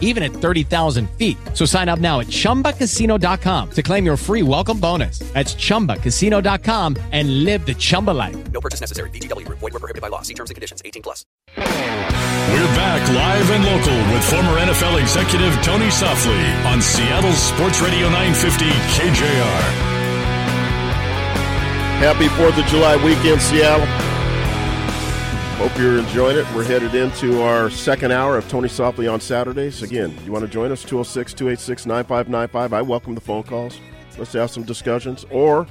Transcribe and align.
even 0.00 0.22
at 0.22 0.32
30,000 0.32 1.10
feet. 1.18 1.36
So 1.52 1.66
sign 1.66 1.90
up 1.90 1.98
now 1.98 2.20
at 2.20 2.28
chumbacasino.com 2.28 3.70
to 3.72 3.82
claim 3.82 4.06
your 4.06 4.16
free 4.16 4.42
welcome 4.42 4.80
bonus. 4.80 5.18
That's 5.34 5.54
chumbacasino.com 5.54 6.96
and 7.12 7.44
live 7.44 7.66
the 7.66 7.74
Chumba 7.74 8.12
life. 8.12 8.36
No 8.52 8.60
purchase 8.60 8.80
necessary. 8.80 9.10
VGW 9.10 9.44
Group. 9.44 9.58
Void 9.58 9.72
were 9.72 9.80
prohibited 9.80 10.00
by 10.02 10.08
law. 10.08 10.22
See 10.22 10.34
terms 10.34 10.50
and 10.50 10.54
conditions. 10.54 10.80
18 10.84 11.02
plus. 11.02 11.26
We're 11.56 12.70
back 12.76 13.02
live 13.10 13.50
and 13.50 13.64
local 13.64 13.96
with 14.14 14.22
former 14.30 14.60
NFL 14.60 15.00
executive 15.00 15.52
Tony 15.62 15.88
Softli 15.88 16.64
on 16.66 16.80
Seattle's 16.80 17.38
Sports 17.38 17.80
Radio 17.80 18.08
950 18.10 18.66
KJR. 18.94 19.94
Happy 21.98 22.26
4th 22.26 22.58
of 22.62 22.66
July 22.66 22.96
weekend, 23.02 23.40
Seattle. 23.40 24.13
Hope 25.56 25.78
you're 25.78 25.98
enjoying 25.98 26.36
it. 26.36 26.44
We're 26.52 26.64
headed 26.64 26.96
into 26.96 27.40
our 27.40 27.70
second 27.70 28.10
hour 28.10 28.36
of 28.36 28.46
Tony 28.48 28.68
Softli 28.68 29.10
on 29.10 29.20
Saturdays. 29.20 29.82
Again, 29.82 30.14
you 30.24 30.32
want 30.32 30.44
to 30.44 30.50
join 30.50 30.72
us? 30.72 30.82
206 30.82 31.32
286 31.32 31.86
9595. 31.86 32.72
I 32.72 32.82
welcome 32.82 33.14
the 33.14 33.20
phone 33.20 33.44
calls. 33.44 33.78
Let's 34.18 34.32
have 34.32 34.50
some 34.50 34.64
discussions. 34.64 35.24
Or 35.30 35.66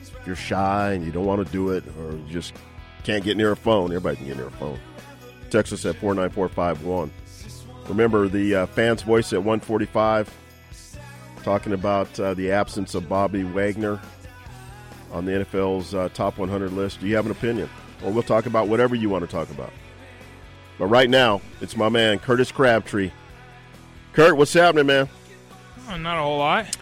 if 0.00 0.26
you're 0.26 0.36
shy 0.36 0.92
and 0.92 1.04
you 1.04 1.10
don't 1.10 1.26
want 1.26 1.44
to 1.44 1.52
do 1.52 1.70
it, 1.70 1.82
or 1.98 2.12
you 2.12 2.24
just 2.28 2.54
can't 3.02 3.24
get 3.24 3.36
near 3.36 3.50
a 3.50 3.56
phone, 3.56 3.86
everybody 3.86 4.16
can 4.16 4.26
get 4.26 4.36
near 4.36 4.46
a 4.46 4.52
phone. 4.52 4.78
Text 5.50 5.72
us 5.72 5.84
at 5.84 5.96
49451. 5.96 7.10
Remember 7.88 8.28
the 8.28 8.54
uh, 8.54 8.66
fans' 8.66 9.02
voice 9.02 9.32
at 9.32 9.40
145 9.40 10.32
talking 11.42 11.72
about 11.72 12.18
uh, 12.20 12.32
the 12.34 12.52
absence 12.52 12.94
of 12.94 13.08
Bobby 13.08 13.42
Wagner 13.42 14.00
on 15.10 15.24
the 15.24 15.32
NFL's 15.32 15.94
uh, 15.94 16.08
top 16.14 16.38
100 16.38 16.72
list. 16.72 17.00
Do 17.00 17.08
you 17.08 17.16
have 17.16 17.26
an 17.26 17.32
opinion? 17.32 17.68
Or 18.02 18.10
we'll 18.10 18.22
talk 18.22 18.46
about 18.46 18.68
whatever 18.68 18.94
you 18.94 19.08
want 19.08 19.24
to 19.24 19.30
talk 19.30 19.50
about. 19.50 19.72
But 20.78 20.86
right 20.86 21.10
now, 21.10 21.40
it's 21.60 21.76
my 21.76 21.88
man, 21.88 22.18
Curtis 22.18 22.50
Crabtree. 22.50 23.10
Kurt, 24.12 24.36
what's 24.36 24.52
happening, 24.52 24.86
man? 24.86 25.08
Oh, 25.88 25.96
not 25.96 26.18
a 26.18 26.22
whole 26.22 26.38
lot. 26.38 26.76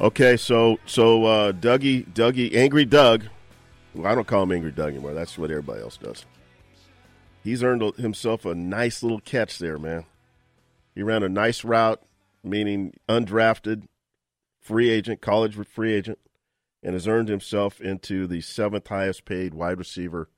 Okay, 0.00 0.36
so 0.36 0.78
so 0.86 1.24
uh, 1.24 1.52
Dougie, 1.52 2.06
Dougie, 2.12 2.54
Angry 2.54 2.84
Doug. 2.84 3.24
Well, 3.94 4.10
I 4.10 4.14
don't 4.14 4.26
call 4.26 4.42
him 4.44 4.52
Angry 4.52 4.72
Doug 4.72 4.90
anymore. 4.90 5.12
That's 5.12 5.36
what 5.36 5.50
everybody 5.50 5.82
else 5.82 5.98
does. 5.98 6.24
He's 7.44 7.62
earned 7.62 7.82
himself 7.96 8.44
a 8.44 8.54
nice 8.54 9.02
little 9.02 9.20
catch 9.20 9.58
there, 9.58 9.78
man. 9.78 10.06
He 10.94 11.02
ran 11.02 11.22
a 11.22 11.28
nice 11.28 11.64
route, 11.64 12.00
meaning 12.42 12.94
undrafted, 13.08 13.84
free 14.60 14.90
agent, 14.90 15.20
college 15.20 15.56
free 15.66 15.92
agent 15.92 16.18
and 16.82 16.94
has 16.94 17.06
earned 17.06 17.28
himself 17.28 17.80
into 17.80 18.26
the 18.26 18.40
seventh 18.40 18.88
highest 18.88 19.24
paid 19.24 19.54
wide 19.54 19.78
receiver 19.78 20.28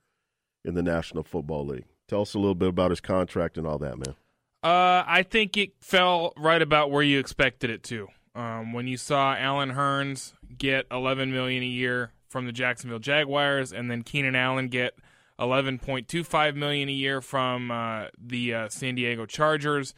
in 0.64 0.74
the 0.74 0.82
National 0.82 1.22
Football 1.22 1.66
League. 1.66 1.84
Tell 2.08 2.22
us 2.22 2.34
a 2.34 2.38
little 2.38 2.54
bit 2.54 2.68
about 2.68 2.90
his 2.90 3.00
contract 3.00 3.58
and 3.58 3.66
all 3.66 3.78
that, 3.78 3.98
man. 3.98 4.14
Uh, 4.62 5.04
I 5.06 5.24
think 5.28 5.56
it 5.56 5.72
fell 5.80 6.32
right 6.36 6.60
about 6.60 6.90
where 6.90 7.02
you 7.02 7.18
expected 7.18 7.70
it 7.70 7.82
to. 7.84 8.08
Um, 8.34 8.72
when 8.72 8.86
you 8.86 8.96
saw 8.96 9.34
Allen 9.34 9.72
Hurns 9.72 10.32
get 10.56 10.86
11 10.90 11.32
million 11.32 11.62
a 11.62 11.66
year 11.66 12.12
from 12.28 12.46
the 12.46 12.52
Jacksonville 12.52 12.98
Jaguars, 12.98 13.72
and 13.72 13.90
then 13.90 14.02
Keenan 14.02 14.34
Allen 14.34 14.68
get 14.68 14.94
11.25 15.38 16.54
million 16.56 16.88
a 16.88 16.92
year 16.92 17.20
from 17.20 17.70
uh, 17.70 18.06
the 18.18 18.54
uh, 18.54 18.68
San 18.68 18.94
Diego 18.94 19.26
Chargers. 19.26 19.94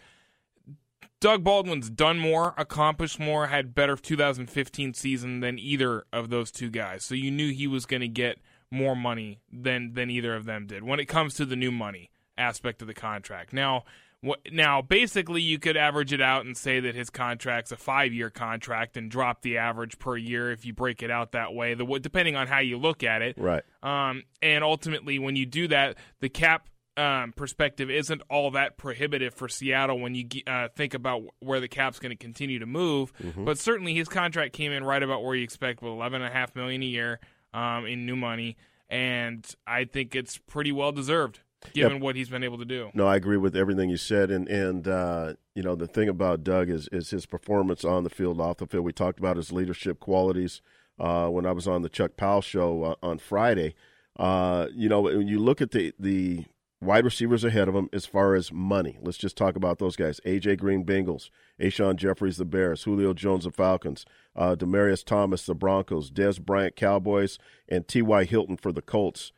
Doug 1.21 1.43
Baldwin's 1.43 1.89
done 1.89 2.19
more, 2.19 2.55
accomplished 2.59 3.19
more, 3.19 3.47
had 3.47 3.75
better 3.75 3.97
2015 3.97 4.95
season 4.95 5.41
than 5.41 5.59
either 5.59 6.05
of 6.13 6.29
those 6.29 6.51
two 6.51 6.71
guys. 6.71 7.05
So 7.05 7.15
you 7.15 7.31
knew 7.31 7.53
he 7.53 7.67
was 7.67 7.87
going 7.87 8.03
to 8.03 8.09
get 8.09 8.39
more 8.71 8.97
money 8.97 9.41
than 9.53 9.93
than 9.95 10.11
either 10.11 10.35
of 10.35 10.45
them 10.45 10.67
did 10.67 10.83
when 10.83 11.01
it 11.01 11.07
comes 11.07 11.35
to 11.35 11.45
the 11.45 11.57
new 11.57 11.71
money 11.71 12.11
aspect 12.39 12.83
of 12.83 12.89
the 12.89 12.95
contract. 12.95 13.53
Now, 13.53 13.85
what, 14.21 14.41
now 14.51 14.83
basically 14.83 15.41
you 15.41 15.59
could 15.59 15.77
average 15.77 16.13
it 16.13 16.21
out 16.21 16.45
and 16.45 16.57
say 16.57 16.81
that 16.81 16.95
his 16.95 17.11
contract's 17.11 17.73
a 17.73 17.77
5-year 17.77 18.31
contract 18.31 18.97
and 18.97 19.11
drop 19.11 19.43
the 19.43 19.59
average 19.59 19.99
per 19.99 20.17
year 20.17 20.51
if 20.51 20.65
you 20.65 20.73
break 20.73 21.03
it 21.03 21.11
out 21.11 21.33
that 21.33 21.55
way. 21.55 21.75
The 21.75 21.85
depending 22.01 22.37
on 22.37 22.47
how 22.47 22.59
you 22.59 22.79
look 22.79 23.03
at 23.03 23.23
it. 23.23 23.39
Right. 23.39 23.63
Um 23.83 24.25
and 24.43 24.65
ultimately 24.65 25.19
when 25.19 25.37
you 25.37 25.47
do 25.47 25.69
that, 25.69 25.97
the 26.21 26.29
cap 26.29 26.69
um, 26.97 27.33
perspective 27.33 27.91
isn't 27.91 28.23
all 28.31 28.53
that 28.53 28.79
prohibitive 28.79 29.35
for 29.35 29.49
Seattle 29.49 30.01
when 30.01 30.15
you 30.15 30.25
uh, 30.47 30.69
think 30.75 30.95
about 30.95 31.25
where 31.41 31.61
the 31.61 31.69
cap's 31.69 31.99
going 31.99 32.11
to 32.11 32.17
continue 32.17 32.59
to 32.59 32.65
move. 32.65 33.13
Mm-hmm. 33.19 33.45
But 33.45 33.59
certainly 33.59 33.95
his 33.95 34.09
contract 34.09 34.55
came 34.55 34.73
in 34.73 34.83
right 34.83 35.03
about 35.03 35.23
where 35.23 35.35
you 35.35 35.45
expect 35.45 35.83
with 35.83 35.93
eleven 35.93 36.23
and 36.23 36.33
a 36.33 36.35
half 36.35 36.57
million 36.57 36.83
a 36.83 36.87
year 36.87 37.21
um, 37.57 37.87
in 37.87 38.05
new 38.05 38.17
money, 38.17 38.57
and 38.89 39.45
I 39.67 39.85
think 39.85 40.15
it's 40.15 40.39
pretty 40.39 40.73
well 40.73 40.93
deserved 40.93 41.41
given 41.73 41.95
yep. 41.95 42.03
what 42.03 42.15
he's 42.15 42.29
been 42.29 42.45
able 42.45 42.59
to 42.59 42.65
do. 42.65 42.91
No, 42.95 43.07
I 43.07 43.17
agree 43.17 43.39
with 43.39 43.57
everything 43.57 43.89
you 43.89 43.97
said, 43.97 44.31
and 44.31 44.47
and 44.49 44.87
uh, 44.87 45.35
you 45.55 45.63
know 45.63 45.75
the 45.75 45.87
thing 45.87 46.09
about 46.09 46.45
Doug 46.45 46.69
is 46.69 46.89
is 46.93 47.11
his 47.11 47.25
performance 47.25 47.85
on 47.85 48.05
the 48.05 48.11
field, 48.11 48.41
off 48.41 48.59
the 48.59 48.67
field. 48.67 48.85
We 48.85 48.93
talked 48.93 49.19
about 49.19 49.39
his 49.39 49.53
leadership 49.53 49.99
qualities 49.99 50.61
uh, 51.01 51.29
when 51.29 51.47
I 51.47 51.53
was 51.53 51.67
on 51.67 51.83
the 51.83 51.89
Chuck 51.89 52.17
Powell 52.17 52.43
show 52.43 52.85
uh, 52.85 52.95
on 53.03 53.19
Friday. 53.19 53.75
Uh, 54.19 54.67
you 54.75 54.89
know, 54.89 55.01
when 55.01 55.27
you 55.27 55.39
look 55.39 55.63
at 55.63 55.71
the 55.71 55.95
the 55.99 56.45
wide 56.81 57.05
receivers 57.05 57.45
ahead 57.45 57.69
of 57.69 57.75
him 57.75 57.89
as 57.93 58.07
far 58.07 58.35
as 58.35 58.53
money. 58.53 58.99
Let's 59.01 59.19
just 59.19 59.37
talk 59.37 59.57
about 59.57 59.79
those 59.79 59.97
guys. 59.97 60.21
AJ 60.27 60.59
Green, 60.59 60.85
Bengals. 60.85 61.31
Alshon 61.61 61.97
Jeffries, 61.97 62.37
the 62.37 62.45
Bears. 62.45 62.83
Julio 62.83 63.15
Jones, 63.15 63.45
the 63.45 63.51
Falcons. 63.51 64.05
Uh, 64.35 64.55
Demaryius 64.55 65.05
Thomas, 65.05 65.47
the 65.47 65.55
Broncos. 65.55 66.11
Dez 66.11 66.41
Bryant, 66.41 66.77
Cowboys. 66.77 67.39
And 67.69 67.89
T.Y. 67.89 68.25
Hilton 68.25 68.57
for 68.57 68.73
the 68.73 68.83
Colts. 68.83 69.33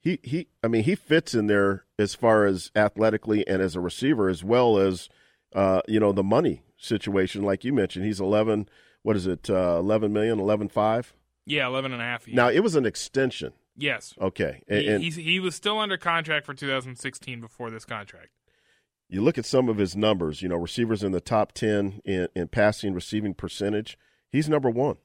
He, 0.00 0.20
he, 0.22 0.48
I 0.62 0.68
mean, 0.68 0.84
he 0.84 0.94
fits 0.94 1.34
in 1.34 1.46
there 1.46 1.84
as 1.98 2.14
far 2.14 2.44
as 2.44 2.70
athletically 2.76 3.46
and 3.48 3.60
as 3.60 3.74
a 3.74 3.80
receiver, 3.80 4.28
as 4.28 4.44
well 4.44 4.78
as, 4.78 5.08
uh, 5.54 5.80
you 5.88 5.98
know, 5.98 6.12
the 6.12 6.22
money 6.22 6.62
situation. 6.76 7.42
Like 7.42 7.64
you 7.64 7.72
mentioned, 7.72 8.04
he's 8.04 8.20
11, 8.20 8.68
what 9.02 9.16
is 9.16 9.26
it, 9.26 9.50
uh, 9.50 9.78
11 9.78 10.12
million, 10.12 10.38
11.5? 10.38 11.06
Yeah, 11.46 11.66
11 11.66 11.92
and 11.92 12.02
a 12.02 12.04
half. 12.04 12.28
Now, 12.28 12.50
it 12.50 12.60
was 12.60 12.76
an 12.76 12.86
extension. 12.86 13.52
Yes. 13.76 14.14
Okay. 14.20 14.62
And, 14.68 15.02
he, 15.02 15.10
he 15.10 15.40
was 15.40 15.54
still 15.54 15.78
under 15.78 15.96
contract 15.96 16.46
for 16.46 16.54
2016 16.54 17.40
before 17.40 17.70
this 17.70 17.84
contract. 17.84 18.30
You 19.08 19.22
look 19.22 19.38
at 19.38 19.44
some 19.44 19.68
of 19.68 19.78
his 19.78 19.94
numbers, 19.94 20.42
you 20.42 20.48
know, 20.48 20.56
receivers 20.56 21.02
in 21.02 21.12
the 21.12 21.20
top 21.20 21.52
10 21.52 22.00
in, 22.04 22.28
in 22.34 22.48
passing 22.48 22.94
receiving 22.94 23.34
percentage. 23.34 23.96
He's 24.30 24.48
number 24.48 24.70
one 24.70 24.96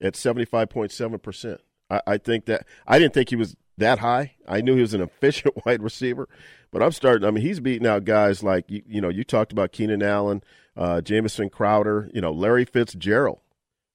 at 0.00 0.14
75.7%. 0.14 1.58
I, 1.90 2.00
I 2.06 2.18
think 2.18 2.46
that 2.46 2.66
I 2.86 2.98
didn't 2.98 3.14
think 3.14 3.30
he 3.30 3.36
was 3.36 3.56
that 3.78 3.98
high. 3.98 4.34
I 4.48 4.60
knew 4.60 4.74
he 4.74 4.80
was 4.80 4.94
an 4.94 5.00
efficient 5.02 5.54
wide 5.64 5.82
receiver, 5.82 6.28
but 6.70 6.82
I'm 6.82 6.92
starting. 6.92 7.26
I 7.26 7.30
mean, 7.30 7.44
he's 7.44 7.60
beating 7.60 7.86
out 7.86 8.04
guys 8.04 8.42
like 8.42 8.70
you, 8.70 8.82
you 8.86 9.00
know. 9.00 9.08
You 9.08 9.24
talked 9.24 9.52
about 9.52 9.72
Keenan 9.72 10.02
Allen, 10.02 10.42
uh, 10.76 11.00
Jamison 11.00 11.50
Crowder, 11.50 12.10
you 12.14 12.20
know, 12.20 12.32
Larry 12.32 12.64
Fitzgerald, 12.64 13.40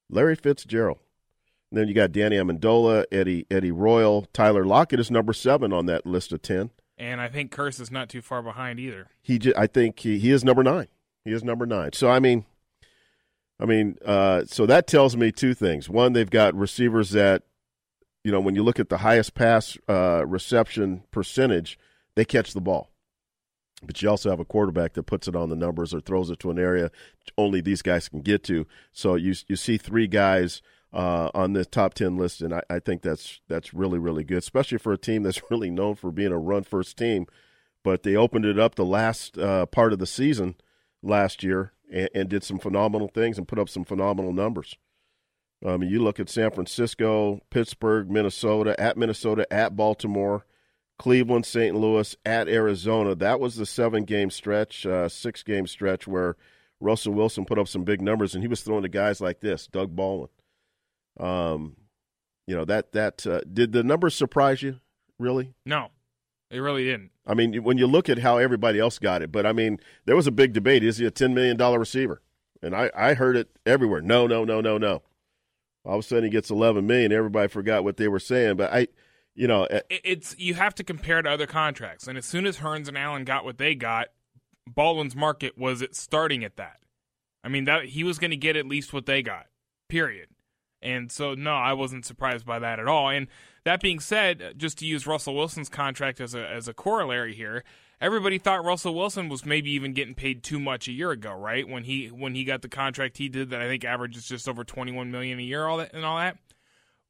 Larry 0.09 0.35
Fitzgerald. 0.35 0.99
And 1.75 1.81
then 1.81 1.89
you 1.89 1.93
got 1.93 2.13
Danny 2.13 2.37
Amendola, 2.37 3.03
Eddie 3.11 3.45
Eddie 3.51 3.73
Royal, 3.73 4.25
Tyler 4.31 4.63
Lockett 4.63 4.97
is 4.97 5.11
number 5.11 5.33
seven 5.33 5.73
on 5.73 5.87
that 5.87 6.05
list 6.05 6.31
of 6.31 6.41
ten. 6.41 6.69
And 6.97 7.19
I 7.19 7.27
think 7.27 7.53
Kearse 7.53 7.81
is 7.81 7.91
not 7.91 8.07
too 8.07 8.21
far 8.21 8.41
behind 8.41 8.79
either. 8.79 9.09
He, 9.21 9.37
j- 9.37 9.51
I 9.57 9.67
think 9.67 9.99
he, 9.99 10.17
he 10.17 10.31
is 10.31 10.45
number 10.45 10.63
nine. 10.63 10.87
He 11.25 11.33
is 11.33 11.43
number 11.43 11.65
nine. 11.65 11.91
So 11.91 12.09
I 12.09 12.19
mean, 12.19 12.45
I 13.59 13.65
mean, 13.65 13.97
uh, 14.05 14.45
so 14.45 14.65
that 14.67 14.87
tells 14.87 15.17
me 15.17 15.33
two 15.33 15.53
things. 15.53 15.89
One, 15.89 16.13
they've 16.13 16.29
got 16.29 16.55
receivers 16.55 17.09
that, 17.09 17.43
you 18.23 18.31
know, 18.31 18.39
when 18.39 18.55
you 18.55 18.63
look 18.63 18.79
at 18.79 18.87
the 18.87 18.99
highest 18.99 19.33
pass 19.33 19.77
uh, 19.89 20.25
reception 20.25 21.03
percentage, 21.11 21.77
they 22.15 22.23
catch 22.23 22.53
the 22.53 22.61
ball. 22.61 22.89
But 23.83 24.01
you 24.01 24.09
also 24.09 24.29
have 24.29 24.39
a 24.39 24.45
quarterback 24.45 24.93
that 24.93 25.03
puts 25.03 25.27
it 25.27 25.35
on 25.35 25.49
the 25.49 25.57
numbers 25.57 25.93
or 25.93 25.99
throws 25.99 26.29
it 26.29 26.39
to 26.39 26.51
an 26.51 26.57
area 26.57 26.89
only 27.37 27.59
these 27.59 27.81
guys 27.81 28.07
can 28.07 28.21
get 28.21 28.43
to. 28.45 28.65
So 28.93 29.15
you 29.15 29.35
you 29.49 29.57
see 29.57 29.77
three 29.77 30.07
guys 30.07 30.61
uh, 30.95 31.29
on 31.35 31.51
the 31.51 31.65
top 31.65 31.93
ten 31.93 32.17
list, 32.17 32.41
and 32.41 32.53
I, 32.53 32.61
I, 32.69 32.79
think 32.79 33.01
that's 33.01 33.41
that's 33.49 33.73
really 33.73 33.99
really 33.99 34.23
good, 34.23 34.37
especially 34.37 34.77
for 34.77 34.93
a 34.93 34.97
team 34.97 35.23
that's 35.23 35.41
really 35.51 35.69
known 35.69 35.95
for 35.95 36.09
being 36.09 36.31
a 36.31 36.37
run 36.37 36.63
first 36.63 36.97
team. 36.97 37.27
But 37.83 38.03
they 38.03 38.15
opened 38.15 38.45
it 38.45 38.57
up 38.57 38.75
the 38.75 38.85
last 38.85 39.37
uh, 39.37 39.65
part 39.67 39.93
of 39.93 39.99
the 39.99 40.07
season 40.07 40.55
last 41.03 41.43
year 41.43 41.73
and, 41.91 42.09
and, 42.15 42.29
did 42.29 42.43
some 42.43 42.57
phenomenal 42.57 43.09
things 43.09 43.37
and 43.37 43.47
put 43.47 43.59
up 43.59 43.69
some 43.69 43.83
phenomenal 43.83 44.33
numbers. 44.33 44.75
I 45.63 45.77
mean, 45.77 45.91
you 45.91 46.01
look 46.01 46.19
at 46.19 46.29
San 46.29 46.49
Francisco, 46.49 47.41
Pittsburgh, 47.51 48.09
Minnesota, 48.09 48.79
at 48.79 48.97
Minnesota, 48.97 49.45
at 49.53 49.75
Baltimore, 49.75 50.45
Cleveland, 50.97 51.45
St. 51.45 51.75
Louis, 51.75 52.15
at 52.25 52.47
Arizona. 52.47 53.13
That 53.13 53.39
was 53.39 53.55
the 53.55 53.65
seven 53.65 54.03
game 54.03 54.31
stretch, 54.31 54.85
uh, 54.85 55.09
six 55.09 55.43
game 55.43 55.67
stretch 55.67 56.07
where 56.07 56.37
Russell 56.79 57.13
Wilson 57.13 57.45
put 57.45 57.59
up 57.59 57.67
some 57.67 57.83
big 57.83 58.01
numbers, 58.01 58.33
and 58.33 58.43
he 58.43 58.47
was 58.47 58.61
throwing 58.61 58.83
to 58.83 58.89
guys 58.89 59.21
like 59.21 59.41
this, 59.41 59.67
Doug 59.67 59.95
Baldwin. 59.95 60.29
Um, 61.19 61.75
you 62.47 62.55
know 62.55 62.65
that 62.65 62.91
that 62.91 63.25
uh, 63.25 63.41
did 63.51 63.71
the 63.71 63.83
numbers 63.83 64.15
surprise 64.15 64.61
you? 64.61 64.79
Really? 65.19 65.53
No. 65.65 65.89
They 66.51 66.59
really 66.59 66.83
didn't. 66.83 67.11
I 67.25 67.33
mean, 67.33 67.63
when 67.63 67.77
you 67.79 67.87
look 67.87 68.07
at 68.07 68.19
how 68.19 68.37
everybody 68.37 68.79
else 68.79 68.99
got 68.99 69.21
it, 69.23 69.31
but 69.31 69.45
I 69.47 69.51
mean, 69.51 69.79
there 70.05 70.15
was 70.15 70.27
a 70.27 70.31
big 70.31 70.53
debate: 70.53 70.83
is 70.83 70.97
he 70.97 71.05
a 71.05 71.11
ten 71.11 71.33
million 71.33 71.57
dollar 71.57 71.79
receiver? 71.79 72.21
And 72.61 72.75
I, 72.75 72.89
I 72.95 73.13
heard 73.15 73.35
it 73.35 73.49
everywhere. 73.65 74.01
No, 74.01 74.27
no, 74.27 74.43
no, 74.45 74.61
no, 74.61 74.77
no. 74.77 75.01
All 75.83 75.95
of 75.95 75.99
a 75.99 76.03
sudden, 76.07 76.25
he 76.25 76.29
gets 76.29 76.49
eleven 76.51 76.85
million. 76.85 77.11
Everybody 77.11 77.47
forgot 77.47 77.83
what 77.83 77.97
they 77.97 78.07
were 78.07 78.19
saying, 78.19 78.57
but 78.57 78.71
I, 78.71 78.87
you 79.33 79.47
know, 79.47 79.63
It- 79.65 79.85
It's 79.89 80.35
you 80.37 80.53
have 80.53 80.75
to 80.75 80.83
compare 80.83 81.21
to 81.21 81.29
other 81.29 81.47
contracts, 81.47 82.07
and 82.07 82.17
as 82.17 82.25
soon 82.25 82.45
as 82.45 82.57
Hurns 82.57 82.87
and 82.87 82.97
Allen 82.97 83.23
got 83.23 83.43
what 83.43 83.57
they 83.57 83.73
got, 83.73 84.09
Baldwin's 84.67 85.15
market 85.15 85.57
was 85.57 85.81
it 85.81 85.95
starting 85.95 86.43
at 86.43 86.57
that. 86.57 86.77
I 87.43 87.49
mean 87.49 87.65
that 87.65 87.85
he 87.85 88.03
was 88.03 88.19
going 88.19 88.31
to 88.31 88.37
get 88.37 88.55
at 88.55 88.67
least 88.67 88.93
what 88.93 89.05
they 89.07 89.21
got. 89.23 89.47
Period. 89.89 90.29
And 90.81 91.11
so 91.11 91.33
no, 91.33 91.53
I 91.53 91.73
wasn't 91.73 92.05
surprised 92.05 92.45
by 92.45 92.59
that 92.59 92.79
at 92.79 92.87
all. 92.87 93.09
And 93.09 93.27
that 93.63 93.81
being 93.81 93.99
said, 93.99 94.55
just 94.57 94.77
to 94.79 94.85
use 94.85 95.07
Russell 95.07 95.35
Wilson's 95.35 95.69
contract 95.69 96.21
as 96.21 96.35
a 96.35 96.47
as 96.47 96.67
a 96.67 96.73
corollary 96.73 97.33
here, 97.33 97.63
everybody 97.99 98.37
thought 98.37 98.63
Russell 98.63 98.93
Wilson 98.93 99.29
was 99.29 99.45
maybe 99.45 99.71
even 99.71 99.93
getting 99.93 100.13
paid 100.13 100.43
too 100.43 100.59
much 100.59 100.87
a 100.87 100.91
year 100.91 101.11
ago, 101.11 101.33
right? 101.33 101.67
When 101.67 101.83
he 101.83 102.07
when 102.07 102.35
he 102.35 102.43
got 102.43 102.61
the 102.61 102.69
contract 102.69 103.17
he 103.17 103.29
did 103.29 103.49
that 103.49 103.61
I 103.61 103.67
think 103.67 103.83
averages 103.83 104.27
just 104.27 104.47
over 104.47 104.63
21 104.63 105.11
million 105.11 105.39
a 105.39 105.43
year 105.43 105.65
all 105.65 105.77
that 105.77 105.93
and 105.93 106.05
all 106.05 106.17
that. 106.17 106.37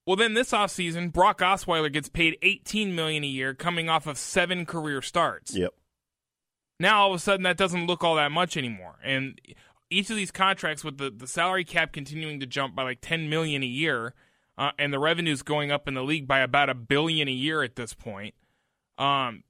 Well, 0.06 0.16
then 0.16 0.36
this 0.36 0.52
offseason, 0.52 1.12
Brock 1.12 1.40
Osweiler 1.40 1.92
gets 1.92 2.10
paid 2.10 2.38
18 2.44 2.94
million 2.94 3.24
a 3.24 3.28
year 3.28 3.56
coming 3.56 3.90
off 3.90 4.06
of 4.06 4.20
7 4.20 4.66
career 4.66 5.02
starts. 5.02 5.56
yep. 5.56 5.74
Now 6.80 7.02
all 7.02 7.10
of 7.10 7.16
a 7.16 7.20
sudden 7.20 7.44
that 7.44 7.58
doesn't 7.58 7.88
look 7.88 8.04
all 8.04 8.16
that 8.16 8.32
much 8.32 8.56
anymore. 8.56 8.96
And 9.04 9.40
each 9.96 10.10
of 10.10 10.16
these 10.16 10.32
contracts 10.32 10.84
with 10.84 10.98
the, 10.98 11.10
the 11.10 11.28
salary 11.28 11.64
cap 11.64 11.94
continuing 11.94 12.40
to 12.40 12.46
jump 12.46 12.76
by 12.76 12.84
like 12.84 13.00
10 13.02 13.30
million 13.30 13.64
a 13.64 13.68
year 13.68 14.14
uh, 14.58 14.72
and 14.78 14.94
the 14.94 15.00
revenues 15.00 15.42
going 15.42 15.72
up 15.72 15.88
in 15.88 15.94
the 15.94 16.04
league 16.04 16.28
by 16.28 16.40
about 16.40 16.70
a 16.70 16.76
billion 16.76 17.28
a 17.28 17.32
year 17.32 17.64
at 17.64 17.76
this 17.76 17.94
point. 17.94 18.36
Um 18.98 19.44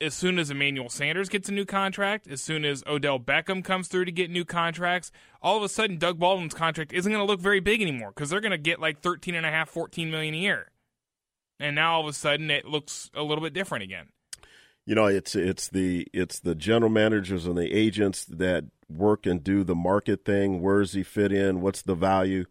as 0.00 0.12
soon 0.12 0.38
as 0.38 0.50
Emmanuel 0.50 0.88
Sanders 0.88 1.28
gets 1.28 1.48
a 1.48 1.52
new 1.52 1.64
contract, 1.64 2.26
as 2.26 2.42
soon 2.42 2.64
as 2.64 2.82
Odell 2.86 3.18
Beckham 3.18 3.64
comes 3.64 3.88
through 3.88 4.04
to 4.04 4.12
get 4.12 4.30
new 4.30 4.44
contracts, 4.44 5.10
all 5.40 5.56
of 5.56 5.62
a 5.62 5.68
sudden 5.68 5.98
Doug 5.98 6.18
Baldwin's 6.18 6.52
contract 6.52 6.92
isn't 6.92 7.10
going 7.10 7.24
to 7.24 7.30
look 7.30 7.40
very 7.40 7.60
big 7.60 7.80
anymore 7.80 8.12
because 8.14 8.28
they're 8.28 8.40
going 8.40 8.50
to 8.50 8.58
get 8.58 8.80
like 8.80 9.00
13 9.00 9.34
and 9.34 9.46
a 9.46 9.50
half, 9.50 9.70
14 9.70 10.10
million 10.10 10.34
a 10.34 10.38
year. 10.38 10.70
And 11.60 11.76
now 11.76 11.94
all 11.94 12.00
of 12.02 12.08
a 12.08 12.12
sudden 12.12 12.50
it 12.50 12.66
looks 12.66 13.10
a 13.14 13.22
little 13.22 13.42
bit 13.42 13.52
different 13.52 13.84
again. 13.84 14.08
You 14.86 14.94
know, 14.94 15.06
it's 15.06 15.34
it's 15.34 15.68
the 15.68 16.06
it's 16.12 16.40
the 16.40 16.54
general 16.54 16.90
managers 16.90 17.46
and 17.46 17.56
the 17.56 17.72
agents 17.72 18.26
that 18.26 18.64
work 18.88 19.26
and 19.26 19.42
do 19.42 19.64
the 19.64 19.74
market 19.74 20.24
thing. 20.24 20.60
Where 20.60 20.80
does 20.80 20.92
he 20.92 21.02
fit 21.02 21.32
in? 21.32 21.60
What's 21.60 21.82
the 21.82 21.94
value? 21.94 22.44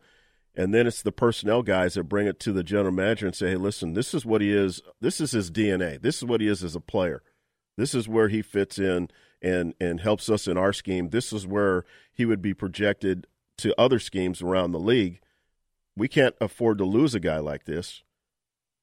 And 0.55 0.73
then 0.73 0.85
it's 0.85 1.01
the 1.01 1.11
personnel 1.11 1.63
guys 1.63 1.95
that 1.95 2.03
bring 2.03 2.27
it 2.27 2.39
to 2.41 2.51
the 2.51 2.63
general 2.63 2.93
manager 2.93 3.25
and 3.25 3.35
say, 3.35 3.51
"Hey, 3.51 3.55
listen, 3.55 3.93
this 3.93 4.13
is 4.13 4.25
what 4.25 4.41
he 4.41 4.51
is. 4.51 4.81
This 5.01 5.19
is 5.19 5.31
his 5.31 5.49
DNA. 5.49 5.99
This 5.99 6.17
is 6.17 6.25
what 6.25 6.41
he 6.41 6.47
is 6.47 6.63
as 6.63 6.75
a 6.75 6.79
player. 6.79 7.23
This 7.75 7.95
is 7.95 8.07
where 8.07 8.27
he 8.27 8.41
fits 8.41 8.77
in 8.77 9.09
and 9.41 9.73
and 9.79 10.01
helps 10.01 10.29
us 10.29 10.47
in 10.47 10.57
our 10.57 10.73
scheme. 10.73 11.09
This 11.09 11.33
is 11.33 11.47
where 11.47 11.85
he 12.13 12.25
would 12.25 12.41
be 12.41 12.53
projected 12.53 13.27
to 13.57 13.79
other 13.79 13.99
schemes 13.99 14.41
around 14.41 14.71
the 14.71 14.79
league. 14.79 15.19
We 15.95 16.07
can't 16.07 16.35
afford 16.39 16.77
to 16.79 16.85
lose 16.85 17.13
a 17.15 17.19
guy 17.19 17.39
like 17.39 17.65
this. 17.65 18.03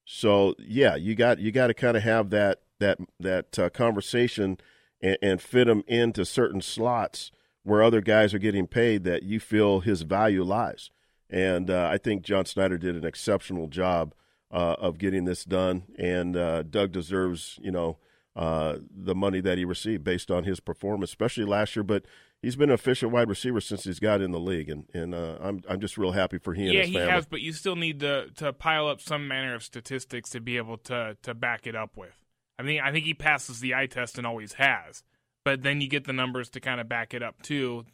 So 0.04 0.54
yeah, 0.58 0.96
you 0.96 1.14
got 1.14 1.38
you 1.38 1.52
got 1.52 1.68
to 1.68 1.74
kind 1.74 1.96
of 1.96 2.02
have 2.02 2.30
that 2.30 2.62
that 2.80 2.98
that 3.20 3.58
uh, 3.58 3.70
conversation 3.70 4.58
and, 5.00 5.18
and 5.22 5.40
fit 5.40 5.68
him 5.68 5.84
into 5.86 6.24
certain 6.24 6.60
slots 6.60 7.30
where 7.62 7.82
other 7.82 8.00
guys 8.00 8.32
are 8.34 8.38
getting 8.38 8.66
paid 8.66 9.04
that 9.04 9.22
you 9.22 9.38
feel 9.40 9.80
his 9.80 10.02
value 10.02 10.42
lies. 10.42 10.90
And 11.28 11.70
uh, 11.70 11.88
I 11.92 11.98
think 11.98 12.22
John 12.22 12.44
Schneider 12.44 12.78
did 12.78 12.96
an 12.96 13.04
exceptional 13.04 13.68
job 13.68 14.14
uh, 14.50 14.76
of 14.78 14.98
getting 14.98 15.24
this 15.24 15.44
done, 15.44 15.84
and 15.96 16.36
uh, 16.36 16.62
Doug 16.64 16.92
deserves 16.92 17.58
you 17.62 17.70
know 17.70 17.98
uh, 18.34 18.78
the 18.90 19.14
money 19.14 19.40
that 19.40 19.58
he 19.58 19.64
received 19.64 20.02
based 20.02 20.30
on 20.30 20.44
his 20.44 20.60
performance, 20.60 21.10
especially 21.10 21.44
last 21.44 21.76
year. 21.76 21.84
But 21.84 22.04
he's 22.42 22.56
been 22.56 22.70
an 22.70 22.74
efficient 22.74 23.12
wide 23.12 23.28
receiver 23.28 23.60
since 23.60 23.84
he's 23.84 24.00
got 24.00 24.20
in 24.20 24.32
the 24.32 24.40
league, 24.40 24.68
and 24.68 24.86
and 24.92 25.14
uh, 25.14 25.38
I'm 25.40 25.62
I'm 25.68 25.80
just 25.80 25.96
real 25.96 26.12
happy 26.12 26.38
for 26.38 26.52
and 26.52 26.64
yeah, 26.64 26.82
he 26.82 26.94
family. 26.94 27.10
has, 27.10 27.26
but 27.26 27.40
you 27.40 27.52
still 27.52 27.76
need 27.76 28.00
to 28.00 28.30
to 28.36 28.52
pile 28.52 28.88
up 28.88 29.00
some 29.00 29.28
manner 29.28 29.54
of 29.54 29.62
statistics 29.62 30.30
to 30.30 30.40
be 30.40 30.56
able 30.56 30.78
to 30.78 31.16
to 31.22 31.34
back 31.34 31.66
it 31.66 31.76
up 31.76 31.96
with. 31.96 32.16
I 32.58 32.62
mean, 32.62 32.80
I 32.80 32.92
think 32.92 33.04
he 33.06 33.14
passes 33.14 33.60
the 33.60 33.74
eye 33.74 33.86
test 33.86 34.18
and 34.18 34.26
always 34.26 34.54
has, 34.54 35.02
but 35.44 35.62
then 35.62 35.80
you 35.80 35.88
get 35.88 36.04
the 36.04 36.12
numbers 36.12 36.48
to 36.50 36.60
kind 36.60 36.80
of 36.80 36.88
back 36.88 37.14
it 37.14 37.22
up 37.22 37.42
too. 37.42 37.84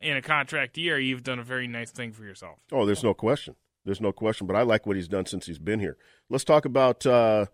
In 0.00 0.16
a 0.16 0.22
contract 0.22 0.76
year, 0.76 0.98
you've 0.98 1.22
done 1.22 1.38
a 1.38 1.44
very 1.44 1.66
nice 1.66 1.90
thing 1.90 2.12
for 2.12 2.24
yourself. 2.24 2.58
Oh, 2.72 2.84
there's 2.84 3.02
no 3.02 3.14
question. 3.14 3.56
There's 3.84 4.00
no 4.00 4.12
question. 4.12 4.46
But 4.46 4.56
I 4.56 4.62
like 4.62 4.86
what 4.86 4.96
he's 4.96 5.08
done 5.08 5.26
since 5.26 5.46
he's 5.46 5.58
been 5.58 5.80
here. 5.80 5.96
Let's 6.28 6.44
talk 6.44 6.64
about 6.64 7.06
uh, 7.06 7.46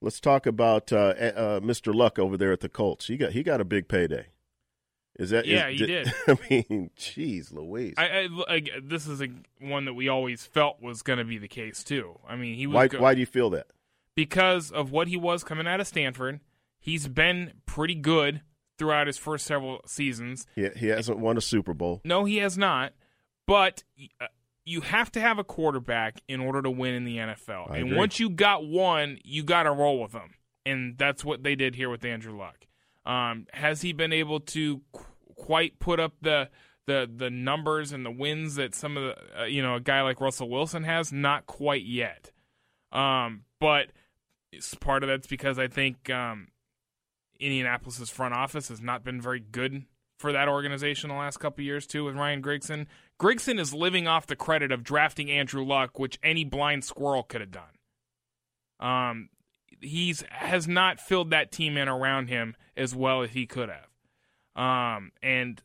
let's 0.00 0.20
talk 0.20 0.46
about 0.46 0.92
uh, 0.92 0.96
uh, 0.96 1.60
Mr. 1.60 1.94
Luck 1.94 2.18
over 2.18 2.36
there 2.36 2.52
at 2.52 2.60
the 2.60 2.68
Colts. 2.68 3.06
He 3.06 3.16
got 3.16 3.32
he 3.32 3.42
got 3.42 3.60
a 3.60 3.64
big 3.64 3.88
payday. 3.88 4.26
Is 5.18 5.30
that? 5.30 5.46
Yeah, 5.46 5.68
is, 5.68 5.80
he 5.80 5.86
did. 5.86 6.12
I 6.28 6.38
mean, 6.50 6.90
jeez, 6.98 7.52
Louise. 7.52 7.94
I, 7.96 8.06
I, 8.06 8.28
I 8.48 8.62
this 8.82 9.06
is 9.06 9.22
a 9.22 9.28
one 9.60 9.86
that 9.86 9.94
we 9.94 10.08
always 10.08 10.44
felt 10.44 10.80
was 10.82 11.02
going 11.02 11.18
to 11.18 11.24
be 11.24 11.38
the 11.38 11.48
case 11.48 11.82
too. 11.82 12.18
I 12.28 12.36
mean, 12.36 12.54
he 12.54 12.66
was 12.66 12.74
why 12.74 12.88
go- 12.88 13.00
why 13.00 13.14
do 13.14 13.20
you 13.20 13.26
feel 13.26 13.50
that? 13.50 13.66
because 14.16 14.72
of 14.72 14.90
what 14.90 15.06
he 15.06 15.16
was 15.16 15.44
coming 15.44 15.68
out 15.68 15.78
of 15.78 15.86
Stanford. 15.86 16.40
He's 16.80 17.06
been 17.06 17.52
pretty 17.66 17.94
good 17.94 18.40
throughout 18.78 19.06
his 19.06 19.18
first 19.18 19.46
several 19.46 19.80
seasons. 19.86 20.46
He, 20.54 20.68
he 20.76 20.86
hasn't 20.88 21.18
won 21.18 21.36
a 21.36 21.40
Super 21.40 21.74
Bowl. 21.74 22.00
No, 22.04 22.24
he 22.24 22.38
has 22.38 22.56
not. 22.58 22.92
But 23.46 23.84
uh, 24.20 24.26
you 24.64 24.80
have 24.80 25.10
to 25.12 25.20
have 25.20 25.38
a 25.38 25.44
quarterback 25.44 26.20
in 26.28 26.40
order 26.40 26.60
to 26.62 26.70
win 26.70 26.94
in 26.94 27.04
the 27.04 27.16
NFL. 27.18 27.70
I 27.70 27.78
and 27.78 27.86
agree. 27.86 27.98
once 27.98 28.18
you 28.20 28.28
got 28.28 28.66
one, 28.66 29.18
you 29.24 29.44
got 29.44 29.62
to 29.62 29.70
roll 29.72 30.02
with 30.02 30.12
them. 30.12 30.34
And 30.66 30.98
that's 30.98 31.24
what 31.24 31.44
they 31.44 31.54
did 31.54 31.76
here 31.76 31.88
with 31.88 32.04
Andrew 32.04 32.36
Luck. 32.36 32.66
Um, 33.06 33.46
has 33.52 33.82
he 33.82 33.92
been 33.92 34.12
able 34.12 34.40
to 34.40 34.80
qu- 34.92 35.04
quite 35.36 35.78
put 35.78 36.00
up 36.00 36.14
the 36.20 36.50
the 36.86 37.08
the 37.14 37.30
numbers 37.30 37.92
and 37.92 38.04
the 38.04 38.10
wins 38.10 38.56
that 38.56 38.74
some 38.74 38.96
of 38.96 39.04
the 39.04 39.42
uh, 39.42 39.44
you 39.44 39.62
know 39.62 39.76
a 39.76 39.80
guy 39.80 40.02
like 40.02 40.20
Russell 40.20 40.50
Wilson 40.50 40.82
has? 40.82 41.12
Not 41.12 41.46
quite 41.46 41.84
yet. 41.84 42.32
Um, 42.90 43.44
but 43.60 43.90
it's 44.50 44.74
part 44.74 45.04
of 45.04 45.08
that's 45.08 45.28
because 45.28 45.56
I 45.56 45.68
think 45.68 46.10
um, 46.10 46.48
Indianapolis's 47.40 48.10
front 48.10 48.34
office 48.34 48.68
has 48.68 48.80
not 48.80 49.04
been 49.04 49.20
very 49.20 49.40
good 49.40 49.84
for 50.18 50.32
that 50.32 50.48
organization 50.48 51.08
the 51.08 51.16
last 51.16 51.38
couple 51.38 51.62
years 51.62 51.86
too 51.86 52.04
with 52.04 52.16
Ryan 52.16 52.42
Grigson. 52.42 52.86
Grigson 53.20 53.60
is 53.60 53.74
living 53.74 54.06
off 54.06 54.26
the 54.26 54.36
credit 54.36 54.72
of 54.72 54.82
drafting 54.82 55.30
Andrew 55.30 55.64
Luck, 55.64 55.98
which 55.98 56.18
any 56.22 56.44
blind 56.44 56.84
squirrel 56.84 57.22
could 57.22 57.40
have 57.40 57.50
done. 57.50 57.64
Um, 58.80 59.28
he's 59.80 60.24
has 60.30 60.66
not 60.66 61.00
filled 61.00 61.30
that 61.30 61.52
team 61.52 61.76
in 61.76 61.88
around 61.88 62.28
him 62.28 62.56
as 62.76 62.94
well 62.94 63.22
as 63.22 63.30
he 63.30 63.46
could 63.46 63.68
have. 63.68 63.88
Um, 64.56 65.12
and 65.22 65.62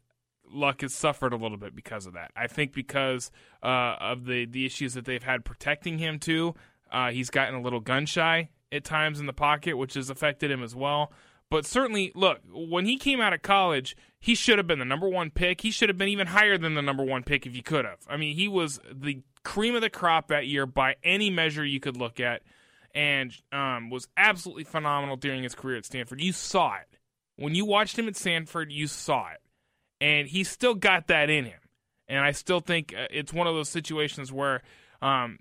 Luck 0.49 0.81
has 0.81 0.93
suffered 0.93 1.33
a 1.33 1.37
little 1.37 1.57
bit 1.57 1.75
because 1.75 2.05
of 2.05 2.13
that. 2.13 2.31
I 2.35 2.47
think 2.47 2.73
because 2.73 3.31
uh, 3.63 3.95
of 3.99 4.25
the 4.25 4.45
the 4.45 4.65
issues 4.65 4.93
that 4.93 5.05
they've 5.05 5.23
had 5.23 5.45
protecting 5.45 5.97
him 5.97 6.19
too. 6.19 6.55
Uh, 6.91 7.11
he's 7.11 7.29
gotten 7.29 7.55
a 7.55 7.61
little 7.61 7.79
gun 7.79 8.05
shy 8.05 8.49
at 8.69 8.83
times 8.83 9.19
in 9.19 9.25
the 9.25 9.33
pocket, 9.33 9.77
which 9.77 9.93
has 9.93 10.09
affected 10.09 10.51
him 10.51 10.61
as 10.61 10.75
well. 10.75 11.13
But 11.51 11.65
certainly, 11.65 12.13
look, 12.15 12.39
when 12.49 12.85
he 12.85 12.97
came 12.97 13.19
out 13.19 13.33
of 13.33 13.41
college, 13.41 13.97
he 14.21 14.35
should 14.35 14.57
have 14.57 14.67
been 14.67 14.79
the 14.79 14.85
number 14.85 15.09
one 15.09 15.31
pick. 15.31 15.59
He 15.59 15.69
should 15.69 15.89
have 15.89 15.97
been 15.97 16.07
even 16.07 16.27
higher 16.27 16.57
than 16.57 16.75
the 16.75 16.81
number 16.81 17.03
one 17.03 17.23
pick 17.23 17.45
if 17.45 17.53
he 17.53 17.61
could 17.61 17.83
have. 17.83 17.99
I 18.07 18.15
mean, 18.15 18.37
he 18.37 18.47
was 18.47 18.79
the 18.89 19.21
cream 19.43 19.75
of 19.75 19.81
the 19.81 19.89
crop 19.89 20.29
that 20.29 20.47
year 20.47 20.65
by 20.65 20.95
any 21.03 21.29
measure 21.29 21.65
you 21.65 21.81
could 21.81 21.97
look 21.97 22.21
at, 22.21 22.41
and 22.95 23.35
um, 23.51 23.89
was 23.89 24.07
absolutely 24.15 24.63
phenomenal 24.63 25.17
during 25.17 25.43
his 25.43 25.53
career 25.53 25.75
at 25.75 25.85
Stanford. 25.85 26.21
You 26.21 26.31
saw 26.31 26.75
it. 26.75 26.97
When 27.35 27.53
you 27.53 27.65
watched 27.65 27.99
him 27.99 28.07
at 28.07 28.15
Stanford, 28.15 28.71
you 28.71 28.87
saw 28.87 29.31
it. 29.31 29.41
And 29.99 30.29
he 30.29 30.45
still 30.45 30.73
got 30.73 31.07
that 31.07 31.29
in 31.29 31.43
him. 31.43 31.59
And 32.07 32.19
I 32.19 32.31
still 32.31 32.61
think 32.61 32.95
uh, 32.97 33.07
it's 33.11 33.33
one 33.33 33.47
of 33.47 33.55
those 33.55 33.67
situations 33.67 34.31
where 34.31 34.61
um, 35.01 35.39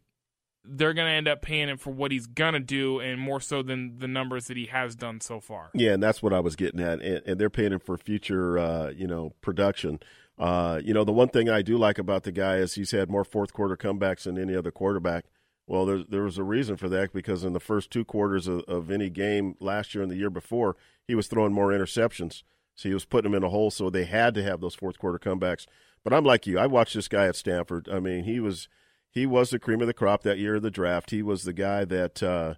they're 0.65 0.95
going 0.95 1.07
to 1.07 1.13
end 1.13 1.29
up 1.29 1.43
paying 1.43 1.69
him 1.69 1.79
for 1.79 1.91
what 1.91 2.13
he's 2.13 2.27
going 2.27 2.55
to 2.55 2.61
do 2.61 3.01
and 3.01 3.21
more 3.21 3.41
so 3.41 3.63
than 3.63 3.99
the 3.99 4.09
numbers 4.09 4.47
that 4.47 4.57
he 4.57 4.67
has 4.67 4.95
done 4.95 5.21
so 5.21 5.41
far. 5.41 5.71
Yeah, 5.75 5.93
and 5.93 6.03
that's 6.03 6.23
what 6.23 6.33
I 6.33 6.41
was 6.41 6.57
getting 6.57 6.81
at. 6.81 7.01
And, 7.01 7.23
and 7.27 7.41
they're 7.41 7.51
paying 7.51 7.73
him 7.73 7.81
for 7.81 7.97
future, 7.97 8.59
uh, 8.59 8.91
you 8.91 9.07
know, 9.07 9.33
production. 9.41 10.01
Uh, 10.39 10.81
you 10.83 10.95
know, 10.95 11.05
the 11.05 11.13
one 11.13 11.29
thing 11.29 11.49
I 11.49 11.63
do 11.63 11.77
like 11.77 11.99
about 11.99 12.25
the 12.25 12.33
guy 12.33 12.57
is 12.57 12.75
he's 12.75 12.91
had 12.93 13.11
more 13.11 13.25
fourth 13.25 13.53
quarter 13.53 13.77
comebacks 13.77 14.25
than 14.25 14.39
any 14.39 14.55
other 14.55 14.71
quarterback. 14.71 15.27
Well, 15.67 15.87
there, 15.87 16.03
there 16.09 16.23
was 16.23 16.39
a 16.39 16.43
reason 16.43 16.77
for 16.77 16.89
that 16.89 17.13
because 17.13 17.45
in 17.45 17.53
the 17.53 17.61
first 17.61 17.91
two 17.91 18.05
quarters 18.05 18.49
of, 18.49 18.61
of 18.67 18.91
any 18.91 19.09
game 19.09 19.55
last 19.61 19.95
year 19.95 20.03
and 20.03 20.11
the 20.11 20.17
year 20.17 20.31
before, 20.31 20.77
he 21.07 21.15
was 21.15 21.27
throwing 21.27 21.53
more 21.53 21.69
interceptions. 21.69 22.43
So 22.75 22.89
he 22.89 22.95
was 22.95 23.05
putting 23.05 23.31
them 23.31 23.37
in 23.37 23.47
a 23.47 23.51
hole. 23.51 23.71
So 23.71 23.91
they 23.91 24.05
had 24.05 24.35
to 24.35 24.43
have 24.43 24.61
those 24.61 24.75
fourth 24.75 24.99
quarter 24.99 25.19
comebacks. 25.19 25.67
But 26.03 26.13
I'm 26.13 26.25
like 26.25 26.47
you. 26.47 26.59
I 26.59 26.67
watched 26.67 26.95
this 26.95 27.09
guy 27.09 27.27
at 27.27 27.37
Stanford. 27.37 27.89
I 27.93 28.01
mean, 28.01 28.25
he 28.25 28.41
was 28.41 28.69
he 29.11 29.27
was 29.27 29.51
the 29.51 29.59
cream 29.59 29.81
of 29.81 29.87
the 29.87 29.95
crop 29.95 30.23
that 30.23 30.39
year 30.39 30.57
of 30.57 30.63
the 30.63 30.71
draft. 30.71 31.11
He 31.11 31.23
was 31.23 31.45
the 31.45 31.53
guy 31.53 31.85
that 31.85 32.23
uh, 32.23 32.55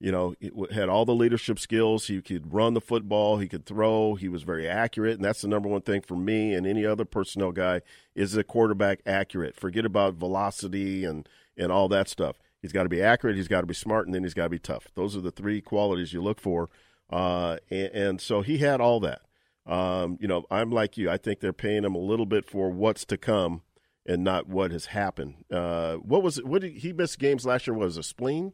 you 0.00 0.12
know 0.12 0.34
had 0.72 0.88
all 0.88 1.04
the 1.04 1.14
leadership 1.14 1.58
skills. 1.58 2.06
He 2.06 2.20
could 2.22 2.52
run 2.52 2.74
the 2.74 2.80
football. 2.80 3.38
He 3.38 3.48
could 3.48 3.66
throw. 3.66 4.14
He 4.14 4.28
was 4.28 4.42
very 4.42 4.68
accurate, 4.68 5.16
and 5.16 5.24
that's 5.24 5.42
the 5.42 5.48
number 5.48 5.68
one 5.68 5.82
thing 5.82 6.02
for 6.02 6.16
me 6.16 6.54
and 6.54 6.66
any 6.66 6.84
other 6.84 7.04
personnel 7.04 7.52
guy 7.52 7.82
is 8.14 8.32
the 8.32 8.44
quarterback 8.44 9.00
accurate. 9.06 9.56
Forget 9.56 9.84
about 9.84 10.14
velocity 10.14 11.04
and 11.04 11.28
and 11.56 11.72
all 11.72 11.88
that 11.88 12.08
stuff. 12.08 12.36
He's 12.62 12.72
got 12.72 12.84
to 12.84 12.88
be 12.88 13.02
accurate. 13.02 13.36
He's 13.36 13.48
got 13.48 13.60
to 13.60 13.66
be 13.66 13.74
smart, 13.74 14.06
and 14.06 14.14
then 14.14 14.22
he's 14.22 14.34
got 14.34 14.44
to 14.44 14.50
be 14.50 14.58
tough. 14.58 14.88
Those 14.94 15.16
are 15.16 15.20
the 15.20 15.30
three 15.30 15.60
qualities 15.60 16.12
you 16.12 16.22
look 16.22 16.40
for 16.40 16.68
uh, 17.10 17.58
and, 17.70 17.90
and 17.92 18.20
so 18.20 18.42
he 18.42 18.58
had 18.58 18.80
all 18.80 19.00
that. 19.00 19.22
Um, 19.66 20.16
you 20.20 20.28
know, 20.28 20.44
I'm 20.50 20.70
like 20.70 20.96
you. 20.96 21.10
I 21.10 21.16
think 21.16 21.40
they're 21.40 21.52
paying 21.52 21.84
him 21.84 21.94
a 21.94 22.00
little 22.00 22.26
bit 22.26 22.44
for 22.44 22.70
what's 22.70 23.04
to 23.06 23.16
come 23.16 23.62
and 24.06 24.22
not 24.24 24.48
what 24.48 24.70
has 24.70 24.86
happened. 24.86 25.34
Uh, 25.52 25.96
what 25.96 26.22
was? 26.22 26.42
What 26.42 26.62
did 26.62 26.78
he 26.78 26.92
miss 26.92 27.16
games 27.16 27.44
last 27.44 27.66
year? 27.66 27.74
Was 27.74 27.96
it 27.96 28.00
a 28.00 28.02
spleen? 28.02 28.52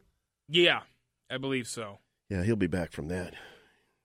Yeah, 0.49 0.81
I 1.29 1.37
believe 1.37 1.67
so. 1.67 1.99
Yeah, 2.29 2.43
he'll 2.43 2.55
be 2.55 2.67
back 2.67 2.91
from 2.91 3.07
that. 3.09 3.33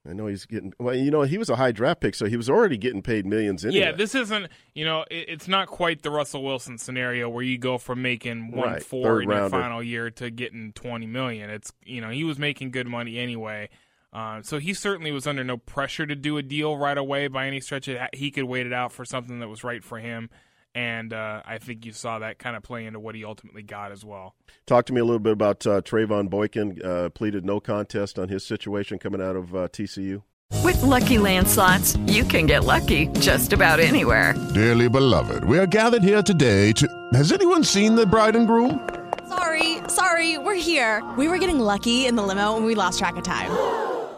I 0.08 0.12
know 0.14 0.26
he's 0.26 0.46
getting 0.46 0.72
well. 0.78 0.94
You 0.94 1.10
know, 1.10 1.22
he 1.22 1.36
was 1.36 1.50
a 1.50 1.56
high 1.56 1.72
draft 1.72 2.00
pick, 2.00 2.14
so 2.14 2.26
he 2.26 2.36
was 2.36 2.48
already 2.48 2.78
getting 2.78 3.02
paid 3.02 3.26
millions 3.26 3.64
anyway. 3.64 3.80
Yeah, 3.86 3.92
this 3.92 4.14
isn't. 4.14 4.48
You 4.74 4.84
know, 4.86 5.04
it, 5.10 5.28
it's 5.28 5.48
not 5.48 5.66
quite 5.68 6.02
the 6.02 6.10
Russell 6.10 6.42
Wilson 6.42 6.78
scenario 6.78 7.28
where 7.28 7.42
you 7.42 7.58
go 7.58 7.76
from 7.76 8.00
making 8.00 8.52
one 8.52 8.68
Right, 8.70 8.82
four 8.82 9.20
in 9.20 9.28
your 9.28 9.50
final 9.50 9.82
year 9.82 10.10
to 10.12 10.30
getting 10.30 10.72
twenty 10.72 11.06
million. 11.06 11.50
It's 11.50 11.72
you 11.84 12.00
know 12.00 12.08
he 12.10 12.24
was 12.24 12.38
making 12.38 12.70
good 12.70 12.86
money 12.86 13.18
anyway. 13.18 13.68
Uh, 14.10 14.40
so 14.40 14.58
he 14.58 14.72
certainly 14.72 15.12
was 15.12 15.26
under 15.26 15.44
no 15.44 15.58
pressure 15.58 16.06
to 16.06 16.14
do 16.14 16.38
a 16.38 16.42
deal 16.42 16.78
right 16.78 16.96
away 16.96 17.28
by 17.28 17.46
any 17.46 17.60
stretch. 17.60 17.88
It- 17.88 18.14
He 18.14 18.30
could 18.30 18.44
wait 18.44 18.66
it 18.66 18.72
out 18.72 18.90
for 18.92 19.04
something 19.04 19.40
that 19.40 19.48
was 19.48 19.62
right 19.62 19.84
for 19.84 19.98
him, 19.98 20.30
and 20.78 21.12
uh, 21.12 21.42
I 21.44 21.58
think 21.58 21.84
you 21.84 21.92
saw 21.92 22.20
that 22.20 22.38
kind 22.38 22.54
of 22.54 22.62
play 22.62 22.86
into 22.86 23.00
what 23.00 23.16
he 23.16 23.24
ultimately 23.24 23.64
got 23.64 23.90
as 23.90 24.04
well. 24.04 24.36
Talk 24.64 24.86
to 24.86 24.92
me 24.92 25.00
a 25.00 25.04
little 25.04 25.18
bit 25.18 25.32
about 25.32 25.66
uh, 25.66 25.80
Trevone 25.80 26.30
Boykin. 26.30 26.80
Uh, 26.84 27.08
pleaded 27.10 27.44
no 27.44 27.58
contest 27.58 28.16
on 28.16 28.28
his 28.28 28.46
situation 28.46 29.00
coming 29.00 29.20
out 29.20 29.34
of 29.34 29.56
uh, 29.56 29.66
TCU. 29.68 30.22
With 30.62 30.80
Lucky 30.82 31.18
Land 31.18 31.48
slots, 31.48 31.96
you 32.06 32.22
can 32.22 32.46
get 32.46 32.62
lucky 32.62 33.08
just 33.18 33.52
about 33.52 33.80
anywhere. 33.80 34.34
Dearly 34.54 34.88
beloved, 34.88 35.42
we 35.44 35.58
are 35.58 35.66
gathered 35.66 36.04
here 36.04 36.22
today 36.22 36.70
to. 36.74 36.86
Has 37.12 37.32
anyone 37.32 37.64
seen 37.64 37.96
the 37.96 38.06
bride 38.06 38.36
and 38.36 38.46
groom? 38.46 38.88
Sorry, 39.28 39.78
sorry, 39.88 40.38
we're 40.38 40.54
here. 40.54 41.02
We 41.18 41.26
were 41.26 41.38
getting 41.38 41.58
lucky 41.58 42.06
in 42.06 42.14
the 42.14 42.22
limo 42.22 42.56
and 42.56 42.64
we 42.64 42.76
lost 42.76 43.00
track 43.00 43.16
of 43.16 43.24
time. 43.24 43.50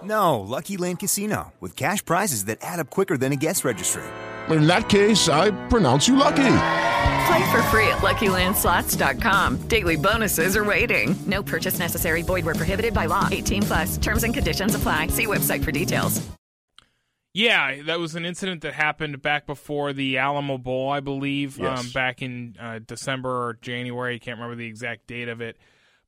No, 0.02 0.40
Lucky 0.40 0.76
Land 0.76 0.99
Casino, 0.99 1.55
with 1.59 1.75
cash 1.75 2.05
prizes 2.05 2.45
that 2.47 2.59
add 2.61 2.81
up 2.81 2.90
quicker 2.90 3.17
than 3.17 3.33
a 3.33 3.37
guest 3.37 3.64
registry. 3.64 4.05
In 4.50 4.66
that 4.66 4.88
case, 4.88 5.28
I 5.28 5.50
pronounce 5.69 6.09
you 6.09 6.16
lucky. 6.16 6.37
Play 7.26 7.50
for 7.52 7.62
free 7.64 7.87
at 7.88 7.99
LuckyLandSlots.com. 7.99 9.59
Daily 9.69 9.97
bonuses 9.97 10.57
are 10.57 10.64
waiting. 10.64 11.14
No 11.26 11.42
purchase 11.42 11.78
necessary. 11.78 12.23
Void 12.23 12.45
where 12.45 12.54
prohibited 12.57 12.92
by 12.95 13.07
law. 13.07 13.28
18 13.30 13.62
plus. 13.62 13.99
Terms 13.99 14.25
and 14.25 14.35
conditions 14.35 14.75
apply. 14.75 15.09
See 15.09 15.26
website 15.26 15.62
for 15.62 15.71
details. 15.73 16.26
Yeah, 17.33 17.83
that 17.83 18.00
was 18.00 18.16
an 18.16 18.25
incident 18.25 18.62
that 18.62 18.75
happened 18.75 19.23
back 19.23 19.47
before 19.47 19.92
the 19.92 20.19
Alamo 20.19 20.59
Bowl, 20.59 20.90
I 20.90 20.99
believe, 20.99 21.59
Yes. 21.59 21.78
um, 21.78 21.90
back 21.92 22.23
in 22.23 22.57
uh, 22.59 22.80
December 22.85 23.30
or 23.30 23.59
January. 23.62 24.16
I 24.16 24.19
can't 24.19 24.37
remember 24.38 24.57
the 24.57 24.66
exact 24.66 25.07
date 25.07 25.28
of 25.28 25.40
it. 25.40 25.57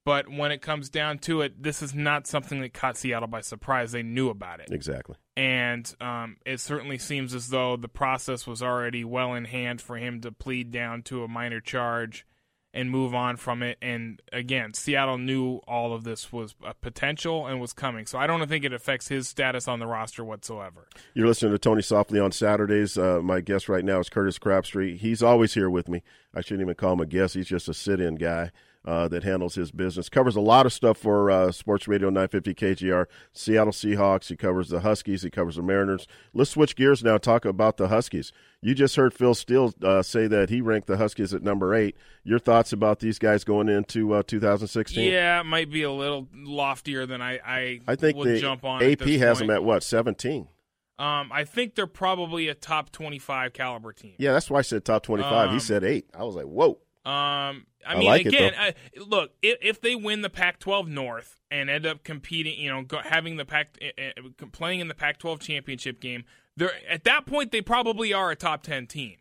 But 0.05 0.29
when 0.29 0.51
it 0.51 0.63
comes 0.63 0.89
down 0.91 1.19
to 1.21 1.43
it, 1.43 1.63
this 1.63 1.81
is 1.81 1.95
not 1.95 2.27
something 2.27 2.61
that 2.63 2.75
caught 2.75 2.97
Seattle 2.97 3.29
by 3.29 3.41
surprise. 3.41 3.93
They 3.93 4.03
knew 4.03 4.31
about 4.31 4.59
it. 4.59 4.71
Exactly. 4.73 5.15
And 5.37 5.93
um, 6.01 6.37
it 6.45 6.61
certainly 6.61 6.99
seems 6.99 7.35
as 7.35 7.49
though 7.49 7.77
the 7.77 7.89
process 7.89 8.47
was 8.47 8.63
already 8.63 9.05
well 9.05 9.35
in 9.35 9.47
hand 9.47 9.81
for 9.81 9.97
him 9.97 10.21
to 10.21 10.33
plead 10.33 10.71
down 10.71 11.03
to 11.05 11.25
a 11.25 11.29
minor 11.29 11.61
charge 11.61 12.27
and 12.75 12.91
move 12.91 13.15
on 13.15 13.37
from 13.37 13.63
it. 13.63 13.79
And 13.83 14.21
again, 14.33 14.75
Seattle 14.75 15.19
knew 15.19 15.57
all 15.67 15.95
of 15.95 16.05
this 16.05 16.33
was 16.33 16.55
a 16.65 16.75
potential 16.75 17.47
and 17.47 17.61
was 17.61 17.73
coming. 17.73 18.07
So 18.07 18.19
I 18.19 18.27
don't 18.27 18.47
think 18.47 18.65
it 18.65 18.73
affects 18.73 19.09
his 19.09 19.29
status 19.29 19.69
on 19.69 19.79
the 19.79 19.87
roster 19.87 20.25
whatsoever. 20.25 20.89
You're 21.15 21.27
listening 21.27 21.53
to 21.53 21.59
Tony 21.59 21.83
Softli 21.83 22.23
on 22.23 22.33
Saturdays. 22.33 22.97
Uh, 22.97 23.21
my 23.23 23.41
guest 23.41 23.69
right 23.69 23.85
now 23.85 24.01
is 24.01 24.09
Curtis 24.09 24.39
Crabtree. 24.39 24.97
He's 24.97 25.23
always 25.23 25.55
here 25.55 25.69
with 25.69 25.89
me. 25.89 26.03
I 26.35 26.41
shouldn't 26.41 26.63
even 26.63 26.75
call 26.75 26.95
him 26.95 27.01
a 27.01 27.07
guest. 27.07 27.35
He's 27.35 27.49
just 27.49 27.69
a 27.69 27.75
sit-in 27.75 28.15
guy 28.17 28.51
uh, 28.85 29.07
that 29.09 29.23
handles 29.23 29.55
his 29.55 29.71
business. 29.71 30.09
Covers 30.09 30.35
a 30.37 30.41
lot 30.41 30.67
of 30.67 30.73
stuff 30.73 30.99
for 30.99 31.31
uh, 31.31 31.53
Sports 31.53 31.87
Radio 31.87 32.09
950 32.11 32.55
KJR. 32.55 33.07
Seattle 33.33 33.73
Seahawks. 33.73 34.29
He 34.29 34.37
covers 34.37 34.69
the 34.71 34.81
Huskies. 34.81 35.23
He 35.23 35.31
covers 35.31 35.57
the 35.57 35.63
Mariners. 35.63 36.07
Let's 36.35 36.51
switch 36.51 36.75
gears 36.75 37.05
now. 37.05 37.19
Talk 37.19 37.45
about 37.45 37.77
the 37.77 37.89
Huskies. 37.89 38.33
You 38.61 38.75
just 38.75 38.97
heard 38.97 39.13
Phil 39.15 39.35
Steele 39.35 39.73
uh, 39.83 40.03
say 40.03 40.27
that 40.27 40.49
he 40.51 40.61
ranked 40.61 40.87
the 40.89 40.97
Huskies 40.97 41.33
at 41.35 41.43
number 41.43 41.75
eight. 41.75 41.97
Your 42.25 42.39
thoughts 42.39 42.73
about 42.73 42.99
these 43.01 43.19
guys 43.19 43.45
going 43.45 43.69
into 43.69 44.13
uh, 44.15 44.23
2016? 44.27 45.11
Yeah, 45.13 45.41
it 45.41 45.45
might 45.45 45.71
be 45.71 45.83
a 45.83 45.91
little 45.93 46.29
loftier 46.35 47.07
than 47.07 47.21
I 47.23 47.39
I, 47.45 47.81
I 47.87 47.97
think 47.97 48.17
would 48.17 48.29
the 48.29 48.41
jump 48.41 48.65
on. 48.65 48.83
AP 48.83 49.01
has 49.01 49.39
them 49.39 49.51
at 49.51 49.63
what 49.65 49.83
17. 49.83 50.49
Um, 50.99 51.31
I 51.33 51.45
think 51.45 51.75
they're 51.75 51.87
probably 51.89 52.49
a 52.49 52.55
top 52.55 52.93
twenty-five 52.93 53.53
caliber 53.55 53.93
team. 53.93 54.13
Yeah, 54.19 54.33
that's 54.33 54.49
why 54.51 54.59
I 54.59 54.63
said 54.63 54.85
top 54.85 55.03
25. 55.03 55.49
he 55.51 55.55
Um, 55.55 55.61
said 55.61 55.83
eight. 55.83 56.07
I 56.17 56.23
was 56.23 56.37
like, 56.37 56.45
whoa. 56.45 56.79
Um, 57.05 57.67
I 57.85 57.95
I 57.95 57.99
mean, 57.99 58.07
like 58.07 58.27
again, 58.27 58.55
uh, 58.55 58.73
look, 59.05 59.33
if, 59.43 59.59
if 59.61 59.81
they 59.81 59.97
win 59.97 60.23
the 60.23 60.31
Pac-12 60.31 60.87
North 60.87 61.41
and 61.51 61.69
end 61.69 61.85
up 61.85 62.05
competing, 62.05 62.57
you 62.59 62.71
know, 62.71 62.83
go, 62.83 62.99
having 62.99 63.39
the 63.39 63.45
Pac, 63.45 63.77
uh, 63.83 64.21
uh, 64.21 64.47
playing 64.53 64.79
in 64.79 64.87
the 64.87 64.95
Pac-12 64.95 65.41
championship 65.41 66.01
game, 66.01 66.25
they're 66.57 66.73
at 66.89 67.05
that 67.05 67.27
point 67.27 67.51
they 67.51 67.63
probably 67.63 68.13
are 68.13 68.31
a 68.31 68.37
top 68.37 68.63
ten 68.63 68.87
team 68.87 69.17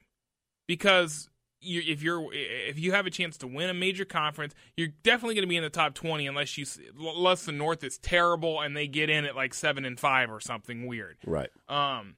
because 0.67 1.29
you, 1.59 1.81
if 1.85 2.03
you're 2.03 2.27
if 2.33 2.77
you 2.77 2.91
have 2.91 3.05
a 3.05 3.09
chance 3.09 3.37
to 3.37 3.47
win 3.47 3.69
a 3.69 3.73
major 3.73 4.05
conference, 4.05 4.53
you're 4.75 4.89
definitely 5.03 5.35
going 5.35 5.43
to 5.43 5.49
be 5.49 5.57
in 5.57 5.63
the 5.63 5.69
top 5.69 5.93
twenty 5.93 6.27
unless 6.27 6.57
you 6.57 6.65
unless 6.99 7.45
the 7.45 7.51
North 7.51 7.83
is 7.83 7.97
terrible 7.97 8.59
and 8.61 8.75
they 8.75 8.87
get 8.87 9.09
in 9.09 9.25
at 9.25 9.35
like 9.35 9.53
seven 9.53 9.85
and 9.85 9.99
five 9.99 10.29
or 10.29 10.39
something 10.39 10.87
weird. 10.87 11.17
Right. 11.25 11.49
Um, 11.69 12.15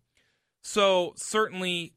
so 0.61 1.13
certainly 1.15 1.93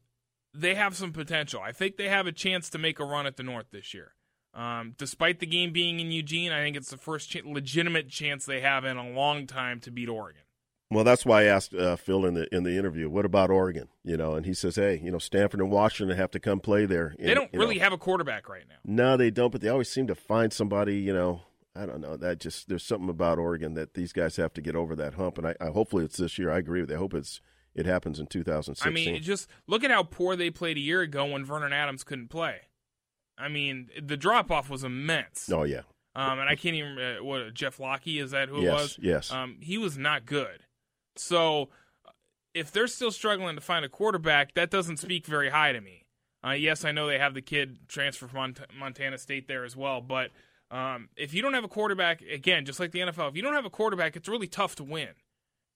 they 0.57 0.75
have 0.75 0.95
some 0.95 1.13
potential. 1.13 1.61
I 1.61 1.71
think 1.71 1.97
they 1.97 2.09
have 2.09 2.27
a 2.27 2.31
chance 2.31 2.69
to 2.71 2.77
make 2.77 2.99
a 2.99 3.05
run 3.05 3.25
at 3.25 3.37
the 3.37 3.43
North 3.43 3.67
this 3.71 3.93
year. 3.93 4.13
Um, 4.53 4.95
despite 4.97 5.39
the 5.39 5.45
game 5.45 5.71
being 5.71 5.99
in 5.99 6.11
Eugene, 6.11 6.51
I 6.51 6.61
think 6.61 6.75
it's 6.75 6.89
the 6.89 6.97
first 6.97 7.29
ch- 7.29 7.43
legitimate 7.45 8.09
chance 8.09 8.45
they 8.45 8.61
have 8.61 8.85
in 8.85 8.97
a 8.97 9.09
long 9.09 9.45
time 9.45 9.79
to 9.81 9.91
beat 9.91 10.09
Oregon. 10.09 10.41
Well, 10.89 11.03
that's 11.03 11.25
why 11.25 11.41
I 11.41 11.45
asked 11.45 11.75
uh, 11.75 11.97
Phil 11.97 12.25
in 12.25 12.33
the 12.33 12.55
in 12.55 12.63
the 12.63 12.77
interview, 12.77 13.09
what 13.09 13.25
about 13.25 13.51
Oregon? 13.51 13.89
You 14.03 14.15
know, 14.15 14.35
and 14.35 14.45
he 14.45 14.53
says, 14.53 14.77
hey, 14.77 15.01
you 15.03 15.11
know, 15.11 15.17
Stanford 15.17 15.59
and 15.59 15.69
Washington 15.69 16.17
have 16.17 16.31
to 16.31 16.39
come 16.39 16.61
play 16.61 16.85
there. 16.85 17.13
They 17.19 17.33
don't 17.33 17.51
really 17.53 17.79
have 17.79 17.91
a 17.91 17.97
quarterback 17.97 18.47
right 18.47 18.63
now. 18.67 18.75
No, 18.85 19.17
they 19.17 19.29
don't. 19.29 19.51
But 19.51 19.61
they 19.61 19.67
always 19.67 19.89
seem 19.89 20.07
to 20.07 20.15
find 20.15 20.53
somebody. 20.53 20.99
You 20.99 21.13
know, 21.13 21.41
I 21.75 21.85
don't 21.85 21.99
know. 21.99 22.15
That 22.15 22.39
just 22.39 22.69
there's 22.69 22.85
something 22.85 23.09
about 23.09 23.37
Oregon 23.37 23.73
that 23.73 23.95
these 23.95 24.13
guys 24.13 24.37
have 24.37 24.53
to 24.53 24.61
get 24.61 24.77
over 24.77 24.95
that 24.95 25.15
hump. 25.15 25.37
And 25.37 25.47
I, 25.47 25.55
I 25.59 25.67
hopefully 25.67 26.05
it's 26.05 26.17
this 26.17 26.39
year. 26.39 26.49
I 26.49 26.57
agree 26.57 26.79
with. 26.79 26.89
You. 26.89 26.95
I 26.95 26.99
hope 26.99 27.13
it's 27.13 27.41
it 27.77 27.85
happens 27.85 28.19
in 28.19 28.27
2016. 28.27 28.91
I 28.91 28.93
mean, 28.93 29.21
just 29.21 29.47
look 29.67 29.83
at 29.85 29.91
how 29.91 30.03
poor 30.03 30.35
they 30.35 30.49
played 30.49 30.75
a 30.75 30.81
year 30.81 31.01
ago 31.01 31.25
when 31.25 31.45
Vernon 31.45 31.71
Adams 31.71 32.03
couldn't 32.03 32.27
play. 32.29 32.61
I 33.37 33.47
mean, 33.47 33.89
the 34.01 34.17
drop 34.17 34.51
off 34.51 34.69
was 34.69 34.83
immense. 34.83 35.49
oh 35.53 35.63
yeah, 35.63 35.83
Um, 36.15 36.39
and 36.39 36.49
I 36.49 36.55
can't 36.55 36.75
even 36.75 36.97
uh, 36.99 37.23
what 37.23 37.53
Jeff 37.53 37.79
Lockie 37.79 38.19
is 38.19 38.31
that 38.31 38.49
who 38.49 38.63
it 38.63 38.71
was? 38.71 38.99
yes. 39.01 39.31
Um, 39.31 39.57
he 39.61 39.77
was 39.77 39.97
not 39.97 40.25
good. 40.25 40.63
So 41.15 41.69
uh, 42.05 42.11
if 42.53 42.71
they're 42.71 42.87
still 42.87 43.11
struggling 43.11 43.55
to 43.55 43.61
find 43.61 43.85
a 43.85 43.89
quarterback, 43.89 44.55
that 44.55 44.71
doesn't 44.71 44.97
speak 44.97 45.25
very 45.27 45.49
high 45.49 45.71
to 45.71 45.79
me. 45.81 46.03
Uh, 46.45 46.51
yes, 46.51 46.85
I 46.85 46.91
know 46.91 47.07
they 47.07 47.19
have 47.19 47.33
the 47.33 47.41
kid 47.41 47.77
transfer 47.87 48.27
from 48.27 48.37
Mont- 48.39 48.59
Montana 48.77 49.17
State 49.17 49.47
there 49.47 49.65
as 49.65 49.75
well, 49.75 50.01
but 50.01 50.31
um, 50.71 51.09
if 51.15 51.33
you 51.33 51.41
don't 51.41 51.53
have 51.53 51.63
a 51.63 51.67
quarterback, 51.69 52.21
again, 52.21 52.65
just 52.65 52.79
like 52.79 52.91
the 52.91 52.99
NFL, 52.99 53.29
if 53.29 53.35
you 53.35 53.41
don't 53.41 53.53
have 53.55 53.65
a 53.65 53.69
quarterback, 53.69 54.15
it's 54.15 54.27
really 54.27 54.47
tough 54.47 54.75
to 54.75 54.83
win. 54.83 55.09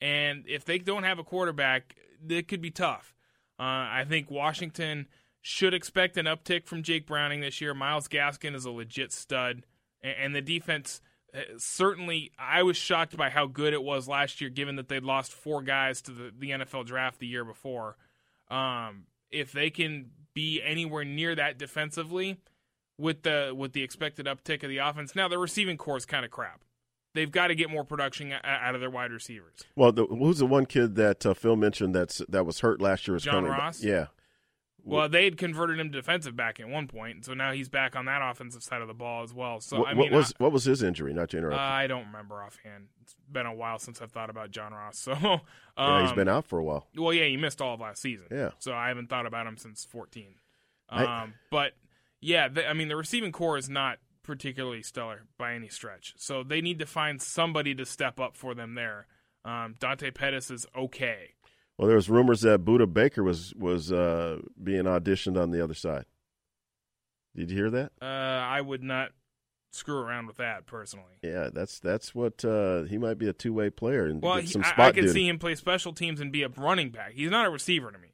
And 0.01 0.45
if 0.47 0.65
they 0.65 0.79
don't 0.79 1.03
have 1.03 1.19
a 1.19 1.23
quarterback, 1.23 1.95
it 2.27 2.47
could 2.47 2.61
be 2.61 2.71
tough. 2.71 3.13
Uh, 3.59 3.63
I 3.63 4.05
think 4.07 4.31
Washington 4.31 5.07
should 5.41 5.73
expect 5.73 6.17
an 6.17 6.25
uptick 6.25 6.65
from 6.65 6.83
Jake 6.83 7.05
Browning 7.05 7.41
this 7.41 7.61
year. 7.61 7.73
Myles 7.73 8.07
Gaskin 8.07 8.55
is 8.55 8.65
a 8.65 8.71
legit 8.71 9.11
stud, 9.11 9.63
and, 10.01 10.35
the 10.35 10.41
defense 10.41 11.01
uh, 11.33 11.39
certainly. 11.57 12.31
I 12.37 12.63
was 12.63 12.77
shocked 12.77 13.15
by 13.15 13.29
how 13.29 13.45
good 13.45 13.73
it 13.73 13.83
was 13.83 14.07
last 14.07 14.41
year, 14.41 14.49
given 14.49 14.75
that 14.77 14.89
they'd 14.89 15.03
lost 15.03 15.31
four 15.31 15.61
guys 15.61 16.01
to 16.03 16.11
the, 16.11 16.31
the 16.37 16.49
NFL 16.51 16.85
draft 16.85 17.19
the 17.19 17.27
year 17.27 17.45
before. 17.45 17.97
Um, 18.49 19.05
if 19.29 19.51
they 19.51 19.69
can 19.69 20.11
be 20.33 20.61
anywhere 20.61 21.05
near 21.05 21.35
that 21.35 21.57
defensively, 21.57 22.37
with 22.97 23.23
the 23.23 23.53
with 23.55 23.73
the 23.73 23.83
expected 23.83 24.25
uptick 24.25 24.63
of 24.63 24.69
the 24.69 24.79
offense, 24.79 25.15
now 25.15 25.27
the 25.27 25.37
receiving 25.37 25.77
corps 25.77 25.97
is 25.97 26.05
kind 26.05 26.25
of 26.25 26.31
crap. 26.31 26.61
They've 27.13 27.31
got 27.31 27.47
to 27.47 27.55
get 27.55 27.69
more 27.69 27.83
production 27.83 28.33
out 28.43 28.73
of 28.73 28.79
their 28.81 28.89
wide 28.89 29.11
receivers. 29.11 29.59
Well, 29.75 29.91
the, 29.91 30.05
who's 30.05 30.37
the 30.39 30.45
one 30.45 30.65
kid 30.65 30.95
that 30.95 31.25
uh, 31.25 31.33
Phil 31.33 31.55
mentioned 31.57 31.93
that's 31.93 32.21
that 32.29 32.45
was 32.45 32.61
hurt 32.61 32.79
last 32.81 33.07
year? 33.07 33.17
Is 33.17 33.23
John 33.23 33.43
coming? 33.43 33.51
Ross? 33.51 33.83
Yeah. 33.83 34.07
Well, 34.83 35.07
they 35.09 35.25
had 35.25 35.37
converted 35.37 35.79
him 35.79 35.91
to 35.91 35.97
defensive 35.99 36.35
back 36.35 36.59
at 36.59 36.67
one 36.67 36.87
point, 36.87 37.23
so 37.25 37.35
now 37.35 37.51
he's 37.51 37.69
back 37.69 37.95
on 37.95 38.05
that 38.05 38.19
offensive 38.27 38.63
side 38.63 38.81
of 38.81 38.87
the 38.87 38.95
ball 38.95 39.21
as 39.21 39.31
well. 39.31 39.59
So 39.59 39.79
what, 39.81 39.89
I 39.89 39.93
mean, 39.93 40.09
what 40.09 40.11
was 40.11 40.33
I, 40.39 40.43
what 40.43 40.51
was 40.51 40.63
his 40.63 40.81
injury? 40.81 41.13
Not 41.13 41.29
to 41.29 41.37
interrupt. 41.37 41.59
you. 41.59 41.63
I 41.63 41.85
don't 41.85 42.07
remember 42.07 42.41
offhand. 42.41 42.87
It's 43.03 43.15
been 43.31 43.45
a 43.45 43.53
while 43.53 43.77
since 43.77 44.01
I've 44.01 44.11
thought 44.11 44.31
about 44.31 44.49
John 44.49 44.73
Ross. 44.73 44.97
So 44.97 45.11
um, 45.11 45.41
yeah, 45.77 46.01
he's 46.01 46.13
been 46.13 46.27
out 46.27 46.45
for 46.45 46.57
a 46.57 46.63
while. 46.63 46.87
Well, 46.97 47.13
yeah, 47.13 47.25
he 47.25 47.37
missed 47.37 47.61
all 47.61 47.75
of 47.75 47.79
last 47.79 48.01
season. 48.01 48.25
Yeah. 48.31 48.51
So 48.57 48.73
I 48.73 48.87
haven't 48.87 49.07
thought 49.07 49.27
about 49.27 49.45
him 49.45 49.57
since 49.57 49.85
14. 49.85 50.33
I- 50.89 51.05
Um, 51.23 51.35
but 51.51 51.73
yeah, 52.19 52.47
the, 52.47 52.67
I 52.67 52.73
mean, 52.73 52.87
the 52.87 52.95
receiving 52.95 53.31
corps 53.31 53.57
is 53.59 53.69
not 53.69 53.99
particularly 54.23 54.81
stellar 54.83 55.23
by 55.37 55.53
any 55.53 55.67
stretch. 55.69 56.13
So 56.17 56.43
they 56.43 56.61
need 56.61 56.79
to 56.79 56.85
find 56.85 57.21
somebody 57.21 57.73
to 57.75 57.85
step 57.85 58.19
up 58.19 58.37
for 58.37 58.53
them 58.53 58.75
there. 58.75 59.07
Um, 59.43 59.75
Dante 59.79 60.11
Pettis 60.11 60.51
is 60.51 60.65
okay. 60.75 61.33
Well, 61.77 61.87
there 61.87 61.95
was 61.95 62.09
rumors 62.09 62.41
that 62.41 62.63
Budda 62.63 62.91
Baker 62.91 63.23
was 63.23 63.53
was 63.55 63.91
uh, 63.91 64.39
being 64.61 64.83
auditioned 64.83 65.41
on 65.41 65.51
the 65.51 65.63
other 65.63 65.73
side. 65.73 66.05
Did 67.35 67.49
you 67.49 67.57
hear 67.57 67.69
that? 67.71 67.91
Uh, 68.01 68.05
I 68.05 68.61
would 68.61 68.83
not 68.83 69.11
screw 69.71 69.97
around 69.97 70.27
with 70.27 70.37
that 70.37 70.65
personally. 70.67 71.17
Yeah, 71.23 71.49
that's 71.51 71.79
that's 71.79 72.13
what 72.13 72.43
uh, 72.45 72.83
he 72.83 72.97
might 72.97 73.17
be 73.17 73.27
a 73.27 73.33
two 73.33 73.53
way 73.53 73.69
player 73.69 74.05
and 74.05 74.21
Well, 74.21 74.35
get 74.35 74.43
he, 74.45 74.51
some 74.51 74.63
I, 74.63 74.69
spot 74.69 74.79
I 74.79 74.91
could 74.91 75.01
duty. 75.01 75.13
see 75.13 75.27
him 75.27 75.39
play 75.39 75.55
special 75.55 75.93
teams 75.93 76.19
and 76.19 76.31
be 76.31 76.43
a 76.43 76.49
running 76.49 76.89
back. 76.91 77.13
He's 77.13 77.31
not 77.31 77.47
a 77.47 77.49
receiver 77.49 77.91
to 77.91 77.97
me. 77.97 78.13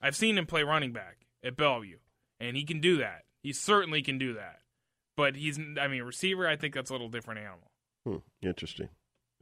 I've 0.00 0.14
seen 0.16 0.36
him 0.36 0.46
play 0.46 0.62
running 0.62 0.92
back 0.92 1.26
at 1.42 1.56
Bellevue, 1.56 1.98
and 2.40 2.56
he 2.56 2.64
can 2.64 2.80
do 2.80 2.98
that. 2.98 3.22
He 3.42 3.52
certainly 3.52 4.02
can 4.02 4.18
do 4.18 4.34
that. 4.34 4.60
But 5.16 5.36
he's, 5.36 5.58
I 5.80 5.88
mean, 5.88 6.02
receiver. 6.02 6.48
I 6.48 6.56
think 6.56 6.74
that's 6.74 6.90
a 6.90 6.94
little 6.94 7.08
different 7.08 7.40
animal. 7.40 7.70
Hmm, 8.06 8.16
interesting, 8.46 8.88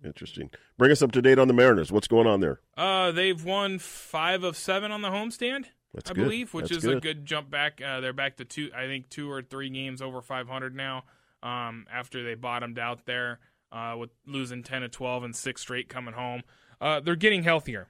interesting. 0.04 0.50
Bring 0.76 0.90
us 0.90 1.00
up 1.02 1.12
to 1.12 1.22
date 1.22 1.38
on 1.38 1.48
the 1.48 1.54
Mariners. 1.54 1.92
What's 1.92 2.08
going 2.08 2.26
on 2.26 2.40
there? 2.40 2.60
Uh, 2.76 3.12
they've 3.12 3.42
won 3.42 3.78
five 3.78 4.42
of 4.44 4.56
seven 4.56 4.90
on 4.90 5.02
the 5.02 5.08
homestand. 5.10 5.66
That's 5.94 6.10
I 6.10 6.14
good. 6.14 6.24
believe, 6.24 6.54
which 6.54 6.68
That's 6.70 6.78
is 6.78 6.84
a 6.84 6.94
good. 6.94 7.02
good 7.02 7.26
jump 7.26 7.50
back. 7.50 7.80
Uh, 7.84 8.00
they're 8.00 8.12
back 8.12 8.36
to 8.36 8.44
two, 8.44 8.70
I 8.76 8.86
think, 8.86 9.08
two 9.08 9.30
or 9.30 9.42
three 9.42 9.70
games 9.70 10.00
over 10.02 10.20
500 10.20 10.74
now. 10.74 11.04
Um, 11.42 11.86
after 11.90 12.22
they 12.22 12.34
bottomed 12.34 12.78
out 12.78 13.06
there 13.06 13.40
uh, 13.72 13.96
with 13.98 14.10
losing 14.26 14.62
10 14.62 14.82
to 14.82 14.88
12 14.88 15.24
and 15.24 15.34
six 15.34 15.62
straight 15.62 15.88
coming 15.88 16.14
home, 16.14 16.42
uh, 16.80 17.00
they're 17.00 17.16
getting 17.16 17.42
healthier, 17.44 17.88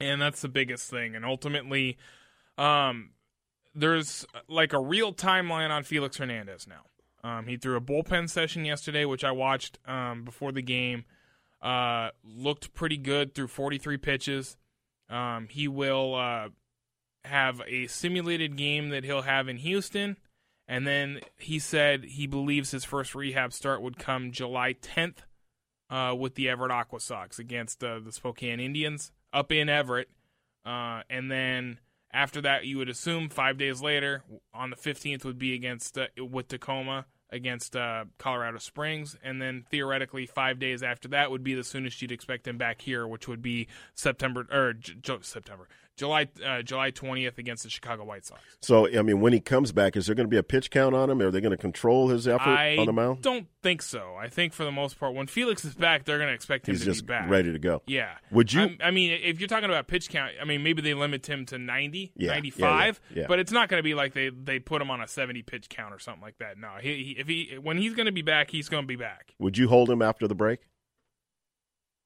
and 0.00 0.22
that's 0.22 0.40
the 0.40 0.48
biggest 0.48 0.88
thing. 0.88 1.14
And 1.16 1.24
ultimately, 1.24 1.98
um, 2.56 3.10
there's 3.74 4.26
like 4.48 4.72
a 4.72 4.80
real 4.80 5.12
timeline 5.12 5.70
on 5.70 5.82
Felix 5.82 6.16
Hernandez 6.16 6.66
now. 6.66 6.82
Um, 7.28 7.46
he 7.46 7.56
threw 7.56 7.76
a 7.76 7.80
bullpen 7.80 8.28
session 8.28 8.64
yesterday, 8.64 9.04
which 9.04 9.24
I 9.24 9.32
watched 9.32 9.78
um, 9.86 10.24
before 10.24 10.52
the 10.52 10.62
game. 10.62 11.04
Uh, 11.62 12.10
looked 12.22 12.74
pretty 12.74 12.98
good 12.98 13.34
through 13.34 13.48
43 13.48 13.96
pitches. 13.96 14.56
Um, 15.08 15.48
he 15.50 15.66
will 15.66 16.14
uh, 16.14 16.48
have 17.24 17.62
a 17.66 17.86
simulated 17.86 18.56
game 18.56 18.90
that 18.90 19.04
he'll 19.04 19.22
have 19.22 19.48
in 19.48 19.56
Houston. 19.56 20.18
And 20.68 20.86
then 20.86 21.20
he 21.38 21.58
said 21.58 22.04
he 22.04 22.26
believes 22.26 22.70
his 22.70 22.84
first 22.84 23.14
rehab 23.14 23.52
start 23.52 23.82
would 23.82 23.98
come 23.98 24.32
July 24.32 24.74
10th 24.74 25.18
uh, 25.90 26.14
with 26.14 26.34
the 26.34 26.48
Everett 26.48 26.70
Aqua 26.70 27.00
Sox 27.00 27.38
against 27.38 27.82
uh, 27.82 27.98
the 27.98 28.12
Spokane 28.12 28.60
Indians 28.60 29.12
up 29.32 29.50
in 29.50 29.68
Everett. 29.68 30.08
Uh, 30.64 31.02
and 31.10 31.30
then 31.30 31.78
after 32.14 32.40
that, 32.42 32.64
you 32.64 32.78
would 32.78 32.88
assume 32.88 33.28
five 33.28 33.58
days 33.58 33.82
later, 33.82 34.22
on 34.54 34.70
the 34.70 34.76
15th, 34.76 35.24
would 35.24 35.38
be 35.38 35.54
against 35.54 35.98
uh, 35.98 36.06
with 36.16 36.48
Tacoma 36.48 37.06
against 37.30 37.74
uh, 37.74 38.04
Colorado 38.16 38.58
Springs, 38.58 39.18
and 39.22 39.42
then 39.42 39.64
theoretically 39.68 40.24
five 40.24 40.60
days 40.60 40.84
after 40.84 41.08
that 41.08 41.32
would 41.32 41.42
be 41.42 41.54
the 41.54 41.64
soonest 41.64 42.00
you'd 42.00 42.12
expect 42.12 42.46
him 42.46 42.56
back 42.56 42.80
here, 42.80 43.08
which 43.08 43.26
would 43.26 43.42
be 43.42 43.66
September 43.94 44.46
or 44.52 44.74
J- 44.74 44.94
J- 45.02 45.18
September, 45.22 45.68
July 45.96 46.26
uh, 46.44 46.62
July 46.62 46.90
20th 46.90 47.38
against 47.38 47.62
the 47.62 47.70
Chicago 47.70 48.04
White 48.04 48.24
Sox. 48.26 48.40
So, 48.60 48.88
I 48.88 49.02
mean, 49.02 49.20
when 49.20 49.32
he 49.32 49.40
comes 49.40 49.70
back, 49.72 49.96
is 49.96 50.06
there 50.06 50.14
going 50.14 50.26
to 50.26 50.30
be 50.30 50.36
a 50.36 50.42
pitch 50.42 50.70
count 50.70 50.94
on 50.94 51.08
him? 51.10 51.20
Are 51.22 51.30
they 51.30 51.40
going 51.40 51.52
to 51.52 51.56
control 51.56 52.08
his 52.08 52.26
effort 52.26 52.48
I 52.48 52.76
on 52.78 52.86
the 52.86 52.92
mound? 52.92 53.18
I 53.18 53.20
don't 53.22 53.46
think 53.62 53.80
so. 53.82 54.16
I 54.18 54.28
think 54.28 54.52
for 54.52 54.64
the 54.64 54.72
most 54.72 54.98
part, 54.98 55.14
when 55.14 55.26
Felix 55.28 55.64
is 55.64 55.74
back, 55.74 56.04
they're 56.04 56.18
going 56.18 56.28
to 56.30 56.34
expect 56.34 56.68
him 56.68 56.74
He's 56.74 56.80
to 56.80 56.86
just 56.86 57.02
be 57.06 57.12
back. 57.12 57.30
ready 57.30 57.52
to 57.52 57.58
go. 57.58 57.82
Yeah. 57.86 58.10
Would 58.32 58.52
you- 58.52 58.60
I'm- 58.60 58.78
I, 58.82 58.90
mean, 58.90 59.12
if 59.22 59.38
you're 59.40 59.48
talking 59.48 59.66
about 59.70 59.86
pitch 59.86 60.08
count, 60.08 60.32
I 60.40 60.44
mean, 60.44 60.62
maybe 60.64 60.82
they 60.82 60.94
limit 60.94 61.26
him 61.28 61.46
to 61.46 61.58
90, 61.58 62.12
Yeah, 62.16 62.26
yeah, 62.28 62.32
95, 62.34 63.00
yeah, 63.10 63.20
yeah. 63.22 63.26
but 63.28 63.38
it's 63.38 63.52
not 63.52 63.68
going 63.68 63.78
to 63.78 63.84
be 63.84 63.94
like 63.94 64.14
they, 64.14 64.30
they 64.30 64.58
put 64.58 64.82
him 64.82 64.90
on 64.90 65.00
a 65.00 65.06
70 65.06 65.42
pitch 65.42 65.68
count 65.68 65.94
or 65.94 65.98
something 66.00 66.22
like 66.22 66.38
that. 66.38 66.58
No, 66.58 66.70
he, 66.80 67.04
he, 67.04 67.10
if 67.18 67.28
he 67.28 67.56
when 67.62 67.78
he's 67.78 67.94
going 67.94 68.06
to 68.06 68.12
be 68.12 68.22
back, 68.22 68.50
he's 68.50 68.68
going 68.68 68.82
to 68.82 68.88
be 68.88 68.96
back. 68.96 69.34
Would 69.38 69.56
you 69.58 69.68
hold 69.68 69.88
him 69.90 70.02
after 70.02 70.26
the 70.26 70.34
break? 70.34 70.60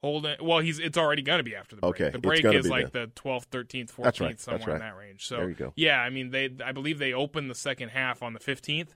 Hold 0.02 0.26
it. 0.26 0.40
Well, 0.42 0.60
he's 0.60 0.78
it's 0.78 0.96
already 0.96 1.22
going 1.22 1.38
to 1.38 1.44
be 1.44 1.56
after 1.56 1.74
the 1.74 1.80
break. 1.80 2.00
Okay, 2.00 2.10
the 2.10 2.18
break 2.18 2.44
is 2.44 2.68
like 2.68 2.92
the 2.92 3.10
12th, 3.16 3.48
13th, 3.48 3.92
14th, 3.92 4.02
That's 4.04 4.20
right, 4.20 4.40
somewhere 4.40 4.74
in 4.76 4.80
that 4.80 4.96
range. 4.96 5.26
So 5.26 5.36
There 5.36 5.48
you 5.48 5.54
go. 5.54 5.72
Yeah, 5.74 6.00
I 6.00 6.10
mean 6.10 6.30
they 6.30 6.50
I 6.64 6.72
believe 6.72 6.98
they 6.98 7.12
open 7.12 7.48
the 7.48 7.54
second 7.54 7.88
half 7.90 8.22
on 8.22 8.32
the 8.32 8.38
15th. 8.38 8.90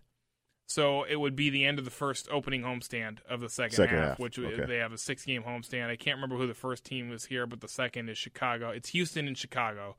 So 0.66 1.02
it 1.02 1.16
would 1.16 1.36
be 1.36 1.50
the 1.50 1.66
end 1.66 1.78
of 1.78 1.84
the 1.84 1.90
first 1.90 2.28
opening 2.30 2.62
homestand 2.62 3.18
of 3.28 3.40
the 3.40 3.50
second, 3.50 3.76
Second 3.76 3.98
half, 3.98 4.08
half, 4.10 4.18
which 4.18 4.38
okay. 4.38 4.64
they 4.64 4.78
have 4.78 4.92
a 4.92 4.98
six 4.98 5.24
game 5.24 5.42
homestand. 5.42 5.90
I 5.90 5.96
can't 5.96 6.16
remember 6.16 6.36
who 6.36 6.46
the 6.46 6.54
first 6.54 6.84
team 6.84 7.10
was 7.10 7.26
here, 7.26 7.46
but 7.46 7.60
the 7.60 7.68
second 7.68 8.08
is 8.08 8.16
Chicago. 8.16 8.70
It's 8.70 8.90
Houston 8.90 9.26
and 9.26 9.36
Chicago, 9.36 9.96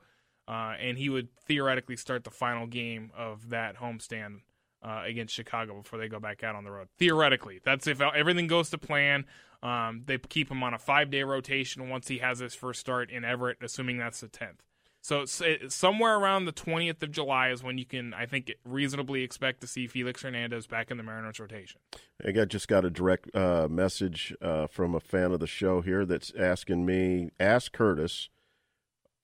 uh, 0.47 0.73
and 0.79 0.97
he 0.97 1.09
would 1.09 1.27
theoretically 1.45 1.95
start 1.97 2.23
the 2.23 2.31
final 2.31 2.65
game 2.65 3.11
of 3.15 3.49
that 3.49 3.77
homestand 3.77 4.39
uh, 4.81 5.03
against 5.05 5.35
Chicago 5.35 5.81
before 5.81 5.99
they 5.99 6.07
go 6.07 6.19
back 6.19 6.43
out 6.43 6.55
on 6.55 6.63
the 6.63 6.71
road. 6.71 6.87
Theoretically, 6.97 7.59
that's 7.63 7.85
if 7.85 8.01
everything 8.01 8.47
goes 8.47 8.69
to 8.71 8.77
plan. 8.77 9.25
Um, 9.63 10.03
they 10.05 10.17
keep 10.17 10.51
him 10.51 10.61
on 10.61 10.73
a 10.73 10.77
five 10.77 11.09
day 11.09 11.23
rotation 11.23 11.89
once 11.89 12.09
he 12.09 12.17
has 12.19 12.39
his 12.39 12.53
first 12.53 12.81
start 12.81 13.09
in 13.09 13.23
Everett, 13.23 13.57
assuming 13.61 13.97
that's 13.97 14.19
the 14.19 14.27
tenth. 14.27 14.61
So 15.01 15.21
it's, 15.21 15.41
it's 15.41 15.75
somewhere 15.75 16.15
around 16.15 16.45
the 16.45 16.53
20th 16.53 17.03
of 17.03 17.11
July 17.11 17.49
is 17.49 17.61
when 17.61 17.77
you 17.77 17.85
can, 17.85 18.13
I 18.13 18.25
think, 18.25 18.53
reasonably 18.63 19.23
expect 19.23 19.59
to 19.61 19.67
see 19.67 19.85
Felix 19.85 20.21
Hernandez 20.21 20.65
back 20.67 20.91
in 20.91 20.97
the 20.97 21.03
Mariners 21.03 21.39
rotation. 21.39 21.81
I 22.25 22.31
got 22.31 22.49
just 22.49 22.69
got 22.69 22.85
a 22.85 22.89
direct 22.89 23.33
uh, 23.35 23.67
message 23.69 24.33
uh, 24.41 24.67
from 24.67 24.95
a 24.95 25.01
fan 25.01 25.31
of 25.31 25.39
the 25.41 25.47
show 25.47 25.81
here 25.81 26.05
that's 26.05 26.31
asking 26.39 26.85
me, 26.85 27.31
ask 27.37 27.73
Curtis, 27.73 28.29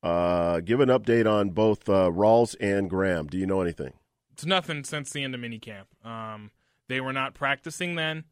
uh, 0.03 0.59
give 0.61 0.81
an 0.81 0.89
update 0.89 1.29
on 1.29 1.51
both 1.51 1.87
uh, 1.87 2.09
Rawls 2.09 2.55
and 2.59 2.89
Graham. 2.89 3.27
Do 3.27 3.37
you 3.37 3.45
know 3.45 3.61
anything? 3.61 3.93
It's 4.33 4.45
nothing 4.45 4.83
since 4.83 5.11
the 5.11 5.23
end 5.23 5.33
of 5.33 5.41
minicamp. 5.41 5.85
Um, 6.05 6.51
they 6.89 6.99
were 6.99 7.13
not 7.13 7.33
practicing 7.33 7.95
then. 7.95 8.25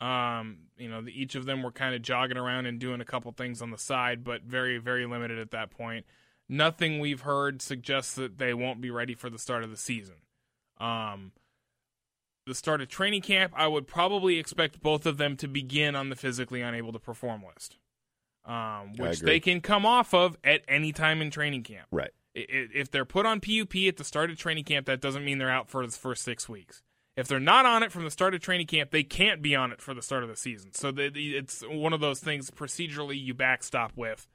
Um, 0.00 0.58
you 0.76 0.88
know, 0.88 1.02
the, 1.02 1.10
each 1.10 1.34
of 1.34 1.44
them 1.44 1.62
were 1.62 1.72
kind 1.72 1.94
of 1.94 2.02
jogging 2.02 2.36
around 2.36 2.66
and 2.66 2.78
doing 2.78 3.00
a 3.00 3.04
couple 3.04 3.32
things 3.32 3.60
on 3.60 3.70
the 3.70 3.78
side, 3.78 4.22
but 4.22 4.42
very, 4.42 4.78
very 4.78 5.06
limited 5.06 5.38
at 5.38 5.50
that 5.50 5.70
point. 5.70 6.06
Nothing 6.48 6.98
we've 7.00 7.22
heard 7.22 7.60
suggests 7.60 8.14
that 8.14 8.38
they 8.38 8.54
won't 8.54 8.80
be 8.80 8.90
ready 8.90 9.14
for 9.14 9.28
the 9.28 9.38
start 9.38 9.64
of 9.64 9.70
the 9.70 9.76
season. 9.76 10.14
Um, 10.78 11.32
the 12.46 12.54
start 12.54 12.80
of 12.80 12.88
training 12.88 13.22
camp, 13.22 13.52
I 13.54 13.66
would 13.66 13.86
probably 13.86 14.38
expect 14.38 14.80
both 14.80 15.04
of 15.04 15.18
them 15.18 15.36
to 15.38 15.48
begin 15.48 15.94
on 15.94 16.08
the 16.08 16.16
physically 16.16 16.62
unable 16.62 16.92
to 16.92 16.98
perform 16.98 17.42
list, 17.46 17.76
um, 18.44 18.94
which 18.96 19.20
they 19.20 19.40
can 19.40 19.60
come 19.60 19.84
off 19.84 20.14
of 20.14 20.36
at 20.42 20.62
any 20.66 20.92
time 20.92 21.20
in 21.20 21.30
training 21.30 21.64
camp. 21.64 21.86
Right. 21.90 22.10
If 22.34 22.90
they're 22.90 23.04
put 23.04 23.26
on 23.26 23.40
PUP 23.40 23.74
at 23.88 23.96
the 23.96 24.04
start 24.04 24.30
of 24.30 24.38
training 24.38 24.64
camp, 24.64 24.86
that 24.86 25.00
doesn't 25.00 25.24
mean 25.24 25.38
they're 25.38 25.50
out 25.50 25.68
for 25.68 25.84
the 25.84 25.92
first 25.92 26.22
six 26.22 26.48
weeks. 26.48 26.82
If 27.18 27.26
they're 27.28 27.40
not 27.40 27.66
on 27.66 27.82
it 27.82 27.90
from 27.92 28.04
the 28.04 28.10
start 28.10 28.34
of 28.34 28.40
training 28.40 28.66
camp, 28.68 28.90
they 28.90 29.02
can't 29.02 29.42
be 29.42 29.56
on 29.56 29.72
it 29.72 29.80
for 29.82 29.92
the 29.92 30.02
start 30.02 30.22
of 30.22 30.28
the 30.28 30.36
season. 30.36 30.72
So 30.72 30.90
the, 30.92 31.08
the- 31.10 31.36
it's 31.36 31.62
one 31.68 31.92
of 31.92 32.00
those 32.00 32.20
things 32.20 32.50
procedurally 32.50 33.20
you 33.22 33.34
backstop 33.34 33.92
with 33.96 34.26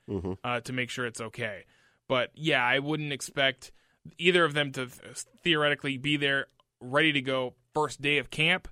uh, 0.43 0.59
to 0.61 0.73
make 0.73 0.89
sure 0.89 1.05
it's 1.05 1.21
okay. 1.21 1.63
But 2.09 2.31
yeah, 2.35 2.63
I 2.63 2.79
wouldn't 2.79 3.13
expect 3.13 3.71
either 4.17 4.43
of 4.43 4.53
them 4.53 4.71
to 4.73 4.87
th- 4.87 5.23
theoretically 5.43 5.97
be 5.97 6.17
there 6.17 6.47
ready 6.81 7.13
to 7.13 7.21
go 7.21 7.53
first 7.73 8.01
day 8.01 8.17
of 8.17 8.29
camp. 8.29 8.67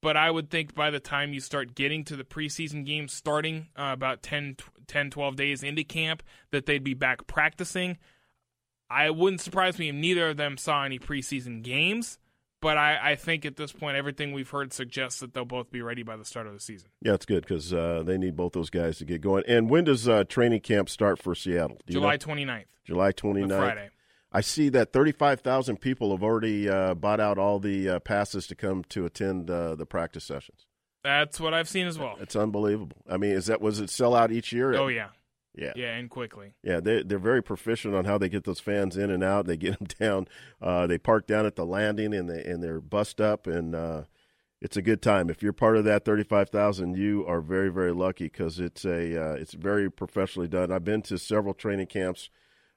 But 0.00 0.16
I 0.16 0.30
would 0.30 0.48
think 0.48 0.76
by 0.76 0.90
the 0.90 1.00
time 1.00 1.32
you 1.32 1.40
start 1.40 1.74
getting 1.74 2.04
to 2.04 2.14
the 2.14 2.22
preseason 2.22 2.86
games 2.86 3.12
starting 3.12 3.66
uh, 3.76 3.90
about 3.92 4.22
10, 4.22 4.54
tw- 4.56 4.86
10, 4.86 5.10
12 5.10 5.34
days 5.34 5.62
into 5.64 5.82
camp, 5.82 6.22
that 6.52 6.66
they'd 6.66 6.84
be 6.84 6.94
back 6.94 7.26
practicing. 7.26 7.98
I 8.88 9.10
wouldn't 9.10 9.40
surprise 9.40 9.76
me 9.76 9.88
if 9.88 9.94
neither 9.96 10.28
of 10.28 10.36
them 10.36 10.56
saw 10.56 10.84
any 10.84 11.00
preseason 11.00 11.62
games, 11.64 12.20
but 12.60 12.76
I, 12.76 13.12
I 13.12 13.16
think 13.16 13.44
at 13.46 13.56
this 13.56 13.72
point, 13.72 13.96
everything 13.96 14.32
we've 14.32 14.48
heard 14.48 14.72
suggests 14.72 15.20
that 15.20 15.34
they'll 15.34 15.44
both 15.44 15.70
be 15.70 15.82
ready 15.82 16.02
by 16.02 16.16
the 16.16 16.24
start 16.24 16.46
of 16.46 16.52
the 16.52 16.60
season. 16.60 16.88
Yeah, 17.02 17.14
it's 17.14 17.26
good 17.26 17.42
because 17.42 17.72
uh, 17.72 18.02
they 18.04 18.18
need 18.18 18.36
both 18.36 18.52
those 18.52 18.70
guys 18.70 18.98
to 18.98 19.04
get 19.04 19.20
going. 19.20 19.44
And 19.46 19.70
when 19.70 19.84
does 19.84 20.08
uh, 20.08 20.24
training 20.24 20.60
camp 20.60 20.88
start 20.88 21.20
for 21.20 21.34
Seattle? 21.34 21.78
Do 21.86 21.92
you 21.94 22.00
July 22.00 22.12
know? 22.12 22.18
29th, 22.18 22.64
July 22.84 23.08
the 23.08 23.14
29th. 23.14 23.58
Friday. 23.58 23.90
I 24.30 24.40
see 24.42 24.68
that 24.70 24.92
35,000 24.92 25.80
people 25.80 26.10
have 26.10 26.22
already 26.22 26.68
uh, 26.68 26.94
bought 26.94 27.20
out 27.20 27.38
all 27.38 27.58
the 27.58 27.88
uh, 27.88 27.98
passes 28.00 28.46
to 28.48 28.54
come 28.54 28.84
to 28.90 29.06
attend 29.06 29.50
uh, 29.50 29.74
the 29.74 29.86
practice 29.86 30.24
sessions. 30.24 30.66
That's 31.02 31.40
what 31.40 31.54
I've 31.54 31.68
seen 31.68 31.86
as 31.86 31.98
well. 31.98 32.16
It's 32.20 32.36
unbelievable. 32.36 32.98
I 33.08 33.16
mean, 33.16 33.30
is 33.30 33.46
that 33.46 33.60
was 33.60 33.80
it 33.80 33.88
sell 33.88 34.14
out 34.14 34.30
each 34.30 34.52
year? 34.52 34.74
Oh, 34.74 34.88
yeah. 34.88 35.08
Yeah, 35.58 35.72
Yeah, 35.74 35.94
and 35.94 36.08
quickly. 36.08 36.54
Yeah, 36.62 36.80
they're, 36.80 37.02
they're 37.02 37.18
very 37.18 37.42
proficient 37.42 37.94
on 37.94 38.04
how 38.04 38.16
they 38.16 38.28
get 38.28 38.44
those 38.44 38.60
fans 38.60 38.96
in 38.96 39.10
and 39.10 39.24
out. 39.24 39.46
They 39.46 39.56
get 39.56 39.78
them 39.78 39.88
down. 39.98 40.28
Uh, 40.62 40.86
they 40.86 40.98
park 40.98 41.26
down 41.26 41.46
at 41.46 41.56
the 41.56 41.66
landing 41.66 42.14
and 42.14 42.30
they 42.30 42.42
and 42.44 42.62
they're 42.62 42.80
bust 42.80 43.20
up 43.20 43.46
and 43.46 43.74
uh, 43.74 44.02
it's 44.60 44.76
a 44.76 44.82
good 44.82 45.02
time. 45.02 45.30
If 45.30 45.42
you're 45.42 45.52
part 45.52 45.76
of 45.76 45.84
that 45.84 46.04
thirty 46.04 46.24
five 46.24 46.50
thousand, 46.50 46.96
you 46.96 47.24
are 47.26 47.40
very 47.40 47.68
very 47.70 47.92
lucky 47.92 48.24
because 48.24 48.58
it's 48.58 48.84
a 48.84 49.30
uh, 49.30 49.34
it's 49.34 49.54
very 49.54 49.90
professionally 49.90 50.48
done. 50.48 50.72
I've 50.72 50.84
been 50.84 51.02
to 51.02 51.18
several 51.18 51.54
training 51.54 51.86
camps, 51.86 52.30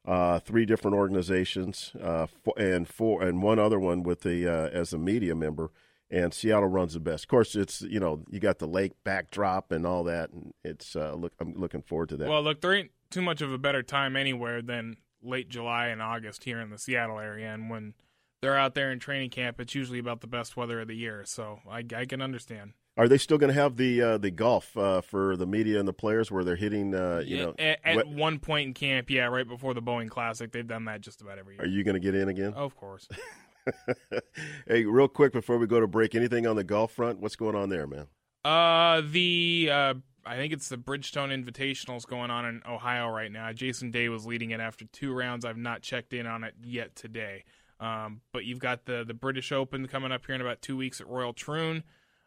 uh, 0.06 0.40
three 0.40 0.66
different 0.66 0.96
organizations, 0.96 1.94
uh, 2.02 2.28
and 2.58 2.88
four 2.88 3.24
and 3.24 3.42
one 3.42 3.60
other 3.60 3.80
one 3.80 4.04
with 4.04 4.22
the 4.22 4.48
uh, 4.48 4.70
as 4.70 4.94
a 4.94 4.98
media 4.98 5.36
member. 5.36 5.72
And 6.14 6.34
Seattle 6.34 6.68
runs 6.68 6.94
the 6.94 7.00
best. 7.00 7.24
Of 7.24 7.30
course, 7.30 7.56
it's 7.56 7.82
you 7.82 8.00
know 8.00 8.24
you 8.30 8.40
got 8.40 8.60
the 8.60 8.68
lake 8.68 8.92
backdrop 9.06 9.72
and 9.72 9.86
all 9.88 10.04
that, 10.04 10.32
and 10.32 10.54
it's 10.64 10.96
uh, 10.96 11.14
look 11.14 11.32
I'm 11.40 11.54
looking 11.56 11.82
forward 11.82 12.10
to 12.10 12.18
that. 12.18 12.30
Well, 12.30 12.44
look, 12.44 12.60
there 12.60 12.74
ain't 12.74 12.92
too 13.10 13.22
much 13.22 13.42
of 13.42 13.52
a 13.54 13.58
better 13.58 13.82
time 13.82 14.18
anywhere 14.18 14.62
than 14.62 14.98
late 15.24 15.50
July 15.50 15.88
and 15.88 16.02
August 16.02 16.44
here 16.44 16.60
in 16.60 16.70
the 16.70 16.78
Seattle 16.78 17.20
area. 17.20 17.54
And 17.54 17.70
when 17.70 17.94
they're 18.42 18.58
out 18.58 18.76
there 18.76 18.92
in 18.92 19.00
training 19.00 19.30
camp, 19.30 19.60
it's 19.62 19.76
usually 19.76 20.00
about 20.00 20.22
the 20.22 20.28
best 20.28 20.58
weather 20.58 20.82
of 20.82 20.88
the 20.88 20.96
year. 20.96 21.24
So 21.26 21.60
I, 21.70 21.86
I 21.96 22.06
can 22.06 22.22
understand. 22.22 22.74
Are 22.98 23.08
they 23.08 23.18
still 23.18 23.38
going 23.38 23.54
to 23.54 23.60
have 23.60 23.78
the 23.78 24.02
uh, 24.02 24.18
the 24.18 24.32
golf 24.32 24.76
uh, 24.76 25.00
for 25.00 25.38
the 25.38 25.48
media 25.48 25.80
and 25.80 25.88
the 25.88 25.94
players 25.94 26.30
where 26.30 26.44
they're 26.44 26.58
hitting? 26.58 26.94
Uh, 26.94 27.24
you 27.26 27.38
know, 27.38 27.56
at, 27.58 27.80
at 27.86 27.96
wet- 27.96 28.08
one 28.08 28.38
point 28.38 28.68
in 28.68 28.74
camp, 28.74 29.10
yeah, 29.10 29.26
right 29.28 29.48
before 29.48 29.74
the 29.74 29.82
Boeing 29.82 30.10
Classic, 30.10 30.52
they've 30.52 30.68
done 30.68 30.86
that 30.86 31.00
just 31.00 31.22
about 31.22 31.40
every 31.40 31.56
year. 31.56 31.64
are 31.64 31.68
you 31.68 31.86
going 31.86 31.94
to 31.94 32.02
get 32.02 32.16
in 32.16 32.28
again? 32.28 32.54
Of 32.54 32.76
course. 32.76 33.08
hey, 34.68 34.86
real 34.86 35.08
quick 35.08 35.34
before 35.34 35.58
we 35.58 35.68
go 35.68 35.80
to 35.80 35.88
break, 35.88 36.16
anything 36.16 36.48
on 36.48 36.56
the 36.56 36.64
golf 36.64 36.92
front? 36.92 37.20
What's 37.20 37.36
going 37.36 37.56
on 37.56 37.70
there, 37.70 37.88
man? 37.88 38.08
Uh, 38.44 39.02
the 39.06 39.70
uh, 39.72 39.94
I 40.26 40.36
think 40.36 40.54
it's 40.54 40.70
the 40.70 40.78
Bridgestone 40.78 41.32
Invitationals 41.32 42.06
going 42.06 42.32
on 42.32 42.46
in 42.46 42.62
Ohio 42.68 43.10
right 43.10 43.32
now. 43.32 43.52
Jason 43.54 43.92
Day 43.92 44.10
was 44.10 44.26
leading 44.26 44.52
it 44.52 44.60
after 44.60 44.86
two 44.86 45.14
rounds. 45.14 45.46
I've 45.46 45.58
not 45.58 45.82
checked 45.82 46.14
in 46.14 46.28
on 46.28 46.44
it 46.44 46.56
yet 46.64 46.96
today. 46.96 47.44
Um, 47.80 48.22
but 48.32 48.46
you've 48.46 48.60
got 48.60 48.86
the 48.86 49.04
the 49.04 49.14
British 49.14 49.52
Open 49.52 49.88
coming 49.88 50.12
up 50.12 50.26
here 50.26 50.36
in 50.36 50.42
about 50.42 50.62
two 50.62 50.78
weeks 50.78 51.02
at 51.02 51.08
Royal 51.08 51.34
Troon, 51.34 51.84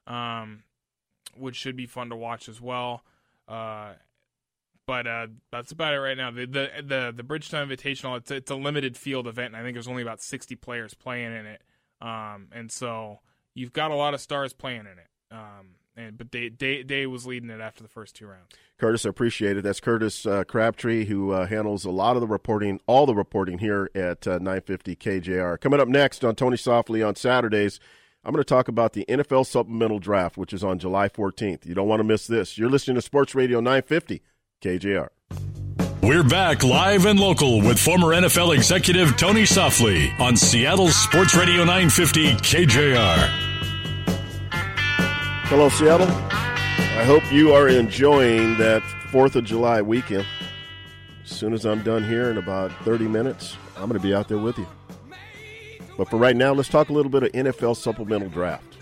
um, 0.07 0.65
which 1.37 1.55
should 1.57 1.77
be 1.77 1.87
fun 1.87 2.11
to 2.11 2.17
watch 2.17 2.49
as 2.49 2.61
well. 2.61 3.05
Uh, 3.47 3.93
but 4.87 5.07
uh, 5.07 5.27
that's 5.51 5.73
about 5.73 5.95
it 5.95 5.99
right 5.99 6.17
now. 6.17 6.31
The 6.31 6.47
the 6.47 6.71
the, 6.83 7.15
the 7.17 7.23
Bridgestone 7.23 7.69
Invitational 7.69 8.19
it's 8.19 8.31
it's 8.31 8.51
a 8.51 8.57
limited 8.57 8.97
field 8.97 9.27
event, 9.27 9.55
and 9.55 9.57
I 9.57 9.63
think 9.63 9.75
there's 9.75 9.89
only 9.89 10.03
about 10.03 10.21
60 10.21 10.57
players 10.57 10.95
playing 10.95 11.35
in 11.35 11.47
it. 11.47 11.63
Um, 12.01 12.49
and 12.53 12.71
so 12.71 13.21
you've 13.55 13.73
got 13.73 13.91
a 13.91 13.95
lot 13.95 14.15
of 14.15 14.21
stars 14.21 14.53
playing 14.53 14.81
in 14.81 14.99
it. 14.99 15.09
Um, 15.31 15.77
and 15.97 16.19
but 16.19 16.31
Day, 16.31 16.49
Day 16.49 16.83
Day 16.83 17.07
was 17.07 17.27
leading 17.27 17.51
it 17.51 17.61
after 17.61 17.83
the 17.83 17.89
first 17.89 18.17
two 18.17 18.27
rounds. 18.27 18.51
Curtis, 18.79 19.07
I 19.07 19.11
appreciate 19.11 19.57
it. 19.57 19.63
That's 19.63 19.81
Curtis 19.81 20.27
uh, 20.27 20.45
Crabtree, 20.45 21.05
who 21.07 21.31
uh, 21.31 21.47
handles 21.47 21.85
a 21.85 21.91
lot 21.91 22.17
of 22.17 22.21
the 22.21 22.27
reporting, 22.27 22.81
all 22.87 23.07
the 23.07 23.15
reporting 23.15 23.59
here 23.59 23.89
at 23.95 24.27
uh, 24.27 24.39
950 24.39 24.97
KJR. 24.97 25.61
Coming 25.61 25.81
up 25.81 25.89
next 25.89 26.25
on 26.25 26.35
Tony 26.35 26.57
Softli 26.57 27.07
on 27.07 27.15
Saturdays, 27.15 27.79
I'm 28.25 28.33
going 28.33 28.43
to 28.43 28.49
talk 28.49 28.67
about 28.67 28.95
the 28.95 29.05
NFL 29.09 29.47
Supplemental 29.47 30.01
Draft, 30.01 30.37
which 30.37 30.53
is 30.53 30.65
on 30.65 30.81
July 30.81 31.09
14th. 31.09 31.65
You 31.65 31.75
don't 31.75 31.89
want 31.89 32.01
to 32.01 32.05
miss 32.05 32.27
this. 32.27 32.59
You're 32.59 32.71
listening 32.71 32.97
to 32.97 33.03
Sports 33.03 33.35
Radio 33.35 33.61
950 33.61 34.23
KJR. 34.65 35.09
We're 36.03 36.25
back 36.25 36.65
live 36.65 37.05
and 37.05 37.21
local 37.21 37.59
with 37.61 37.79
former 37.79 38.15
NFL 38.15 38.55
executive 38.55 39.15
Tony 39.19 39.43
Softli 39.43 40.19
on 40.19 40.39
Seattle 40.39 40.89
Sports 40.89 41.35
Radio 41.35 41.65
950 41.65 42.33
KJR. 42.37 43.29
Hello, 45.49 45.69
Seattle. 45.69 46.09
I 46.09 47.05
hope 47.05 47.31
you 47.31 47.53
are 47.53 47.69
enjoying 47.69 48.57
that 48.57 48.81
4th 49.11 49.37
of 49.37 49.45
July 49.45 49.83
weekend. 49.83 50.27
As 51.23 51.31
soon 51.31 51.53
as 51.53 51.67
I'm 51.67 51.83
done 51.83 52.03
here 52.03 52.31
in 52.31 52.39
about 52.39 52.73
30 52.85 53.07
minutes, 53.07 53.59
I'm 53.77 53.91
going 53.91 54.01
to 54.01 54.07
be 54.07 54.15
out 54.15 54.29
there 54.29 54.39
with 54.39 54.57
you. 54.57 54.67
But 55.99 56.09
for 56.09 56.17
right 56.17 56.37
now, 56.37 56.55
let's 56.55 56.71
talk 56.71 56.89
a 56.89 56.93
little 56.95 57.11
bit 57.11 57.23
of 57.23 57.33
NFL 57.33 57.77
supplemental 57.77 58.31
draft. 58.31 58.74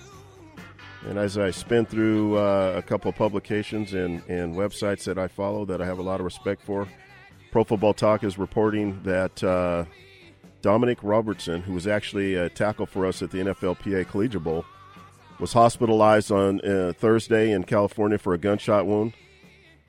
And 1.08 1.18
as 1.18 1.36
I 1.36 1.50
spin 1.50 1.84
through 1.84 2.36
uh, 2.36 2.74
a 2.76 2.82
couple 2.82 3.08
of 3.08 3.16
publications 3.16 3.92
and, 3.92 4.22
and 4.28 4.54
websites 4.54 5.04
that 5.04 5.18
I 5.18 5.26
follow 5.26 5.64
that 5.64 5.82
I 5.82 5.86
have 5.86 5.98
a 5.98 6.02
lot 6.02 6.20
of 6.20 6.24
respect 6.24 6.62
for, 6.62 6.86
Pro 7.50 7.64
Football 7.64 7.92
Talk 7.92 8.22
is 8.24 8.38
reporting 8.38 9.02
that 9.02 9.42
uh, 9.42 9.84
Dominic 10.62 10.98
Robertson, 11.02 11.60
who 11.60 11.72
was 11.72 11.86
actually 11.86 12.36
a 12.36 12.48
tackle 12.48 12.86
for 12.86 13.04
us 13.04 13.20
at 13.20 13.30
the 13.30 13.38
NFLPA 13.38 14.08
Collegiate 14.08 14.44
Bowl, 14.44 14.64
was 15.40 15.52
hospitalized 15.52 16.30
on 16.30 16.60
uh, 16.60 16.92
Thursday 16.96 17.50
in 17.50 17.64
California 17.64 18.16
for 18.16 18.32
a 18.32 18.38
gunshot 18.38 18.86
wound. 18.86 19.12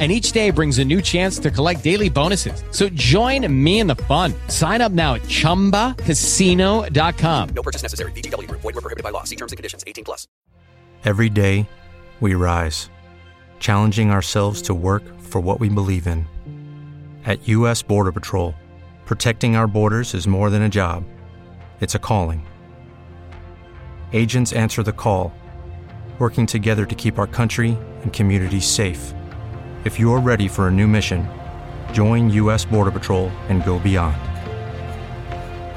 and 0.00 0.10
each 0.10 0.32
day 0.32 0.50
brings 0.50 0.80
a 0.80 0.84
new 0.84 1.00
chance 1.00 1.38
to 1.38 1.52
collect 1.52 1.84
daily 1.84 2.10
bonuses. 2.10 2.64
So 2.72 2.88
join 2.88 3.46
me 3.64 3.78
in 3.78 3.86
the 3.86 3.94
fun. 3.94 4.34
Sign 4.48 4.80
up 4.80 4.90
now 4.90 5.14
at 5.14 5.22
ChumbaCasino.com. 5.22 7.48
No 7.54 7.62
purchase 7.62 7.82
necessary. 7.82 8.10
VGW. 8.12 8.50
Void 8.50 8.64
were 8.64 8.72
prohibited 8.72 9.04
by 9.04 9.10
law. 9.10 9.22
See 9.22 9.36
terms 9.36 9.52
and 9.52 9.56
conditions. 9.56 9.84
18 9.86 10.04
plus. 10.04 10.26
Every 11.04 11.28
day, 11.28 11.68
we 12.20 12.34
rise, 12.34 12.88
challenging 13.60 14.10
ourselves 14.10 14.62
to 14.62 14.74
work 14.74 15.02
for 15.20 15.40
what 15.40 15.60
we 15.60 15.68
believe 15.68 16.06
in. 16.06 16.26
At 17.26 17.46
U.S. 17.48 17.82
Border 17.82 18.10
Patrol, 18.10 18.54
protecting 19.04 19.54
our 19.54 19.66
borders 19.66 20.14
is 20.14 20.26
more 20.26 20.48
than 20.48 20.62
a 20.62 20.68
job. 20.68 21.04
It's 21.80 21.94
a 21.94 21.98
calling. 21.98 22.46
Agents 24.14 24.52
answer 24.52 24.82
the 24.82 24.92
call, 24.92 25.34
working 26.18 26.46
together 26.46 26.86
to 26.86 26.94
keep 26.94 27.18
our 27.18 27.26
country 27.26 27.76
and 28.02 28.12
communities 28.12 28.64
safe. 28.64 29.12
If 29.84 30.00
you're 30.00 30.18
ready 30.18 30.48
for 30.48 30.68
a 30.68 30.70
new 30.70 30.88
mission, 30.88 31.28
join 31.92 32.30
U.S. 32.30 32.64
Border 32.64 32.90
Patrol 32.90 33.28
and 33.50 33.62
go 33.66 33.78
beyond. 33.78 34.16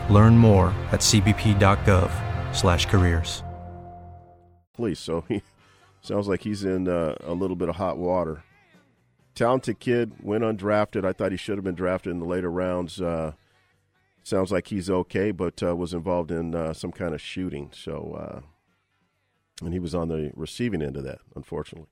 Learn 0.10 0.38
more 0.38 0.67
at 0.93 1.02
cbp.gov/careers. 1.02 3.43
Please, 4.74 5.00
So 5.00 5.26
he 5.28 5.41
sounds 6.02 6.30
like 6.30 6.43
he's 6.43 6.63
in 6.63 6.88
uh, 6.88 7.15
a 7.20 7.34
little 7.34 7.58
bit 7.58 7.67
of 7.67 7.76
hot 7.76 7.98
water. 7.98 8.43
Talented 9.36 9.82
kid, 9.82 10.13
went 10.22 10.46
undrafted. 10.46 11.04
I 11.04 11.12
thought 11.12 11.32
he 11.32 11.38
should 11.38 11.58
have 11.58 11.65
been 11.65 11.76
drafted 11.76 12.13
in 12.13 12.20
the 12.20 12.26
later 12.26 12.50
rounds. 12.50 13.02
Uh, 13.02 13.34
sounds 14.24 14.54
like 14.54 14.67
he's 14.67 14.89
okay, 14.89 15.32
but 15.32 15.62
uh, 15.62 15.76
was 15.76 15.93
involved 15.93 16.32
in 16.32 16.56
uh, 16.56 16.72
some 16.72 16.93
kind 16.93 17.13
of 17.13 17.20
shooting. 17.20 17.72
So, 17.74 18.17
uh, 18.17 18.39
and 19.65 19.74
he 19.74 19.80
was 19.80 19.93
on 19.93 20.08
the 20.08 20.32
receiving 20.34 20.82
end 20.82 20.96
of 20.96 21.04
that, 21.04 21.20
unfortunately 21.36 21.89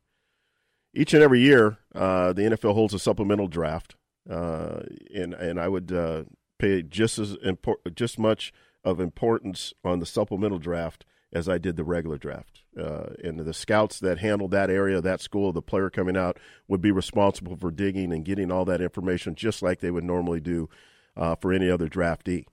each 0.96 1.14
and 1.14 1.22
every 1.22 1.42
year, 1.42 1.78
uh, 1.94 2.34
the 2.34 2.44
NFL 2.44 2.74
holds 2.74 2.94
a 2.94 3.00
supplemental 3.00 3.48
draft, 3.48 3.96
uh, 4.30 4.82
and 5.14 5.34
and 5.34 5.60
I 5.60 5.68
would 5.68 5.92
uh, 5.92 6.24
pay 6.58 6.82
just 6.82 7.20
as 7.20 7.36
impor- 7.38 7.94
just 7.94 8.18
much 8.18 8.54
of 8.84 9.00
importance 9.00 9.74
on 9.84 10.00
the 10.00 10.06
supplemental 10.06 10.60
draft 10.60 11.06
as 11.34 11.50
I 11.50 11.58
did 11.58 11.76
the 11.76 11.84
regular 11.84 12.18
draft. 12.18 12.64
Uh, 12.80 13.08
and 13.24 13.40
the 13.40 13.54
scouts 13.54 14.00
that 14.00 14.20
handled 14.20 14.52
that 14.52 14.70
area, 14.70 15.02
that 15.02 15.22
school, 15.22 15.52
the 15.52 15.62
player 15.62 15.90
coming 15.90 16.16
out 16.16 16.38
would 16.68 16.82
be 16.82 16.92
responsible 16.92 17.58
for 17.58 17.72
digging 17.72 18.14
and 18.14 18.24
getting 18.24 18.52
all 18.52 18.64
that 18.66 18.82
information, 18.82 19.36
just 19.36 19.62
like 19.62 19.80
they 19.80 19.92
would 19.92 20.04
normally 20.04 20.40
do 20.40 20.70
uh, 21.18 21.36
for 21.36 21.52
any 21.52 21.70
other 21.70 21.88
draftee. 21.88 22.46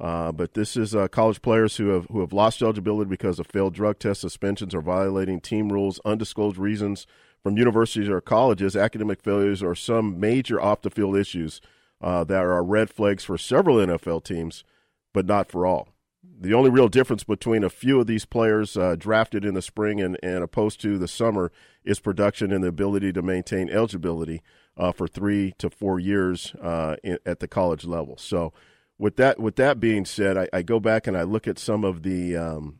Uh, 0.00 0.32
but 0.32 0.54
this 0.54 0.76
is 0.76 0.94
uh, 0.94 1.06
college 1.08 1.40
players 1.40 1.76
who 1.76 1.88
have 1.88 2.06
who 2.06 2.20
have 2.20 2.32
lost 2.32 2.62
eligibility 2.62 3.08
because 3.08 3.38
of 3.38 3.46
failed 3.46 3.74
drug 3.74 3.98
test 3.98 4.20
suspensions 4.20 4.74
or 4.74 4.80
violating 4.80 5.40
team 5.40 5.70
rules, 5.70 6.00
undisclosed 6.04 6.58
reasons 6.58 7.06
from 7.44 7.58
universities 7.58 8.08
or 8.08 8.22
colleges, 8.22 8.74
academic 8.74 9.22
failures, 9.22 9.62
or 9.62 9.74
some 9.74 10.18
major 10.18 10.60
off 10.60 10.80
the 10.80 10.90
field 10.90 11.14
issues 11.14 11.60
uh, 12.00 12.24
that 12.24 12.42
are 12.42 12.64
red 12.64 12.90
flags 12.90 13.22
for 13.22 13.36
several 13.36 13.76
NFL 13.76 14.24
teams, 14.24 14.64
but 15.12 15.26
not 15.26 15.52
for 15.52 15.66
all. 15.66 15.88
The 16.40 16.54
only 16.54 16.70
real 16.70 16.88
difference 16.88 17.22
between 17.22 17.62
a 17.62 17.68
few 17.68 18.00
of 18.00 18.06
these 18.06 18.24
players 18.24 18.78
uh, 18.78 18.96
drafted 18.98 19.44
in 19.44 19.52
the 19.52 19.60
spring 19.60 20.00
and, 20.00 20.18
and 20.22 20.42
opposed 20.42 20.80
to 20.80 20.96
the 20.96 21.06
summer 21.06 21.52
is 21.84 22.00
production 22.00 22.50
and 22.50 22.64
the 22.64 22.68
ability 22.68 23.12
to 23.12 23.22
maintain 23.22 23.68
eligibility 23.68 24.42
uh, 24.78 24.90
for 24.90 25.06
three 25.06 25.52
to 25.58 25.68
four 25.68 26.00
years 26.00 26.54
uh, 26.62 26.96
in, 27.04 27.18
at 27.26 27.40
the 27.40 27.46
college 27.46 27.84
level. 27.84 28.16
So, 28.16 28.54
with 28.98 29.16
that 29.16 29.38
with 29.38 29.56
that 29.56 29.80
being 29.80 30.04
said, 30.04 30.38
I, 30.38 30.48
I 30.52 30.62
go 30.62 30.80
back 30.80 31.06
and 31.06 31.16
I 31.16 31.24
look 31.24 31.46
at 31.46 31.58
some 31.58 31.84
of 31.84 32.04
the 32.04 32.36
um, 32.36 32.78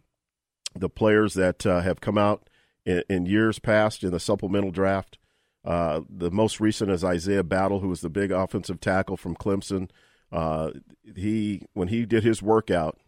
the 0.74 0.88
players 0.88 1.35
that 1.35 1.66
uh, 1.66 1.81
have 1.81 2.00
come 2.00 2.16
out 2.16 2.48
in, 2.85 3.03
in 3.09 3.27
years 3.27 3.59
past 3.59 4.03
in 4.03 4.11
the 4.11 4.20
supplemental 4.20 4.70
draft. 4.70 5.18
Uh, 5.64 6.03
the 6.09 6.31
most 6.31 6.61
recent 6.61 6.90
is 6.90 7.03
Isaiah 7.03 7.42
Battle, 7.42 7.81
who 7.81 7.88
was 7.88 8.03
the 8.03 8.11
big 8.11 8.31
offensive 8.31 8.81
tackle 8.81 9.16
from 9.16 9.35
Clemson. 9.35 9.90
Uh, 10.31 10.73
he 11.16 11.62
when 11.73 11.88
he 11.88 12.05
did 12.05 12.23
his 12.23 12.42
workout 12.42 12.99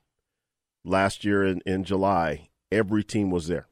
last 0.84 1.24
year 1.24 1.44
in, 1.44 1.60
in 1.66 1.84
July, 1.84 2.48
every 2.72 3.04
team 3.04 3.30
was 3.30 3.48
there. 3.48 3.68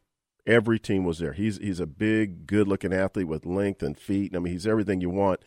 Every 0.47 0.79
team 0.79 1.05
was 1.05 1.19
there. 1.19 1.33
He's 1.33 1.57
he's 1.59 1.81
a 1.81 1.87
big, 1.87 2.47
good 2.47 2.69
looking 2.69 2.93
athlete 2.93 3.29
with 3.29 3.47
length 3.47 3.83
and 3.83 3.99
feet. 3.99 4.37
I 4.37 4.39
mean, 4.39 4.53
he's 4.53 4.67
everything 4.67 5.01
you 5.01 5.09
want. 5.09 5.41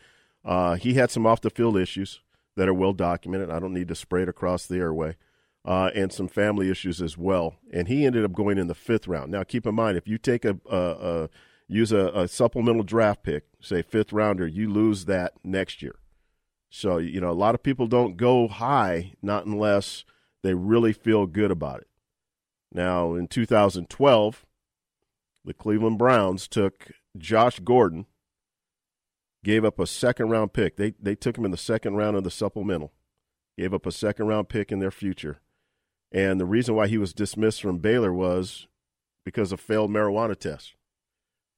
Uh, 0.44 0.74
he 0.74 0.94
had 0.94 1.10
some 1.10 1.26
off 1.26 1.40
the 1.40 1.50
field 1.50 1.76
issues 1.76 2.20
that 2.56 2.68
are 2.68 2.74
well 2.74 2.92
documented. 2.92 3.50
I 3.50 3.60
don't 3.60 3.74
need 3.74 3.88
to 3.88 3.94
spray 3.94 4.22
it 4.22 4.28
across 4.28 4.66
the 4.66 4.78
airway 4.78 5.16
uh, 5.64 5.90
and 5.94 6.12
some 6.12 6.28
family 6.28 6.70
issues 6.70 7.02
as 7.02 7.16
well. 7.16 7.56
And 7.72 7.88
he 7.88 8.06
ended 8.06 8.24
up 8.24 8.32
going 8.32 8.58
in 8.58 8.68
the 8.68 8.74
fifth 8.74 9.08
round. 9.08 9.30
Now, 9.30 9.42
keep 9.42 9.66
in 9.66 9.74
mind, 9.74 9.96
if 9.96 10.08
you 10.08 10.18
take 10.18 10.44
a, 10.44 10.58
a, 10.70 10.76
a 10.76 11.30
use 11.66 11.92
a, 11.92 12.08
a, 12.14 12.28
supplemental 12.28 12.82
draft 12.82 13.22
pick, 13.22 13.44
say 13.60 13.82
fifth 13.82 14.12
rounder, 14.12 14.46
you 14.46 14.70
lose 14.70 15.04
that 15.04 15.34
next 15.44 15.82
year. 15.82 15.96
So 16.70 16.98
you 16.98 17.20
know, 17.20 17.30
a 17.30 17.32
lot 17.32 17.54
of 17.54 17.62
people 17.62 17.86
don't 17.86 18.16
go 18.16 18.48
high, 18.48 19.12
not 19.22 19.46
unless 19.46 20.04
they 20.42 20.54
really 20.54 20.92
feel 20.92 21.26
good 21.26 21.50
about 21.50 21.80
it. 21.80 21.88
Now, 22.72 23.14
in 23.14 23.28
2012, 23.28 24.46
the 25.44 25.54
Cleveland 25.54 25.98
Browns 25.98 26.46
took 26.46 26.92
Josh 27.16 27.58
Gordon, 27.60 28.06
gave 29.42 29.64
up 29.64 29.78
a 29.78 29.86
second 29.86 30.30
round 30.30 30.52
pick. 30.52 30.76
They 30.76 30.94
they 31.00 31.14
took 31.14 31.36
him 31.36 31.44
in 31.44 31.50
the 31.50 31.56
second 31.56 31.96
round 31.96 32.16
of 32.16 32.24
the 32.24 32.30
supplemental, 32.30 32.92
gave 33.58 33.74
up 33.74 33.86
a 33.86 33.92
second 33.92 34.26
round 34.26 34.48
pick 34.48 34.70
in 34.70 34.78
their 34.78 34.90
future 34.90 35.40
and 36.12 36.40
the 36.40 36.46
reason 36.46 36.74
why 36.74 36.86
he 36.86 36.98
was 36.98 37.12
dismissed 37.12 37.60
from 37.62 37.78
Baylor 37.78 38.12
was 38.12 38.66
because 39.24 39.52
of 39.52 39.60
failed 39.60 39.90
marijuana 39.90 40.38
tests. 40.38 40.74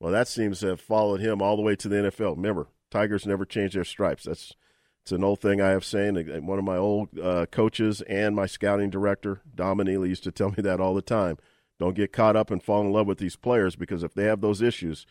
Well, 0.00 0.12
that 0.12 0.28
seems 0.28 0.60
to 0.60 0.68
have 0.68 0.80
followed 0.80 1.20
him 1.20 1.42
all 1.42 1.56
the 1.56 1.62
way 1.62 1.76
to 1.76 1.88
the 1.88 1.96
NFL. 1.96 2.36
Remember, 2.36 2.68
Tigers 2.90 3.26
never 3.26 3.44
change 3.44 3.74
their 3.74 3.84
stripes. 3.84 4.24
That's 4.24 4.54
it's 5.02 5.12
an 5.12 5.24
old 5.24 5.40
thing 5.40 5.60
I 5.60 5.70
have 5.70 5.84
saying. 5.84 6.16
One 6.46 6.58
of 6.58 6.64
my 6.64 6.76
old 6.76 7.18
uh, 7.18 7.46
coaches 7.46 8.02
and 8.02 8.36
my 8.36 8.46
scouting 8.46 8.90
director, 8.90 9.40
Dom 9.54 9.78
Neely, 9.78 10.10
used 10.10 10.24
to 10.24 10.32
tell 10.32 10.50
me 10.50 10.62
that 10.62 10.80
all 10.80 10.94
the 10.94 11.02
time. 11.02 11.38
Don't 11.78 11.96
get 11.96 12.12
caught 12.12 12.36
up 12.36 12.50
and 12.50 12.62
fall 12.62 12.82
in 12.82 12.92
love 12.92 13.06
with 13.06 13.18
these 13.18 13.36
players 13.36 13.76
because 13.76 14.02
if 14.02 14.12
they 14.12 14.24
have 14.24 14.42
those 14.42 14.60
issues, 14.60 15.06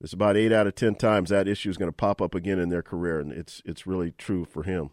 it's 0.00 0.14
about 0.14 0.36
eight 0.36 0.52
out 0.52 0.66
of 0.66 0.74
ten 0.74 0.94
times 0.94 1.28
that 1.28 1.46
issue 1.46 1.68
is 1.68 1.76
going 1.76 1.90
to 1.90 1.96
pop 1.96 2.22
up 2.22 2.34
again 2.34 2.58
in 2.58 2.70
their 2.70 2.82
career, 2.82 3.20
and 3.20 3.32
it's 3.32 3.60
it's 3.66 3.86
really 3.86 4.12
true 4.12 4.46
for 4.46 4.62
him. 4.62 4.90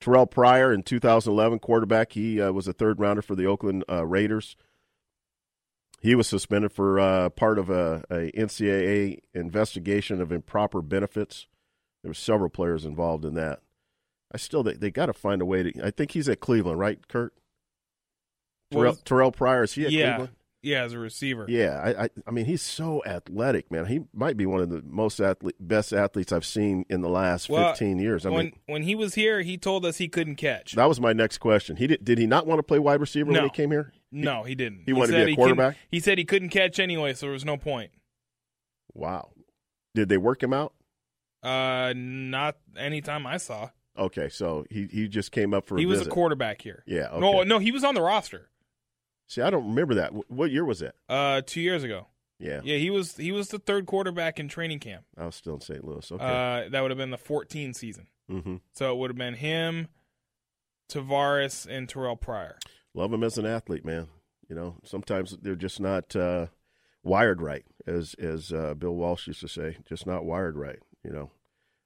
Terrell 0.00 0.26
Pryor 0.26 0.72
in 0.72 0.82
2011, 0.82 1.58
quarterback. 1.58 2.12
He 2.12 2.40
uh, 2.40 2.52
was 2.52 2.68
a 2.68 2.72
third 2.72 3.00
rounder 3.00 3.22
for 3.22 3.34
the 3.34 3.46
Oakland 3.46 3.84
uh, 3.90 4.06
Raiders. 4.06 4.56
He 6.00 6.14
was 6.14 6.28
suspended 6.28 6.72
for 6.72 7.00
uh, 7.00 7.30
part 7.30 7.58
of 7.58 7.70
a, 7.70 8.04
a, 8.10 8.30
NCAA 8.32 9.20
investigation 9.34 10.20
of 10.20 10.30
improper 10.30 10.82
benefits. 10.82 11.46
There 12.02 12.10
were 12.10 12.14
several 12.14 12.50
players 12.50 12.84
involved 12.84 13.24
in 13.24 13.34
that. 13.34 13.60
I 14.32 14.36
still 14.36 14.62
they, 14.62 14.74
they 14.74 14.90
got 14.90 15.06
to 15.06 15.12
find 15.12 15.40
a 15.40 15.46
way 15.46 15.62
to. 15.62 15.86
I 15.86 15.90
think 15.90 16.12
he's 16.12 16.28
at 16.28 16.40
Cleveland, 16.40 16.78
right, 16.78 16.98
Kurt? 17.08 17.32
Terrell, 18.70 18.96
Terrell 18.96 19.32
Pryor 19.32 19.62
is 19.64 19.72
he 19.72 19.86
at 19.86 19.92
yeah, 19.92 20.16
Cleveland? 20.16 20.36
Yeah, 20.66 20.82
as 20.82 20.92
a 20.92 20.98
receiver. 20.98 21.46
Yeah, 21.48 21.80
I, 21.82 22.04
I 22.04 22.08
I 22.26 22.30
mean 22.32 22.44
he's 22.46 22.60
so 22.62 23.02
athletic, 23.06 23.70
man. 23.70 23.86
He 23.86 24.00
might 24.12 24.36
be 24.36 24.44
one 24.46 24.60
of 24.60 24.68
the 24.68 24.82
most 24.84 25.20
athlete, 25.20 25.54
best 25.60 25.92
athletes 25.92 26.32
I've 26.32 26.44
seen 26.44 26.84
in 26.88 27.00
the 27.00 27.08
last 27.08 27.48
Well, 27.48 27.68
15 27.70 27.98
years. 27.98 28.26
I 28.26 28.30
when 28.30 28.44
mean, 28.46 28.58
when 28.66 28.82
he 28.82 28.94
was 28.94 29.14
here, 29.14 29.42
he 29.42 29.56
told 29.56 29.86
us 29.86 29.98
he 29.98 30.08
couldn't 30.08 30.36
catch. 30.36 30.72
that 30.72 30.86
was 30.88 31.00
my 31.00 31.12
next 31.12 31.38
question. 31.38 31.76
He 31.76 31.86
did, 31.86 32.04
did 32.04 32.18
he 32.18 32.26
not 32.26 32.46
want 32.46 32.58
to 32.58 32.62
play 32.64 32.78
wide 32.78 33.00
receiver 33.00 33.30
No. 33.30 33.40
when 33.40 33.48
he 33.50 33.54
came 33.54 33.70
here? 33.70 33.92
no, 34.10 34.42
he 34.44 34.54
didn't. 34.54 34.82
he 34.86 34.92
wanted 34.92 35.12
to 35.12 35.18
said 35.18 35.26
be 35.26 35.30
a 35.32 35.34
he 35.34 35.36
quarterback? 35.36 35.76
He 35.90 36.00
said 36.00 36.18
he 36.18 36.24
couldn't 36.24 36.48
catch 36.50 36.78
anyway, 36.78 37.14
so 37.14 37.26
there 37.26 37.32
was 37.32 37.44
no 37.44 37.56
point. 37.56 37.90
Wow. 38.92 39.30
Did 39.94 40.08
they 40.08 40.16
work 40.16 40.42
him 40.42 40.52
out? 40.52 40.72
Uh, 41.42 41.92
not 41.96 42.56
any 42.76 43.00
time 43.00 43.26
I 43.26 43.36
saw. 43.36 43.70
Okay, 43.98 44.28
so 44.28 44.66
he, 44.70 44.88
he 44.90 45.08
just 45.08 45.32
came 45.32 45.54
up 45.54 45.66
for 45.66 45.76
a 45.76 45.80
he 45.80 45.86
was 45.86 46.00
visit. 46.00 46.10
a 46.10 46.14
quarterback 46.14 46.60
here. 46.60 46.82
Yeah, 46.86 47.08
okay. 47.12 47.20
No, 47.20 47.42
no, 47.44 47.58
he 47.58 47.72
was 47.72 47.82
on 47.84 47.94
the 47.94 48.02
roster. 48.02 48.50
See, 49.26 49.42
I 49.42 49.50
don't 49.50 49.68
remember 49.68 49.94
that. 49.94 50.12
What 50.30 50.50
year 50.50 50.64
was 50.64 50.80
that? 50.80 50.94
Uh, 51.08 51.42
two 51.44 51.60
years 51.60 51.82
ago. 51.82 52.06
Yeah, 52.38 52.60
Yeah, 52.62 52.76
he 52.76 52.90
was 52.90 53.16
he 53.16 53.32
was 53.32 53.48
the 53.48 53.58
third 53.58 53.86
quarterback 53.86 54.38
in 54.38 54.48
training 54.48 54.80
camp. 54.80 55.04
I 55.16 55.24
was 55.24 55.34
still 55.34 55.54
in 55.54 55.60
St. 55.60 55.82
Louis. 55.84 56.10
Okay. 56.12 56.22
Uh, 56.22 56.68
that 56.68 56.80
would 56.82 56.90
have 56.90 56.98
been 56.98 57.10
the 57.10 57.18
14 57.18 57.72
season. 57.72 58.08
mm-hmm. 58.30 58.56
So 58.72 58.92
it 58.92 58.98
would 58.98 59.10
have 59.10 59.16
been 59.16 59.34
him, 59.34 59.88
Tarvaris, 60.90 61.66
and 61.66 61.88
Terrell 61.88 62.16
Pryor. 62.16 62.58
Love 62.94 63.12
him 63.12 63.24
as 63.24 63.38
an 63.38 63.46
athlete, 63.46 63.84
man. 63.84 64.08
You 64.48 64.54
know, 64.54 64.76
sometimes 64.84 65.36
they're 65.40 65.56
just 65.56 65.80
not 65.80 66.14
uh, 66.14 66.46
wired 67.02 67.40
right, 67.40 67.64
as 67.86 68.14
as 68.18 68.52
uh, 68.52 68.74
Bill 68.74 68.94
Walsh 68.94 69.26
used 69.26 69.40
to 69.40 69.48
say, 69.48 69.78
just 69.88 70.06
not 70.06 70.24
wired 70.26 70.56
right. 70.56 70.78
You 71.02 71.12
know, 71.12 71.30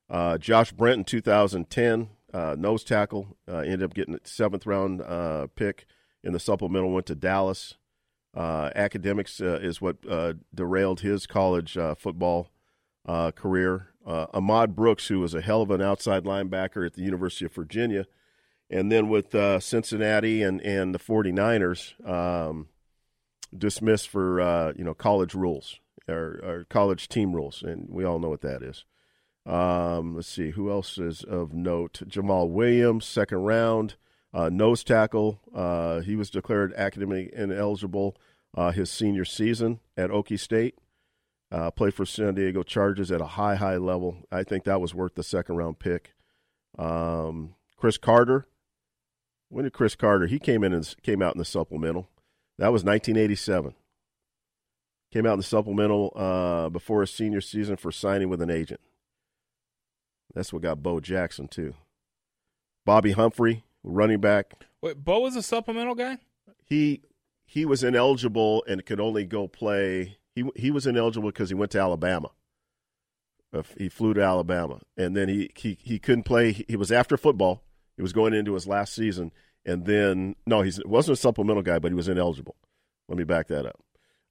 uh, 0.08 0.36
Josh 0.36 0.72
Brent 0.72 0.98
in 0.98 1.04
2010, 1.04 2.08
uh, 2.34 2.56
nose 2.58 2.82
tackle, 2.82 3.36
uh, 3.48 3.58
ended 3.58 3.84
up 3.84 3.94
getting 3.94 4.14
a 4.14 4.18
seventh 4.24 4.66
round 4.66 5.00
uh, 5.00 5.46
pick 5.54 5.86
in 6.22 6.32
the 6.32 6.40
supplemental. 6.40 6.90
Went 6.90 7.06
to 7.06 7.14
Dallas. 7.14 7.74
Uh, 8.34 8.70
academics 8.76 9.40
uh, 9.40 9.58
is 9.60 9.80
what 9.80 9.96
uh, 10.08 10.34
derailed 10.54 11.00
his 11.00 11.26
college 11.26 11.76
uh, 11.76 11.94
football 11.94 12.50
uh, 13.06 13.32
career. 13.32 13.88
Uh, 14.06 14.26
Ahmad 14.32 14.76
Brooks, 14.76 15.08
who 15.08 15.20
was 15.20 15.34
a 15.34 15.40
hell 15.40 15.62
of 15.62 15.70
an 15.70 15.82
outside 15.82 16.24
linebacker 16.24 16.86
at 16.86 16.94
the 16.94 17.02
University 17.02 17.44
of 17.44 17.52
Virginia, 17.52 18.06
and 18.70 18.90
then 18.90 19.08
with 19.08 19.32
Cincinnati 19.62 20.42
and, 20.42 20.60
and 20.62 20.94
the 20.94 20.98
49ers, 20.98 22.08
um, 22.08 22.68
dismissed 23.56 24.08
for 24.08 24.72
you 24.76 24.84
know 24.84 24.94
college 24.94 25.34
rules 25.34 25.80
or, 26.08 26.40
or 26.42 26.66
college 26.70 27.08
team 27.08 27.34
rules, 27.34 27.62
and 27.62 27.88
we 27.90 28.04
all 28.04 28.18
know 28.18 28.28
what 28.28 28.42
that 28.42 28.62
is. 28.62 28.84
Um, 29.46 30.14
let's 30.14 30.28
see 30.28 30.50
who 30.50 30.70
else 30.70 30.98
is 30.98 31.24
of 31.24 31.52
note. 31.52 32.02
Jamal 32.06 32.48
Williams, 32.48 33.06
second 33.06 33.38
round, 33.38 33.96
uh, 34.32 34.48
nose 34.48 34.84
tackle. 34.84 35.40
Uh, 35.54 36.00
he 36.00 36.16
was 36.16 36.30
declared 36.30 36.72
academic 36.74 37.32
ineligible 37.32 38.16
uh, 38.56 38.70
his 38.70 38.90
senior 38.90 39.24
season 39.24 39.80
at 39.96 40.10
Okie 40.10 40.38
State. 40.38 40.76
Uh, 41.52 41.70
played 41.70 41.94
for 41.94 42.06
San 42.06 42.34
Diego 42.34 42.62
Chargers 42.62 43.10
at 43.10 43.20
a 43.20 43.26
high, 43.26 43.56
high 43.56 43.76
level. 43.76 44.18
I 44.30 44.44
think 44.44 44.64
that 44.64 44.80
was 44.80 44.94
worth 44.94 45.16
the 45.16 45.24
second 45.24 45.56
round 45.56 45.80
pick. 45.80 46.14
Um, 46.78 47.54
Cris 47.76 47.98
Carter. 47.98 48.46
When 49.48 49.64
did 49.64 49.72
Cris 49.72 49.96
Carter? 49.96 50.26
He 50.26 50.38
came 50.38 50.62
in 50.62 50.72
and 50.72 50.94
came 51.02 51.20
out 51.20 51.34
in 51.34 51.38
the 51.38 51.44
supplemental. 51.44 52.08
That 52.58 52.72
was 52.72 52.84
1987. 52.84 53.74
Came 55.12 55.26
out 55.26 55.32
in 55.32 55.38
the 55.40 55.44
supplemental 55.44 56.12
uh, 56.14 56.68
before 56.68 57.00
his 57.00 57.10
senior 57.10 57.40
season 57.40 57.76
for 57.76 57.90
signing 57.90 58.28
with 58.28 58.40
an 58.40 58.50
agent. 58.50 58.80
That's 60.34 60.52
what 60.52 60.62
got 60.62 60.84
Bo 60.84 61.00
Jackson 61.00 61.48
too. 61.48 61.74
Bobby 62.86 63.10
Humphrey, 63.10 63.64
running 63.82 64.20
back. 64.20 64.64
Wait, 64.82 65.02
Bo 65.04 65.20
was 65.20 65.36
a 65.36 65.42
supplemental 65.42 65.94
guy. 65.94 66.18
He 66.64 67.02
he 67.44 67.64
was 67.64 67.82
ineligible 67.82 68.64
and 68.68 68.84
could 68.86 69.00
only 69.00 69.24
go 69.26 69.48
play. 69.48 70.18
He 70.34 70.44
he 70.56 70.70
was 70.70 70.86
ineligible 70.86 71.28
because 71.30 71.48
he 71.50 71.54
went 71.54 71.72
to 71.72 71.80
Alabama. 71.80 72.30
Uh, 73.52 73.62
He 73.76 73.88
flew 73.88 74.14
to 74.14 74.22
Alabama, 74.22 74.80
and 74.96 75.16
then 75.16 75.28
he 75.28 75.50
he 75.56 75.76
he 75.82 75.98
couldn't 75.98 76.24
play. 76.24 76.52
He 76.52 76.76
was 76.76 76.92
after 76.92 77.16
football. 77.16 77.62
He 77.96 78.02
was 78.02 78.12
going 78.12 78.32
into 78.32 78.54
his 78.54 78.66
last 78.66 78.94
season, 78.94 79.32
and 79.66 79.84
then 79.84 80.36
no, 80.46 80.62
he 80.62 80.72
wasn't 80.84 81.18
a 81.18 81.20
supplemental 81.20 81.62
guy, 81.62 81.78
but 81.78 81.90
he 81.90 81.96
was 81.96 82.08
ineligible. 82.08 82.56
Let 83.08 83.18
me 83.18 83.24
back 83.24 83.48
that 83.48 83.66
up. 83.66 83.80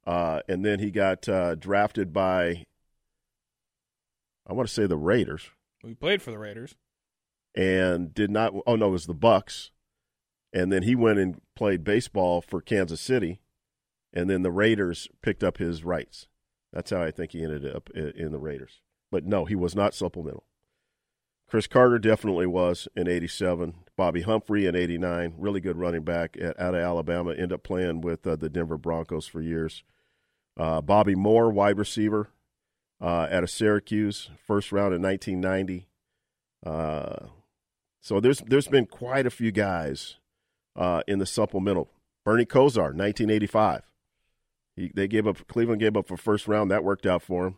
Uh, 0.08 0.40
and 0.48 0.66
then 0.66 0.80
he 0.80 0.90
got 0.90 1.28
uh, 1.30 1.54
drafted 1.56 2.14
by, 2.14 2.66
I 4.48 4.54
want 4.54 4.68
to 4.68 4.74
say 4.74 4.88
the 4.88 4.98
Raiders, 4.98 5.50
We 5.84 5.94
played 5.94 6.22
for 6.22 6.32
the 6.32 6.40
Raiders. 6.40 6.76
And 7.56 8.14
did 8.14 8.30
not. 8.30 8.54
Oh 8.66 8.76
no, 8.76 8.88
it 8.88 8.92
was 8.92 9.06
the 9.06 9.14
Bucks. 9.14 9.72
And 10.54 10.72
then 10.72 10.84
he 10.84 10.96
went 10.96 11.20
and 11.20 11.42
played 11.56 11.84
baseball 11.84 12.42
for 12.42 12.62
Kansas 12.62 13.02
City, 13.02 13.40
and 14.14 14.30
then 14.30 14.42
the 14.42 14.52
Raiders 14.52 15.08
picked 15.22 15.44
up 15.44 15.58
his 15.58 15.84
rights. 15.84 16.28
That's 16.74 16.92
how 16.92 17.02
I 17.02 17.12
think 17.12 17.32
he 17.32 17.44
ended 17.44 17.66
up 17.66 17.90
in 17.92 18.32
the 18.32 18.40
Raiders. 18.40 18.82
But 19.12 19.26
no, 19.26 19.46
he 19.46 19.56
was 19.56 19.76
not 19.76 19.94
supplemental. 19.94 20.46
Cris 21.48 21.66
Carter 21.66 21.98
definitely 21.98 22.46
was 22.46 22.88
in 22.96 23.08
'87. 23.08 23.74
Bobby 23.98 24.22
Humphrey 24.22 24.68
in 24.68 24.76
'89, 24.76 25.34
really 25.38 25.60
good 25.60 25.78
running 25.78 26.04
back 26.04 26.38
at, 26.40 26.60
out 26.60 26.76
of 26.76 26.82
Alabama. 26.82 27.32
Ended 27.32 27.54
up 27.54 27.64
playing 27.64 28.02
with 28.02 28.26
uh, 28.28 28.36
the 28.36 28.50
Denver 28.50 28.78
Broncos 28.78 29.26
for 29.26 29.42
years. 29.42 29.84
Uh, 30.58 30.82
Bobby 30.82 31.16
Moore, 31.16 31.50
wide 31.50 31.78
receiver, 31.78 32.30
uh, 33.02 33.28
out 33.32 33.44
of 33.44 33.50
Syracuse, 33.50 34.30
first 34.46 34.72
round 34.72 34.94
in 34.94 35.02
1990. 35.02 35.88
So 38.02 38.20
there's 38.20 38.40
there's 38.40 38.68
been 38.68 38.86
quite 38.86 39.26
a 39.26 39.32
few 39.32 39.52
guys 39.52 40.18
uh, 40.76 41.02
in 41.08 41.20
the 41.20 41.26
supplemental. 41.26 41.90
Bernie 42.26 42.46
Kosar, 42.46 42.94
1985. 42.94 43.84
He, 44.76 44.92
they 44.94 45.08
gave 45.08 45.28
up. 45.28 45.48
Cleveland 45.48 45.82
gave 45.82 45.98
up 45.98 46.08
for 46.08 46.18
first 46.18 46.48
round. 46.48 46.72
That 46.72 46.84
worked 46.84 47.06
out 47.06 47.22
for 47.22 47.48
him. 47.48 47.56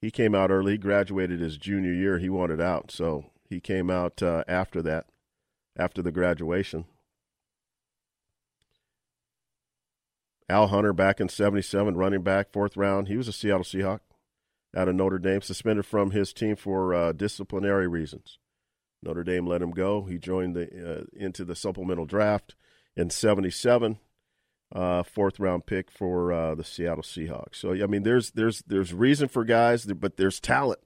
He 0.00 0.10
came 0.10 0.34
out 0.34 0.50
early. 0.50 0.72
He 0.72 0.78
graduated 0.78 1.40
his 1.40 1.58
junior 1.58 1.92
year. 1.92 2.18
He 2.18 2.28
wanted 2.28 2.60
out, 2.60 2.90
so 2.90 3.26
he 3.48 3.60
came 3.60 3.90
out 3.90 4.22
uh, 4.22 4.44
after 4.48 4.82
that, 4.82 5.06
after 5.76 6.02
the 6.02 6.12
graduation. 6.12 6.86
Al 10.48 10.68
Hunter 10.68 10.92
back 10.92 11.20
in 11.20 11.28
77, 11.28 11.96
running 11.96 12.22
back, 12.22 12.52
fourth 12.52 12.76
round. 12.76 13.08
He 13.08 13.16
was 13.16 13.28
a 13.28 13.32
Seattle 13.32 13.64
Seahawk 13.64 14.00
out 14.76 14.88
of 14.88 14.94
Notre 14.94 15.18
Dame, 15.18 15.42
suspended 15.42 15.86
from 15.86 16.10
his 16.10 16.32
team 16.32 16.56
for 16.56 16.94
uh, 16.94 17.12
disciplinary 17.12 17.86
reasons. 17.86 18.38
Notre 19.02 19.24
Dame 19.24 19.46
let 19.46 19.62
him 19.62 19.72
go. 19.72 20.04
He 20.04 20.18
joined 20.18 20.54
the 20.54 21.00
uh, 21.00 21.04
into 21.14 21.44
the 21.44 21.56
supplemental 21.56 22.06
draft 22.06 22.54
in 22.96 23.10
77, 23.10 23.98
uh, 24.74 25.02
fourth 25.02 25.40
round 25.40 25.66
pick 25.66 25.90
for 25.90 26.32
uh, 26.32 26.54
the 26.54 26.64
Seattle 26.64 27.02
Seahawks. 27.02 27.56
So 27.56 27.72
I 27.72 27.86
mean, 27.86 28.04
there's 28.04 28.30
there's 28.32 28.62
there's 28.66 28.94
reason 28.94 29.28
for 29.28 29.44
guys, 29.44 29.84
but 29.84 30.16
there's 30.16 30.40
talent. 30.40 30.80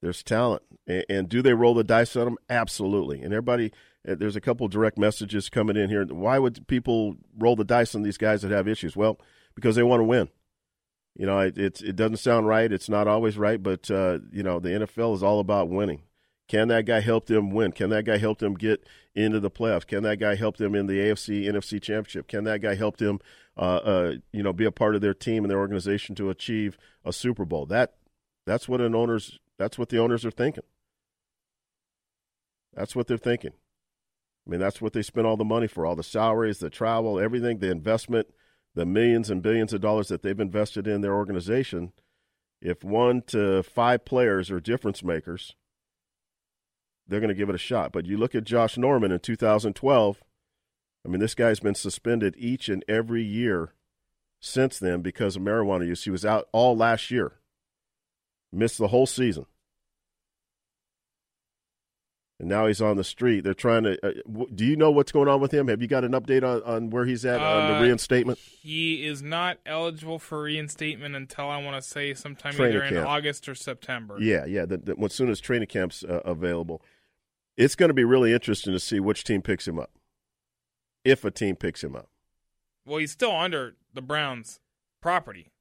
There's 0.00 0.22
talent, 0.22 0.62
and, 0.86 1.04
and 1.08 1.28
do 1.28 1.42
they 1.42 1.54
roll 1.54 1.74
the 1.74 1.84
dice 1.84 2.16
on 2.16 2.24
them? 2.24 2.38
Absolutely. 2.50 3.22
And 3.22 3.32
everybody, 3.32 3.72
uh, 4.08 4.16
there's 4.16 4.34
a 4.34 4.40
couple 4.40 4.66
direct 4.66 4.98
messages 4.98 5.48
coming 5.48 5.76
in 5.76 5.90
here. 5.90 6.04
Why 6.06 6.38
would 6.38 6.66
people 6.66 7.16
roll 7.38 7.54
the 7.54 7.64
dice 7.64 7.94
on 7.94 8.02
these 8.02 8.18
guys 8.18 8.42
that 8.42 8.50
have 8.50 8.66
issues? 8.66 8.96
Well, 8.96 9.20
because 9.54 9.76
they 9.76 9.82
want 9.84 10.00
to 10.00 10.04
win. 10.04 10.28
You 11.16 11.26
know, 11.26 11.40
it 11.40 11.58
it 11.58 11.96
doesn't 11.96 12.16
sound 12.18 12.46
right. 12.46 12.72
It's 12.72 12.88
not 12.88 13.06
always 13.06 13.36
right, 13.36 13.62
but 13.62 13.90
uh, 13.90 14.18
you 14.30 14.42
know, 14.42 14.60
the 14.60 14.70
NFL 14.70 15.14
is 15.14 15.22
all 15.22 15.40
about 15.40 15.68
winning. 15.68 16.02
Can 16.48 16.68
that 16.68 16.86
guy 16.86 17.00
help 17.00 17.26
them 17.26 17.50
win? 17.50 17.72
Can 17.72 17.90
that 17.90 18.04
guy 18.04 18.18
help 18.18 18.38
them 18.38 18.54
get 18.54 18.86
into 19.14 19.40
the 19.40 19.50
playoffs? 19.50 19.86
Can 19.86 20.02
that 20.02 20.18
guy 20.18 20.34
help 20.34 20.56
them 20.56 20.74
in 20.74 20.86
the 20.86 20.98
AFC 20.98 21.44
NFC 21.44 21.80
Championship? 21.80 22.28
Can 22.28 22.44
that 22.44 22.60
guy 22.60 22.74
help 22.74 22.96
them, 22.96 23.20
uh, 23.56 23.60
uh, 23.76 24.14
you 24.32 24.42
know, 24.42 24.52
be 24.52 24.64
a 24.64 24.72
part 24.72 24.94
of 24.94 25.00
their 25.00 25.14
team 25.14 25.44
and 25.44 25.50
their 25.50 25.58
organization 25.58 26.14
to 26.16 26.30
achieve 26.30 26.76
a 27.04 27.12
Super 27.12 27.44
Bowl? 27.44 27.66
That 27.66 27.94
that's 28.46 28.68
what 28.68 28.80
an 28.80 28.94
owners 28.94 29.38
that's 29.58 29.78
what 29.78 29.90
the 29.90 29.98
owners 29.98 30.24
are 30.24 30.30
thinking. 30.30 30.64
That's 32.74 32.96
what 32.96 33.06
they're 33.06 33.18
thinking. 33.18 33.52
I 34.46 34.50
mean, 34.50 34.60
that's 34.60 34.80
what 34.80 34.92
they 34.92 35.02
spend 35.02 35.26
all 35.26 35.36
the 35.36 35.44
money 35.44 35.66
for, 35.66 35.86
all 35.86 35.94
the 35.94 36.02
salaries, 36.02 36.58
the 36.58 36.70
travel, 36.70 37.20
everything, 37.20 37.58
the 37.58 37.70
investment 37.70 38.28
the 38.74 38.86
millions 38.86 39.30
and 39.30 39.42
billions 39.42 39.72
of 39.72 39.80
dollars 39.80 40.08
that 40.08 40.22
they've 40.22 40.38
invested 40.40 40.86
in 40.86 41.00
their 41.00 41.14
organization, 41.14 41.92
if 42.60 42.82
one 42.82 43.22
to 43.22 43.62
five 43.62 44.04
players 44.04 44.50
are 44.50 44.60
difference 44.60 45.02
makers, 45.02 45.54
they're 47.06 47.20
going 47.20 47.28
to 47.28 47.34
give 47.34 47.48
it 47.48 47.54
a 47.54 47.58
shot. 47.58 47.92
But 47.92 48.06
you 48.06 48.16
look 48.16 48.34
at 48.34 48.44
Josh 48.44 48.78
Norman 48.78 49.12
in 49.12 49.18
2012. 49.18 50.22
I 51.04 51.08
mean, 51.08 51.20
this 51.20 51.34
guy's 51.34 51.60
been 51.60 51.74
suspended 51.74 52.34
each 52.38 52.68
and 52.68 52.84
every 52.88 53.22
year 53.22 53.74
since 54.40 54.78
then 54.78 55.02
because 55.02 55.36
of 55.36 55.42
marijuana 55.42 55.86
use. 55.86 56.04
He 56.04 56.10
was 56.10 56.24
out 56.24 56.48
all 56.52 56.76
last 56.76 57.10
year, 57.10 57.32
missed 58.52 58.78
the 58.78 58.88
whole 58.88 59.06
season. 59.06 59.46
And 62.42 62.48
now 62.48 62.66
he's 62.66 62.82
on 62.82 62.96
the 62.96 63.04
street. 63.04 63.44
They're 63.44 63.54
trying 63.54 63.84
to. 63.84 63.92
Uh, 64.04 64.12
w- 64.26 64.50
do 64.52 64.64
you 64.64 64.74
know 64.74 64.90
what's 64.90 65.12
going 65.12 65.28
on 65.28 65.40
with 65.40 65.54
him? 65.54 65.68
Have 65.68 65.80
you 65.80 65.86
got 65.86 66.02
an 66.02 66.10
update 66.10 66.42
on, 66.42 66.60
on 66.64 66.90
where 66.90 67.04
he's 67.04 67.24
at 67.24 67.40
on 67.40 67.70
the 67.70 67.78
Uh, 67.78 67.82
reinstatement? 67.82 68.40
He 68.40 69.06
is 69.06 69.22
not 69.22 69.58
eligible 69.64 70.18
for 70.18 70.42
reinstatement 70.42 71.14
until 71.14 71.48
I 71.48 71.62
want 71.62 71.76
to 71.80 71.88
say 71.88 72.12
sometime 72.14 72.52
Training 72.54 72.78
either 72.82 72.96
in. 72.96 73.06
August 73.06 73.48
or 73.48 73.54
September. 73.54 74.18
Yeah, 74.20 74.44
yeah. 74.44 74.66
The, 74.66 74.78
the, 74.78 74.96
as 75.04 75.14
soon 75.14 75.30
as 75.30 75.38
training 75.38 75.68
camp's 75.68 76.02
uh, 76.02 76.20
available, 76.24 76.82
it's 77.56 77.76
going 77.76 77.90
to 77.90 77.94
be 77.94 78.02
really 78.02 78.32
interesting 78.32 78.72
to 78.72 78.80
see 78.80 78.98
which 78.98 79.22
team 79.22 79.40
picks 79.40 79.68
him 79.68 79.78
up, 79.78 79.92
if 81.04 81.24
a 81.24 81.30
team 81.30 81.54
picks 81.54 81.84
him 81.84 81.94
up. 81.94 82.08
Well, 82.84 82.98
he's 82.98 83.12
still 83.12 83.30
under 83.36 83.76
the 83.94 84.02
Browns' 84.02 84.58
property. 85.00 85.52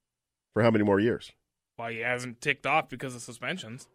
For 0.53 0.63
how 0.63 0.71
many 0.71 0.83
more 0.83 0.99
years? 0.99 1.31
Well, 1.77 1.89
he 1.89 1.99
hasn't 1.99 2.41
ticked 2.41 2.65
off 2.65 2.89
because 2.89 3.13
of 3.13 3.21
suspensions. 3.21 3.87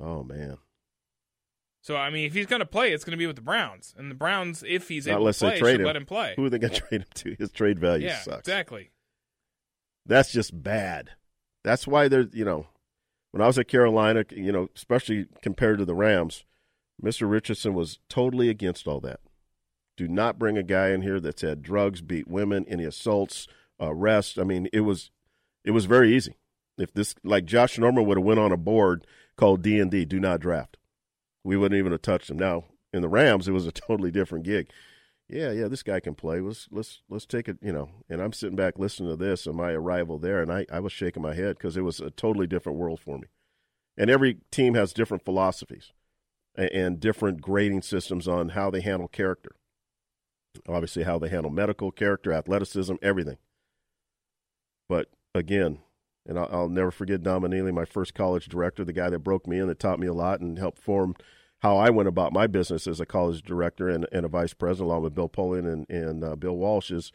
Oh 0.00 0.24
man. 0.24 0.58
So 1.88 1.96
I 1.96 2.10
mean, 2.10 2.26
if 2.26 2.34
he's 2.34 2.44
going 2.44 2.60
to 2.60 2.66
play, 2.66 2.92
it's 2.92 3.02
going 3.02 3.12
to 3.12 3.16
be 3.16 3.26
with 3.26 3.36
the 3.36 3.40
Browns, 3.42 3.94
and 3.96 4.10
the 4.10 4.14
Browns, 4.14 4.62
if 4.68 4.88
he's 4.88 5.06
Not 5.06 5.14
able 5.22 5.32
to 5.32 5.38
play, 5.38 5.58
trade 5.58 5.70
should 5.70 5.80
him. 5.80 5.86
let 5.86 5.96
him 5.96 6.04
play. 6.04 6.34
Who 6.36 6.44
are 6.44 6.50
they 6.50 6.58
going 6.58 6.70
to 6.74 6.80
trade 6.80 7.00
him 7.00 7.08
to? 7.14 7.36
His 7.38 7.50
trade 7.50 7.78
value 7.78 8.08
yeah, 8.08 8.18
sucks. 8.18 8.40
exactly. 8.40 8.90
That's 10.04 10.30
just 10.30 10.62
bad. 10.62 11.12
That's 11.64 11.86
why 11.86 12.08
they're 12.08 12.28
you 12.30 12.44
know, 12.44 12.66
when 13.30 13.40
I 13.40 13.46
was 13.46 13.58
at 13.58 13.68
Carolina, 13.68 14.26
you 14.30 14.52
know, 14.52 14.68
especially 14.76 15.28
compared 15.40 15.78
to 15.78 15.86
the 15.86 15.94
Rams, 15.94 16.44
Mr. 17.02 17.30
Richardson 17.30 17.72
was 17.72 18.00
totally 18.10 18.50
against 18.50 18.86
all 18.86 19.00
that. 19.00 19.20
Do 19.96 20.08
not 20.08 20.38
bring 20.38 20.58
a 20.58 20.62
guy 20.62 20.90
in 20.90 21.00
here 21.00 21.20
that's 21.20 21.40
had 21.40 21.62
drugs, 21.62 22.02
beat 22.02 22.28
women, 22.28 22.66
any 22.68 22.84
assaults, 22.84 23.48
arrests. 23.80 24.36
I 24.36 24.42
mean, 24.44 24.68
it 24.74 24.80
was 24.80 25.10
it 25.64 25.70
was 25.70 25.86
very 25.86 26.14
easy. 26.14 26.36
If 26.76 26.92
this 26.92 27.14
like 27.24 27.46
Josh 27.46 27.78
Norman 27.78 28.04
would 28.04 28.18
have 28.18 28.26
went 28.26 28.40
on 28.40 28.52
a 28.52 28.58
board 28.58 29.06
called 29.38 29.62
D 29.62 29.80
and 29.80 29.90
D, 29.90 30.04
do 30.04 30.20
not 30.20 30.40
draft, 30.40 30.76
we 31.48 31.56
wouldn't 31.56 31.78
even 31.78 31.92
have 31.92 32.02
touched 32.02 32.28
him. 32.28 32.38
Now 32.38 32.64
in 32.92 33.00
the 33.00 33.08
Rams, 33.08 33.48
it 33.48 33.52
was 33.52 33.66
a 33.66 33.72
totally 33.86 34.10
different 34.10 34.44
gig. 34.44 34.68
Yeah, 35.30 35.50
yeah, 35.50 35.68
this 35.68 35.82
guy 35.82 35.98
can 36.00 36.14
play. 36.14 36.40
Let's 36.40 36.68
let's 36.70 37.00
let's 37.08 37.26
take 37.26 37.48
it, 37.48 37.56
you 37.62 37.72
know. 37.72 37.90
And 38.08 38.20
I'm 38.20 38.32
sitting 38.34 38.56
back 38.56 38.78
listening 38.78 39.10
to 39.10 39.16
this 39.16 39.46
and 39.46 39.56
my 39.56 39.72
arrival 39.72 40.18
there, 40.18 40.42
and 40.42 40.52
I 40.52 40.66
I 40.70 40.80
was 40.80 40.92
shaking 40.92 41.22
my 41.22 41.34
head 41.34 41.56
because 41.56 41.76
it 41.76 41.82
was 41.82 42.00
a 42.00 42.10
totally 42.10 42.46
different 42.46 42.78
world 42.78 43.00
for 43.00 43.18
me. 43.18 43.28
And 43.96 44.10
every 44.10 44.38
team 44.50 44.74
has 44.74 44.92
different 44.92 45.24
philosophies 45.24 45.92
and, 46.54 46.70
and 46.70 47.00
different 47.00 47.40
grading 47.40 47.82
systems 47.82 48.28
on 48.28 48.50
how 48.50 48.70
they 48.70 48.80
handle 48.80 49.08
character. 49.08 49.56
Obviously, 50.68 51.04
how 51.04 51.18
they 51.18 51.28
handle 51.28 51.50
medical 51.50 51.90
character, 51.90 52.32
athleticism, 52.32 52.94
everything. 53.02 53.38
But 54.88 55.08
again, 55.34 55.80
and 56.28 56.38
I'll, 56.38 56.48
I'll 56.52 56.68
never 56.68 56.90
forget 56.90 57.22
Don 57.22 57.74
my 57.74 57.84
first 57.86 58.14
college 58.14 58.48
director, 58.48 58.84
the 58.84 58.92
guy 58.92 59.08
that 59.10 59.20
broke 59.20 59.46
me 59.46 59.58
in, 59.58 59.68
that 59.68 59.78
taught 59.78 59.98
me 59.98 60.06
a 60.06 60.12
lot 60.12 60.40
and 60.40 60.58
helped 60.58 60.78
form 60.78 61.16
how 61.60 61.76
I 61.76 61.90
went 61.90 62.08
about 62.08 62.32
my 62.32 62.46
business 62.46 62.86
as 62.86 63.00
a 63.00 63.06
college 63.06 63.42
director 63.42 63.88
and, 63.88 64.06
and 64.12 64.24
a 64.24 64.28
vice 64.28 64.54
president, 64.54 64.90
along 64.90 65.02
with 65.02 65.14
Bill 65.14 65.28
Polian 65.28 65.70
and, 65.70 65.88
and 65.90 66.24
uh, 66.24 66.36
Bill 66.36 66.56
Walsh, 66.56 66.90
is 66.90 67.12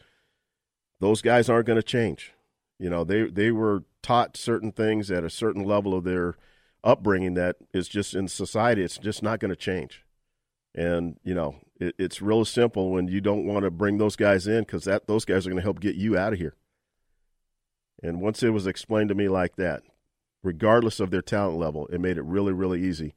those 1.00 1.22
guys 1.22 1.48
aren't 1.48 1.66
going 1.66 1.78
to 1.78 1.82
change. 1.82 2.32
You 2.78 2.90
know, 2.90 3.04
they 3.04 3.24
they 3.24 3.50
were 3.50 3.84
taught 4.02 4.36
certain 4.36 4.72
things 4.72 5.10
at 5.10 5.24
a 5.24 5.30
certain 5.30 5.64
level 5.64 5.94
of 5.94 6.04
their 6.04 6.36
upbringing 6.82 7.34
that 7.34 7.56
is 7.72 7.88
just 7.88 8.14
in 8.14 8.28
society. 8.28 8.82
It's 8.82 8.98
just 8.98 9.22
not 9.22 9.40
going 9.40 9.50
to 9.50 9.56
change. 9.56 10.04
And 10.74 11.18
you 11.22 11.34
know, 11.34 11.56
it, 11.80 11.94
it's 11.98 12.20
real 12.20 12.44
simple 12.44 12.90
when 12.90 13.08
you 13.08 13.20
don't 13.20 13.46
want 13.46 13.64
to 13.64 13.70
bring 13.70 13.98
those 13.98 14.16
guys 14.16 14.46
in 14.46 14.60
because 14.60 14.84
that 14.84 15.06
those 15.06 15.24
guys 15.24 15.46
are 15.46 15.50
going 15.50 15.60
to 15.60 15.64
help 15.64 15.80
get 15.80 15.94
you 15.94 16.18
out 16.18 16.34
of 16.34 16.38
here. 16.38 16.56
And 18.02 18.20
once 18.20 18.42
it 18.42 18.50
was 18.50 18.66
explained 18.66 19.08
to 19.08 19.14
me 19.14 19.28
like 19.28 19.56
that, 19.56 19.82
regardless 20.42 21.00
of 21.00 21.10
their 21.10 21.22
talent 21.22 21.58
level, 21.58 21.86
it 21.86 22.00
made 22.00 22.18
it 22.18 22.24
really, 22.24 22.52
really 22.52 22.82
easy 22.82 23.14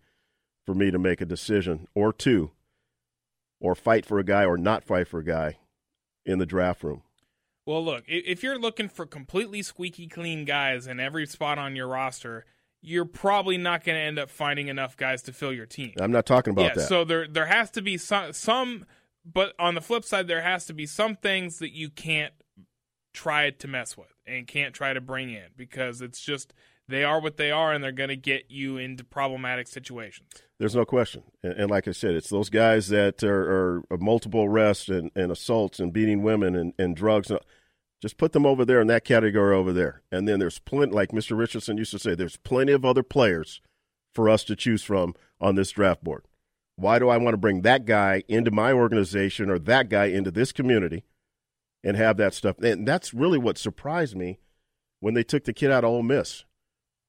for 0.67 0.75
me 0.75 0.91
to 0.91 0.99
make 0.99 1.21
a 1.21 1.25
decision 1.25 1.87
or 1.95 2.11
two, 2.11 2.51
or 3.61 3.73
fight 3.73 4.05
for 4.05 4.19
a 4.19 4.23
guy 4.23 4.43
or 4.43 4.57
not 4.57 4.83
fight 4.83 5.07
for 5.07 5.21
a 5.21 5.23
guy 5.23 5.57
in 6.25 6.39
the 6.39 6.45
draft 6.45 6.83
room. 6.83 7.03
Well, 7.65 7.83
look, 7.83 8.03
if 8.05 8.43
you're 8.43 8.59
looking 8.59 8.89
for 8.89 9.05
completely 9.05 9.61
squeaky 9.61 10.07
clean 10.07 10.43
guys 10.43 10.85
in 10.85 10.99
every 10.99 11.25
spot 11.25 11.57
on 11.57 11.77
your 11.77 11.87
roster, 11.87 12.45
you're 12.81 13.05
probably 13.05 13.57
not 13.57 13.85
going 13.85 13.97
to 13.97 14.01
end 14.01 14.19
up 14.19 14.29
finding 14.29 14.67
enough 14.67 14.97
guys 14.97 15.21
to 15.23 15.33
fill 15.33 15.53
your 15.53 15.65
team. 15.65 15.93
I'm 16.01 16.11
not 16.11 16.25
talking 16.25 16.51
about 16.51 16.63
yeah, 16.63 16.73
that. 16.75 16.87
so 16.89 17.05
there 17.05 17.27
there 17.27 17.45
has 17.45 17.71
to 17.71 17.81
be 17.81 17.97
some 17.97 18.33
some 18.33 18.85
but 19.25 19.53
on 19.57 19.73
the 19.73 19.81
flip 19.81 20.03
side 20.03 20.27
there 20.27 20.41
has 20.41 20.65
to 20.65 20.73
be 20.73 20.85
some 20.85 21.15
things 21.15 21.59
that 21.59 21.71
you 21.71 21.89
can't 21.89 22.33
try 23.13 23.51
to 23.51 23.67
mess 23.69 23.97
with 23.97 24.13
and 24.25 24.47
can't 24.47 24.73
try 24.73 24.91
to 24.91 25.01
bring 25.01 25.29
in 25.29 25.47
because 25.55 26.01
it's 26.01 26.19
just 26.19 26.53
they 26.87 27.03
are 27.03 27.19
what 27.19 27.37
they 27.37 27.51
are 27.51 27.73
and 27.73 27.83
they're 27.83 27.91
going 27.91 28.09
to 28.09 28.15
get 28.15 28.49
you 28.49 28.77
into 28.77 29.03
problematic 29.03 29.67
situations. 29.67 30.29
There's 30.59 30.75
no 30.75 30.85
question. 30.85 31.23
And, 31.43 31.53
and 31.53 31.71
like 31.71 31.87
I 31.87 31.91
said, 31.91 32.15
it's 32.15 32.29
those 32.29 32.49
guys 32.49 32.87
that 32.89 33.23
are, 33.23 33.83
are 33.91 33.97
multiple 33.97 34.43
arrests 34.43 34.89
and, 34.89 35.11
and 35.15 35.31
assaults 35.31 35.79
and 35.79 35.93
beating 35.93 36.23
women 36.23 36.55
and, 36.55 36.73
and 36.79 36.95
drugs. 36.95 37.31
Just 38.01 38.17
put 38.17 38.31
them 38.31 38.45
over 38.45 38.63
there 38.63 38.79
in 38.79 38.87
that 38.87 39.05
category 39.05 39.55
over 39.55 39.73
there. 39.73 40.01
And 40.11 40.27
then 40.27 40.39
there's 40.39 40.59
plenty, 40.59 40.93
like 40.93 41.11
Mr. 41.11 41.37
Richardson 41.37 41.77
used 41.77 41.91
to 41.91 41.99
say, 41.99 42.15
there's 42.15 42.37
plenty 42.37 42.71
of 42.71 42.85
other 42.85 43.03
players 43.03 43.61
for 44.13 44.29
us 44.29 44.43
to 44.45 44.55
choose 44.55 44.83
from 44.83 45.13
on 45.41 45.55
this 45.55 45.71
draft 45.71 46.03
board. 46.03 46.25
Why 46.75 46.99
do 46.99 47.09
I 47.09 47.17
want 47.17 47.33
to 47.33 47.39
bring 47.39 47.61
that 47.61 47.85
guy 47.85 48.23
into 48.27 48.51
my 48.51 48.71
organization 48.71 49.49
or 49.49 49.59
that 49.59 49.89
guy 49.89 50.05
into 50.05 50.31
this 50.31 50.51
community 50.51 51.03
and 51.83 51.97
have 51.97 52.17
that 52.17 52.33
stuff? 52.35 52.59
And 52.59 52.87
that's 52.87 53.13
really 53.13 53.39
what 53.39 53.57
surprised 53.57 54.15
me 54.15 54.39
when 54.99 55.15
they 55.15 55.23
took 55.23 55.43
the 55.43 55.53
kid 55.53 55.71
out 55.71 55.83
of 55.83 55.89
Ole 55.89 56.03
Miss 56.03 56.45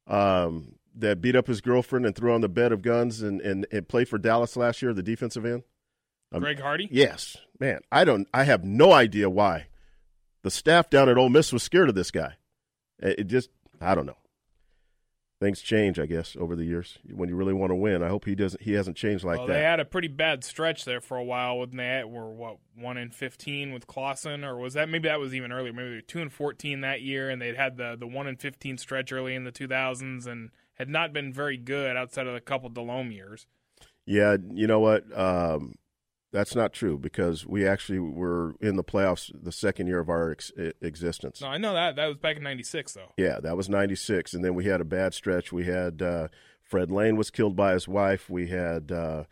um, 0.09 0.75
that 0.97 1.21
beat 1.21 1.37
up 1.37 1.47
his 1.47 1.61
girlfriend 1.61 2.07
and 2.07 2.17
threw 2.17 2.35
on 2.35 2.41
the 2.41 2.49
bed 2.49 2.73
of 2.73 2.83
guns 2.83 3.23
and, 3.23 3.41
and, 3.41 3.67
and 3.71 3.89
played 3.89 4.09
for 4.09 4.19
Dallas 4.19 4.57
last 4.57 4.83
year, 4.83 4.93
the 4.93 5.03
defensive 5.03 5.45
end. 5.45 5.63
Um, 6.33 6.41
Greg 6.41 6.61
Hardy? 6.61 6.89
Yes, 6.91 7.37
man. 7.61 7.81
I 7.93 8.05
don't. 8.05 8.29
I 8.35 8.45
have 8.45 8.65
no 8.65 8.93
idea 8.93 9.31
why 9.31 9.69
the 10.43 10.51
staff 10.51 10.91
down 10.91 11.09
at 11.09 11.17
Ole 11.17 11.29
Miss 11.29 11.53
was 11.53 11.63
scared 11.63 11.89
of 11.89 11.95
this 11.95 12.11
guy. 12.11 12.35
It, 12.99 13.21
it 13.21 13.27
just, 13.29 13.51
I 13.81 13.95
don't 13.95 14.07
know. 14.07 14.17
Things 15.41 15.61
change, 15.61 16.01
I 16.01 16.07
guess, 16.07 16.37
over 16.39 16.57
the 16.57 16.65
years. 16.65 16.99
When 17.09 17.29
you 17.29 17.37
really 17.37 17.53
want 17.53 17.71
to 17.71 17.77
win, 17.77 18.03
I 18.03 18.09
hope 18.09 18.25
he 18.25 18.35
doesn't. 18.35 18.61
He 18.61 18.73
hasn't 18.73 18.97
changed 18.97 19.23
like 19.23 19.39
well, 19.39 19.47
that. 19.47 19.53
they 19.53 19.63
had 19.63 19.79
a 19.79 19.85
pretty 19.85 20.09
bad 20.09 20.43
stretch 20.43 20.85
there 20.85 21.01
for 21.01 21.17
a 21.17 21.23
while 21.23 21.59
when 21.59 21.77
they 21.77 22.03
were 22.05 22.29
what 22.29 22.57
one 22.75 22.97
in 22.97 23.11
fifteen 23.11 23.73
with 23.73 23.87
Clausen, 23.87 24.45
or 24.45 24.57
was 24.57 24.75
that 24.75 24.89
maybe 24.89 25.09
that 25.09 25.21
was 25.21 25.35
even 25.35 25.53
earlier? 25.53 25.73
Maybe 25.73 25.91
they 25.91 25.95
were 25.97 26.01
two 26.01 26.21
and 26.21 26.33
fourteen 26.33 26.81
that 26.81 27.03
year, 27.03 27.31
and 27.31 27.41
they'd 27.41 27.57
had 27.57 27.77
the 27.77 27.97
the 27.97 28.07
one 28.07 28.27
in 28.27 28.35
fifteen 28.35 28.79
stretch 28.79 29.13
early 29.13 29.37
in 29.37 29.45
the 29.45 29.53
two 29.53 29.69
thousands, 29.69 30.27
and 30.27 30.51
had 30.75 30.89
not 30.89 31.13
been 31.13 31.33
very 31.33 31.57
good 31.57 31.97
outside 31.97 32.27
of 32.27 32.35
a 32.35 32.41
couple 32.41 32.69
Delhomme 32.69 33.13
years. 33.13 33.47
Yeah, 34.07 34.39
you 34.53 34.67
know 34.67 34.81
what? 34.81 35.05
Um, 35.17 35.77
that's 36.33 36.55
not 36.55 36.73
true 36.73 36.99
because 36.99 37.47
we 37.47 37.67
actually 37.67 37.99
were 37.99 38.55
in 38.61 38.77
the 38.77 38.85
playoffs 38.85 39.31
the 39.35 39.53
second 39.53 39.87
year 39.87 39.99
of 39.99 40.09
our 40.09 40.31
ex- 40.33 40.53
existence. 40.81 41.41
No, 41.41 41.49
I 41.49 41.57
know 41.57 41.73
that 41.73 41.97
that 41.97 42.07
was 42.07 42.17
back 42.19 42.37
in 42.37 42.43
'96 42.43 42.93
though. 42.93 43.13
Yeah, 43.17 43.41
that 43.41 43.57
was 43.57 43.69
96. 43.69 44.35
And 44.35 44.45
then 44.45 44.55
we 44.55 44.67
had 44.67 44.81
a 44.81 44.85
bad 44.85 45.15
stretch. 45.15 45.53
We 45.53 45.65
had 45.65 46.03
uh, 46.03 46.29
Fred 46.63 46.91
Lane 46.91 47.17
was 47.17 47.31
killed 47.31 47.57
by 47.57 47.73
his 47.73 47.89
wife. 47.89 48.29
We 48.29 48.49
had, 48.49 48.93
uh, 48.93 49.25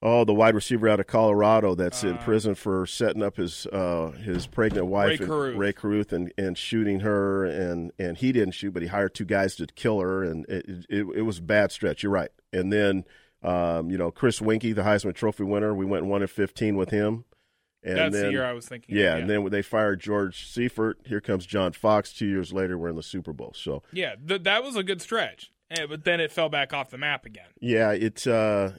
oh, 0.00 0.24
the 0.24 0.32
wide 0.32 0.54
receiver 0.54 0.88
out 0.88 1.00
of 1.00 1.06
Colorado 1.06 1.74
that's 1.74 2.02
in 2.02 2.16
prison 2.18 2.54
for 2.54 2.86
setting 2.86 3.22
up 3.22 3.36
his 3.36 3.66
uh, 3.66 4.12
his 4.12 4.46
pregnant 4.46 4.86
wife, 4.86 5.08
Ray 5.08 5.16
and, 5.16 5.26
Carruth. 5.26 5.56
Rae 5.56 5.72
Carruth, 5.74 6.12
and, 6.14 6.32
and 6.38 6.56
shooting 6.56 7.00
her. 7.00 7.44
And, 7.44 7.92
and 7.98 8.16
he 8.16 8.32
didn't 8.32 8.52
shoot, 8.52 8.72
but 8.72 8.82
he 8.82 8.88
hired 8.88 9.14
two 9.14 9.26
guys 9.26 9.56
to 9.56 9.66
kill 9.66 10.00
her. 10.00 10.24
And 10.24 10.46
it, 10.48 10.86
it, 10.88 11.06
it 11.14 11.22
was 11.22 11.38
a 11.38 11.42
bad 11.42 11.72
stretch. 11.72 12.02
You're 12.02 12.12
right. 12.12 12.30
And 12.54 12.72
then, 12.72 13.04
um, 13.44 13.90
you 13.90 13.98
know, 13.98 14.10
Chris 14.10 14.40
Weinke, 14.40 14.74
the 14.74 14.82
Heisman 14.82 15.14
Trophy 15.14 15.44
winner, 15.44 15.74
we 15.74 15.84
went 15.84 16.06
1 16.06 16.22
and 16.22 16.30
15 16.30 16.76
with 16.76 16.90
him. 16.90 17.24
And 17.82 17.98
That's 17.98 18.14
then, 18.14 18.24
the 18.26 18.30
year 18.30 18.44
I 18.44 18.52
was 18.54 18.66
thinking. 18.66 18.94
of, 18.94 18.98
Yeah, 18.98 19.14
yeah, 19.14 19.16
and 19.20 19.28
then 19.28 19.42
when 19.42 19.52
they 19.52 19.60
fired 19.60 20.00
George 20.00 20.48
Seifert, 20.50 21.00
here 21.04 21.20
comes 21.20 21.44
John 21.44 21.72
Fox. 21.72 22.14
Two 22.14 22.26
years 22.26 22.50
later, 22.52 22.78
we're 22.78 22.88
in 22.88 22.96
the 22.96 23.02
Super 23.02 23.34
Bowl. 23.34 23.52
So 23.54 23.82
yeah, 23.92 24.14
th- 24.26 24.44
that 24.44 24.64
was 24.64 24.74
a 24.74 24.82
good 24.82 25.02
stretch, 25.02 25.50
Eh, 25.70 25.84
but 25.86 26.04
then 26.04 26.18
it 26.18 26.32
fell 26.32 26.48
back 26.48 26.72
off 26.72 26.88
the 26.88 26.96
map 26.96 27.26
again. 27.26 27.48
yeah, 27.60 27.90
it's 27.92 28.26
uh, 28.26 28.78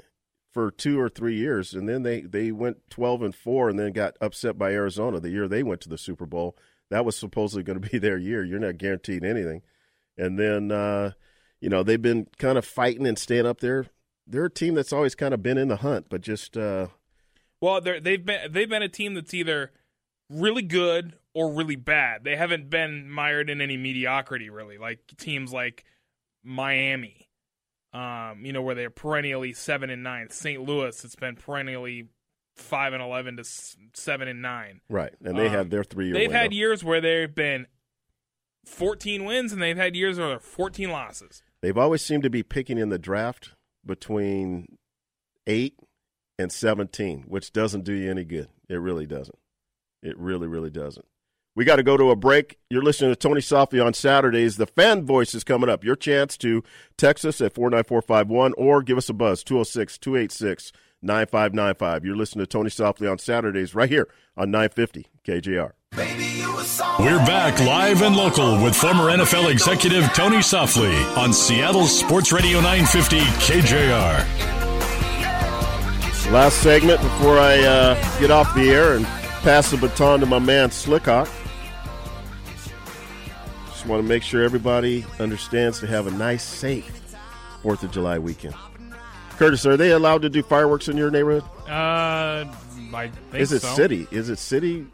for 0.52 0.72
two 0.72 1.00
or 1.00 1.08
three 1.10 1.36
years, 1.38 1.76
and 1.76 1.88
then 1.88 2.02
they 2.02 2.22
they 2.22 2.52
went 2.52 2.78
twelve 2.90 3.22
and 3.22 3.36
four, 3.36 3.70
and 3.70 3.78
then 3.78 3.92
got 3.92 4.18
upset 4.22 4.58
by 4.58 4.72
Arizona 4.72 5.20
the 5.20 5.30
year 5.30 5.48
they 5.48 5.62
went 5.62 5.82
to 5.82 5.90
the 5.90 6.00
Super 6.00 6.26
Bowl. 6.26 6.58
That 6.90 7.06
was 7.06 7.16
supposedly 7.16 7.62
going 7.62 7.80
to 7.80 7.88
be 7.88 7.98
their 8.00 8.18
year. 8.18 8.44
You're 8.44 8.58
not 8.58 8.80
guaranteed 8.80 9.24
anything, 9.24 9.62
and 10.18 10.40
then 10.40 10.72
uh, 10.72 11.12
you 11.62 11.70
know 11.70 11.84
they've 11.84 12.02
been 12.02 12.26
kind 12.40 12.58
of 12.58 12.66
fighting 12.66 13.06
and 13.06 13.20
staying 13.20 13.46
up 13.46 13.60
there. 13.60 13.86
They're 14.28 14.46
a 14.46 14.50
team 14.50 14.74
that's 14.74 14.92
always 14.94 15.16
kind 15.16 15.34
of 15.34 15.44
been 15.44 15.58
in 15.58 15.68
the 15.68 15.78
hunt, 15.78 16.08
but 16.10 16.22
just 16.22 16.58
uh, 16.58 16.88
Well, 17.62 17.82
they're, 17.82 18.00
they've 18.00 18.26
been 18.26 18.52
they've 18.52 18.70
been 18.70 18.82
a 18.82 18.90
team 18.90 19.14
that's 19.14 19.34
either 19.34 19.72
really 20.30 20.64
good 20.64 21.14
or 21.34 21.54
really 21.54 21.76
bad. 21.76 22.24
They 22.24 22.36
haven't 22.36 22.70
been 22.70 23.10
mired 23.10 23.50
in 23.50 23.62
any 23.62 23.78
mediocrity 23.78 24.50
really, 24.50 24.78
like 24.78 25.00
teams 25.18 25.54
like 25.54 25.84
Miami, 26.44 27.30
um, 27.94 28.42
you 28.44 28.54
know, 28.54 28.62
where 28.62 28.76
they're 28.76 28.90
perennially 28.90 29.54
seven 29.54 29.90
and 29.90 30.02
nine. 30.04 30.30
St. 30.30 30.62
Louis, 30.64 31.04
it's 31.04 31.16
been 31.16 31.36
perennially 31.36 32.08
five 32.56 32.94
and 32.94 33.04
eleven 33.04 33.38
to 33.38 33.44
seven 33.94 34.28
and 34.28 34.42
nine. 34.42 34.82
Right, 34.90 35.14
and 35.24 35.38
they 35.38 35.48
Um, 35.48 35.54
had 35.54 35.70
their 35.72 35.84
three 35.84 36.06
year. 36.06 36.14
They've 36.14 36.32
had 36.32 36.54
years 36.54 36.84
where 36.84 37.02
they've 37.02 37.34
been 37.34 37.68
fourteen 38.66 39.26
wins, 39.26 39.52
and 39.54 39.62
they've 39.62 39.78
had 39.78 39.96
years 39.96 40.18
where 40.18 40.30
they're 40.30 40.40
fourteen 40.40 40.90
losses. 40.90 41.44
They've 41.62 41.78
always 41.78 42.02
seemed 42.04 42.24
to 42.24 42.30
be 42.30 42.44
picking 42.44 42.78
in 42.78 42.90
the 42.90 43.00
draft 43.00 43.55
between 43.86 44.78
eight 45.48 45.80
and 46.38 46.52
seventeen, 46.52 47.24
which 47.28 47.54
doesn't 47.54 47.84
do 47.84 47.94
you 47.94 48.10
any 48.10 48.24
good. 48.24 48.50
It 48.70 48.76
really 48.76 49.06
doesn't. 49.06 49.38
It 50.02 50.18
really, 50.18 50.48
really 50.48 50.70
doesn't. 50.70 51.06
We 51.56 51.64
got 51.64 51.78
to 51.78 51.84
go 51.84 51.96
to 51.96 52.12
a 52.12 52.16
break. 52.18 52.58
You're 52.70 52.84
listening 52.84 53.12
to 53.12 53.16
Tony 53.16 53.40
Softli 53.40 53.84
on 53.84 53.94
Saturdays. 53.94 54.58
The 54.58 54.68
fan 54.68 55.06
voice 55.06 55.34
is 55.34 55.46
coming 55.46 55.70
up. 55.70 55.86
Your 55.86 55.96
chance 55.96 56.38
to 56.40 56.64
text 56.98 57.24
us 57.26 57.40
at 57.40 57.54
49451 57.54 58.54
or 58.58 58.84
give 58.84 58.98
us 58.98 59.08
a 59.08 59.14
buzz, 59.14 59.44
206 59.44 59.98
286 59.98 60.74
9595. 61.06 62.04
You're 62.04 62.16
listening 62.16 62.46
to 62.46 62.50
Tony 62.50 62.70
Softli 62.70 63.10
on 63.10 63.18
Saturdays 63.18 63.76
right 63.76 63.90
here 63.90 64.08
on 64.36 64.52
950 64.52 65.08
KJR. 65.26 65.72
We're 67.00 67.20
back 67.20 67.60
live 67.60 68.02
and 68.02 68.16
local 68.16 68.62
with 68.62 68.76
former 68.76 69.12
NFL 69.12 69.52
executive 69.52 70.04
Tony 70.14 70.38
Softli 70.38 71.18
on 71.18 71.32
Seattle 71.32 71.86
Sports 71.86 72.32
Radio 72.32 72.60
950 72.60 73.20
KJR. 73.20 74.26
Last 76.32 76.62
segment 76.64 77.02
before 77.02 77.38
I 77.38 77.60
uh, 77.60 78.20
get 78.20 78.32
off 78.32 78.54
the 78.56 78.72
air 78.72 78.96
and 78.96 79.06
pass 79.06 79.70
the 79.72 79.78
baton 79.78 80.20
to 80.22 80.26
my 80.26 80.40
man 80.40 80.70
Slickhawk. 80.70 81.30
Just 83.68 83.86
want 83.86 84.02
to 84.02 84.08
make 84.08 84.24
sure 84.24 84.44
everybody 84.44 85.06
understands 85.20 85.80
to 85.82 85.88
have 85.88 86.08
a 86.08 86.12
nice, 86.12 86.44
safe 86.44 86.90
Fourth 87.62 87.84
of 87.84 87.92
July 87.92 88.20
weekend. 88.20 88.56
Curtis, 89.38 89.66
are 89.66 89.78
they 89.78 89.92
allowed 89.92 90.22
to 90.24 90.30
do 90.30 90.42
fireworks 90.44 90.88
in 90.88 90.98
your 90.98 91.12
neighborhood? 91.12 91.44
Uh, 91.68 92.46
I 92.94 93.10
think 93.32 93.42
Is 93.42 93.52
it 93.52 93.62
so. 93.62 93.74
city? 93.76 94.08
Is 94.12 94.30
it 94.30 94.40
city 94.40 94.86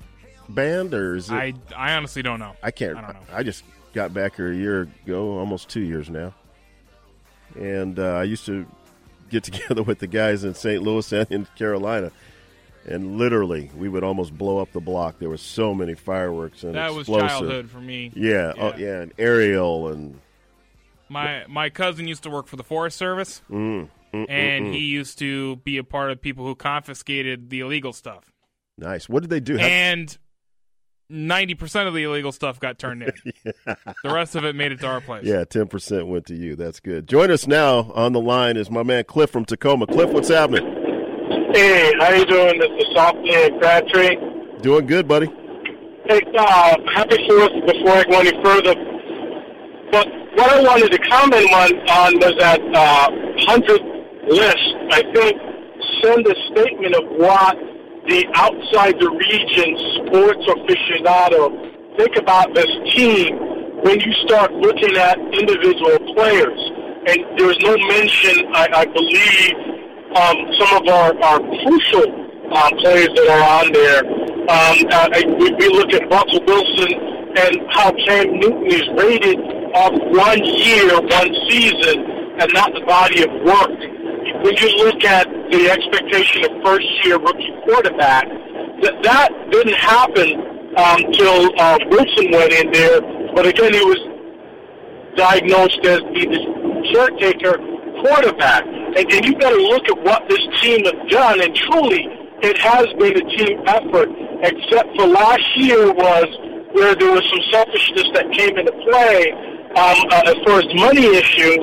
band 0.50 0.94
or 0.94 1.16
is 1.16 1.30
it? 1.30 1.34
I 1.36 1.54
I 1.76 1.94
honestly 1.94 2.22
don't 2.22 2.40
know. 2.40 2.56
I 2.64 2.72
can't. 2.72 2.98
I 2.98 3.02
don't 3.02 3.14
know. 3.14 3.20
I 3.34 3.44
just 3.44 3.64
got 3.94 4.14
back 4.14 4.36
here 4.38 4.52
a 4.52 4.56
year 4.56 4.82
ago, 5.06 5.38
almost 5.38 5.70
two 5.70 5.82
years 5.82 6.10
now, 6.10 6.34
and 7.56 8.00
uh, 8.00 8.16
I 8.16 8.24
used 8.24 8.46
to 8.48 8.66
get 9.30 9.44
together 9.50 9.84
with 9.84 10.00
the 10.00 10.08
guys 10.08 10.44
in 10.44 10.56
St. 10.56 10.82
Louis 10.82 11.12
and 11.12 11.30
in 11.32 11.48
Carolina, 11.56 12.12
and 12.88 13.18
literally 13.18 13.70
we 13.78 13.88
would 13.90 14.04
almost 14.04 14.36
blow 14.38 14.58
up 14.58 14.72
the 14.72 14.82
block. 14.82 15.20
There 15.20 15.30
were 15.30 15.38
so 15.38 15.74
many 15.76 15.94
fireworks 15.94 16.64
and 16.64 16.74
That 16.76 16.94
was 16.94 17.06
childhood 17.08 17.70
for 17.70 17.80
me. 17.80 18.12
Yeah, 18.16 18.54
oh, 18.58 18.74
yeah, 18.78 19.02
and 19.02 19.14
aerial 19.20 19.90
and 19.90 20.20
My 21.10 21.46
my 21.48 21.70
cousin 21.70 22.08
used 22.08 22.24
to 22.24 22.30
work 22.32 22.48
for 22.48 22.56
the 22.56 22.64
Forest 22.64 22.98
Service, 22.98 23.42
mm, 23.52 23.88
mm, 24.14 24.26
and 24.30 24.66
mm, 24.66 24.70
mm. 24.70 24.74
he 24.74 24.80
used 24.80 25.20
to 25.20 25.56
be 25.58 25.78
a 25.78 25.84
part 25.84 26.12
of 26.12 26.22
people 26.22 26.46
who 26.46 26.56
confiscated 26.56 27.50
the 27.50 27.60
illegal 27.62 27.94
stuff. 27.94 28.32
nice. 28.78 29.08
What 29.10 29.22
did 29.22 29.30
they 29.30 29.40
do? 29.40 29.58
How- 29.58 29.66
And 29.66 30.18
ninety 31.10 31.56
percent 31.56 31.88
of 31.88 31.94
the 31.94 32.04
illegal 32.04 32.32
stuff 32.32 32.60
got 32.60 32.80
turned 32.80 33.04
in. 33.04 33.14
The 34.04 34.10
rest 34.14 34.36
of 34.36 34.46
it 34.46 34.56
made 34.56 34.72
it 34.72 34.80
to 34.82 34.88
our 34.88 35.02
place. 35.02 35.26
yeah, 35.26 35.44
ten 35.44 35.68
percent 35.68 36.08
went 36.08 36.26
to 36.28 36.36
you. 36.36 36.56
That's 36.56 36.80
good. 36.80 37.08
Join 37.08 37.30
us 37.32 37.48
now 37.48 37.92
on 37.94 38.14
the 38.14 38.22
line 38.22 38.58
is 38.58 38.70
my 38.72 38.84
man 38.84 39.04
Cliff 39.04 39.30
from 39.30 39.46
Tacoma. 39.46 39.88
Cliff, 39.88 40.10
what's 40.10 40.30
happening? 40.30 40.66
Hey, 41.54 41.94
how 42.00 42.10
you 42.12 42.26
doing? 42.26 42.60
This 42.60 42.70
is 42.80 42.96
Softli 42.96 43.34
and 43.34 43.62
Crabtree. 43.62 44.16
Doing 44.62 44.86
good, 44.88 45.08
buddy. 45.08 45.28
Hey, 46.06 46.22
uh, 46.38 46.76
happy 46.94 47.18
Fourth 47.28 47.52
before 47.68 47.92
I 47.92 48.04
go 48.10 48.20
any 48.20 48.44
further. 48.44 48.74
But 49.92 50.08
what 50.36 50.50
I 50.54 50.62
wanted 50.64 50.92
to 50.92 50.98
comment 51.10 51.52
on, 51.52 51.74
on 51.90 52.14
was 52.20 52.34
that 52.40 52.62
uh, 52.74 53.12
100 53.12 53.82
list, 54.28 54.68
I 54.92 55.02
think, 55.14 55.36
send 56.04 56.26
a 56.28 56.36
statement 56.52 56.96
of 56.96 57.06
what 57.18 57.58
the 58.08 58.26
outside 58.34 59.00
the 59.00 59.10
region 59.10 59.78
sports 60.02 60.42
aficionado 60.50 61.72
think 61.98 62.18
about 62.18 62.54
this 62.56 62.72
team 62.94 63.38
when 63.84 64.00
you 64.00 64.14
start 64.26 64.52
looking 64.54 64.96
at 64.98 65.18
individual 65.20 65.98
players. 66.14 66.60
And 67.08 67.18
there's 67.38 67.58
no 67.62 67.78
mention, 67.90 68.46
I, 68.54 68.68
I 68.74 68.86
believe, 68.86 69.54
um, 70.16 70.38
some 70.60 70.82
of 70.82 70.88
our, 70.90 71.12
our 71.24 71.40
crucial 71.40 72.06
uh, 72.54 72.70
players 72.78 73.10
that 73.16 73.28
are 73.30 73.46
on 73.62 73.72
there. 73.74 74.02
Um, 74.42 74.78
uh, 74.92 75.10
we, 75.40 75.52
we 75.54 75.68
look 75.70 75.94
at 75.94 76.10
Russell 76.10 76.44
Wilson 76.46 76.94
and 77.38 77.72
how 77.72 77.92
Cam 78.06 78.40
Newton 78.40 78.66
is 78.66 78.86
rated 78.98 79.40
off 79.74 79.94
one 79.94 80.44
year, 80.44 81.00
one 81.00 81.32
season, 81.50 82.02
and 82.40 82.52
not 82.54 82.74
the 82.74 82.82
body 82.86 83.24
of 83.24 83.32
work. 83.46 83.91
When 84.40 84.56
you 84.56 84.70
look 84.84 85.04
at 85.04 85.28
the 85.52 85.70
expectation 85.70 86.46
of 86.46 86.64
first-year 86.64 87.20
rookie 87.20 87.54
quarterback, 87.66 88.28
that, 88.82 89.04
that 89.04 89.30
didn't 89.52 89.76
happen 89.76 90.52
um, 90.78 91.04
uh, 91.60 91.78
Wilson 91.90 92.32
went 92.32 92.54
in 92.54 92.72
there. 92.72 93.02
But 93.36 93.46
again, 93.46 93.74
he 93.74 93.84
was 93.84 94.00
diagnosed 95.16 95.80
as 95.84 96.00
the, 96.00 96.62
caretaker 96.94 97.58
quarterback. 98.02 98.66
And, 98.66 99.26
you've 99.26 99.40
got 99.40 99.52
to 99.52 99.62
look 99.62 99.88
at 99.88 99.98
what 100.04 100.28
this 100.28 100.42
team 100.62 100.84
has 100.86 100.98
done, 101.10 101.42
and 101.42 101.56
truly, 101.56 102.08
it 102.42 102.58
has 102.58 102.88
been 102.98 103.16
a 103.16 103.26
team 103.38 103.62
effort, 103.68 104.10
except 104.42 104.90
for 104.98 105.08
last 105.08 105.46
year 105.56 105.94
was 105.94 106.26
where 106.74 106.96
there 106.96 107.12
was 107.12 107.24
some 107.30 107.42
selfishness 107.52 108.08
that 108.16 108.32
came 108.32 108.58
into 108.58 108.72
play 108.90 109.32
um, 109.76 109.98
uh, 110.10 110.32
as 110.32 110.36
far 110.44 110.60
as 110.60 110.66
money 110.74 111.06
issues. 111.16 111.62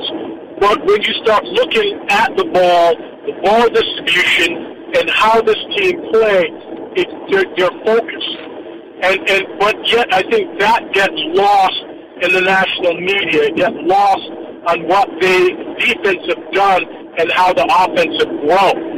But 0.59 0.85
when 0.85 1.01
you 1.01 1.13
start 1.23 1.43
looking 1.45 2.05
at 2.09 2.35
the 2.35 2.45
ball, 2.45 2.95
the 3.25 3.33
ball 3.43 3.69
distribution, 3.69 4.79
and 4.95 5.09
how 5.09 5.41
this 5.41 5.57
team 5.77 6.01
plays, 6.11 6.51
it, 6.95 7.07
they're, 7.31 7.45
they're 7.55 7.85
focused. 7.85 8.37
And, 9.01 9.29
and 9.29 9.59
but 9.59 9.75
yet 9.87 10.13
I 10.13 10.23
think 10.23 10.59
that 10.59 10.91
gets 10.93 11.13
lost 11.15 11.79
in 12.21 12.33
the 12.33 12.41
national 12.41 12.99
media. 12.99 13.43
It 13.43 13.55
gets 13.55 13.75
lost 13.79 14.29
on 14.67 14.87
what 14.87 15.07
the 15.21 15.75
defense 15.79 16.25
have 16.27 16.51
done 16.51 16.83
and 17.17 17.31
how 17.31 17.53
the 17.53 17.63
offense 17.63 18.17
have 18.19 18.29
grown. 18.41 18.89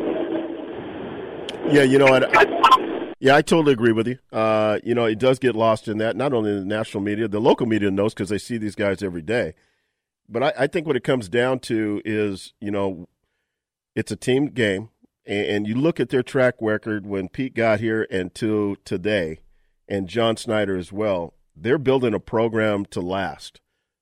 Yeah, 1.71 1.83
you 1.83 1.99
know 1.99 2.05
what? 2.05 2.35
I, 2.35 2.45
yeah, 3.19 3.35
I 3.35 3.43
totally 3.43 3.73
agree 3.73 3.91
with 3.91 4.07
you. 4.07 4.17
Uh, 4.31 4.79
you 4.83 4.95
know, 4.95 5.05
it 5.05 5.19
does 5.19 5.37
get 5.37 5.55
lost 5.55 5.87
in 5.87 5.99
that. 5.99 6.15
Not 6.15 6.33
only 6.33 6.49
in 6.49 6.59
the 6.59 6.65
national 6.65 7.03
media, 7.03 7.27
the 7.27 7.39
local 7.39 7.67
media 7.67 7.91
knows 7.91 8.15
because 8.15 8.29
they 8.29 8.39
see 8.39 8.57
these 8.57 8.73
guys 8.73 9.03
every 9.03 9.21
day. 9.21 9.53
But 10.31 10.43
I, 10.43 10.53
I 10.59 10.67
think 10.67 10.87
what 10.87 10.95
it 10.95 11.03
comes 11.03 11.27
down 11.27 11.59
to 11.59 12.01
is, 12.05 12.53
you 12.61 12.71
know, 12.71 13.07
it's 13.95 14.11
a 14.11 14.15
team 14.15 14.47
game, 14.47 14.89
and, 15.25 15.45
and 15.45 15.67
you 15.67 15.75
look 15.75 15.99
at 15.99 16.09
their 16.09 16.23
track 16.23 16.55
record 16.61 17.05
when 17.05 17.27
Pete 17.27 17.53
got 17.53 17.81
here 17.81 18.07
and 18.09 18.33
to 18.35 18.77
today, 18.85 19.39
and 19.89 20.07
John 20.07 20.37
Schneider 20.37 20.77
as 20.77 20.91
well. 20.91 21.33
They're 21.53 21.77
building 21.77 22.13
a 22.13 22.19
program 22.19 22.85
to 22.85 23.01
last. 23.01 23.59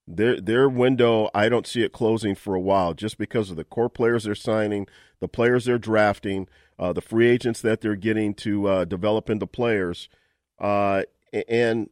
Their 0.07 0.39
their 0.39 0.69
window, 0.69 1.29
I 1.33 1.49
don't 1.49 1.67
see 1.67 1.81
it 1.81 1.91
closing 1.91 2.35
for 2.35 2.53
a 2.53 2.59
while, 2.59 2.93
just 2.93 3.17
because 3.17 3.49
of 3.49 3.57
the 3.57 3.63
core 3.63 3.89
players 3.89 4.23
they're 4.23 4.35
signing, 4.35 4.87
the 5.19 5.27
players 5.27 5.65
they're 5.65 5.79
drafting, 5.79 6.47
uh, 6.77 6.93
the 6.93 7.01
free 7.01 7.27
agents 7.27 7.61
that 7.61 7.81
they're 7.81 7.95
getting 7.95 8.35
to 8.35 8.67
uh, 8.67 8.85
develop 8.85 9.29
into 9.29 9.47
players, 9.47 10.09
uh, 10.59 11.03
and 11.47 11.89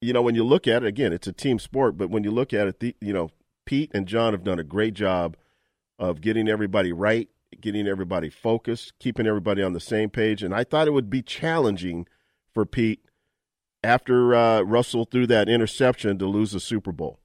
you 0.00 0.12
know 0.12 0.22
when 0.22 0.34
you 0.34 0.44
look 0.44 0.66
at 0.66 0.82
it 0.82 0.86
again, 0.86 1.12
it's 1.12 1.26
a 1.26 1.32
team 1.32 1.58
sport. 1.58 1.96
But 1.96 2.10
when 2.10 2.24
you 2.24 2.30
look 2.30 2.52
at 2.52 2.66
it, 2.66 2.80
the, 2.80 2.96
you 3.00 3.12
know 3.12 3.30
Pete 3.64 3.90
and 3.94 4.06
John 4.06 4.32
have 4.32 4.44
done 4.44 4.58
a 4.58 4.64
great 4.64 4.94
job 4.94 5.36
of 5.98 6.20
getting 6.20 6.48
everybody 6.48 6.92
right, 6.92 7.28
getting 7.60 7.86
everybody 7.86 8.28
focused, 8.28 8.92
keeping 8.98 9.26
everybody 9.26 9.62
on 9.62 9.72
the 9.72 9.80
same 9.80 10.10
page. 10.10 10.42
And 10.42 10.54
I 10.54 10.64
thought 10.64 10.88
it 10.88 10.92
would 10.92 11.10
be 11.10 11.22
challenging 11.22 12.06
for 12.52 12.66
Pete 12.66 13.04
after 13.84 14.34
uh, 14.34 14.62
Russell 14.62 15.04
threw 15.04 15.26
that 15.26 15.48
interception 15.48 16.18
to 16.18 16.26
lose 16.26 16.52
the 16.52 16.60
Super 16.60 16.92
Bowl. 16.92 17.20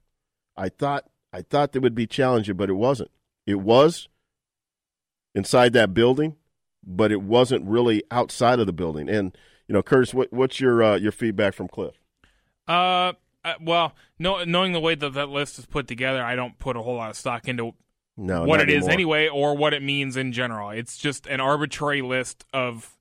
I 0.56 0.68
thought 0.68 1.04
I 1.32 1.42
thought 1.42 1.72
that 1.72 1.82
would 1.82 1.94
be 1.94 2.06
challenging, 2.06 2.56
but 2.56 2.70
it 2.70 2.74
wasn't. 2.74 3.10
It 3.46 3.56
was 3.56 4.08
inside 5.34 5.72
that 5.74 5.94
building, 5.94 6.36
but 6.84 7.12
it 7.12 7.22
wasn't 7.22 7.66
really 7.66 8.02
outside 8.10 8.58
of 8.58 8.66
the 8.66 8.72
building. 8.72 9.08
And 9.08 9.36
you 9.66 9.72
know, 9.74 9.82
Curtis, 9.82 10.14
what, 10.14 10.32
what's 10.32 10.60
your 10.60 10.82
uh, 10.82 10.96
your 10.96 11.12
feedback 11.12 11.54
from 11.54 11.68
Cliff? 11.68 11.94
Uh, 12.66 13.12
uh, 13.50 13.54
well, 13.60 13.94
no, 14.18 14.44
knowing 14.44 14.72
the 14.72 14.80
way 14.80 14.94
that 14.94 15.14
that 15.14 15.28
list 15.28 15.58
is 15.58 15.66
put 15.66 15.86
together, 15.88 16.22
I 16.22 16.36
don't 16.36 16.58
put 16.58 16.76
a 16.76 16.82
whole 16.82 16.96
lot 16.96 17.10
of 17.10 17.16
stock 17.16 17.48
into 17.48 17.72
No, 18.16 18.44
what 18.44 18.60
it 18.60 18.68
is 18.68 18.88
anymore. 18.88 18.92
anyway, 18.92 19.28
or 19.28 19.56
what 19.56 19.74
it 19.74 19.82
means 19.82 20.16
in 20.16 20.32
general. 20.32 20.70
It's 20.70 20.96
just 20.96 21.26
an 21.26 21.40
arbitrary 21.40 22.02
list 22.02 22.44
of 22.52 22.96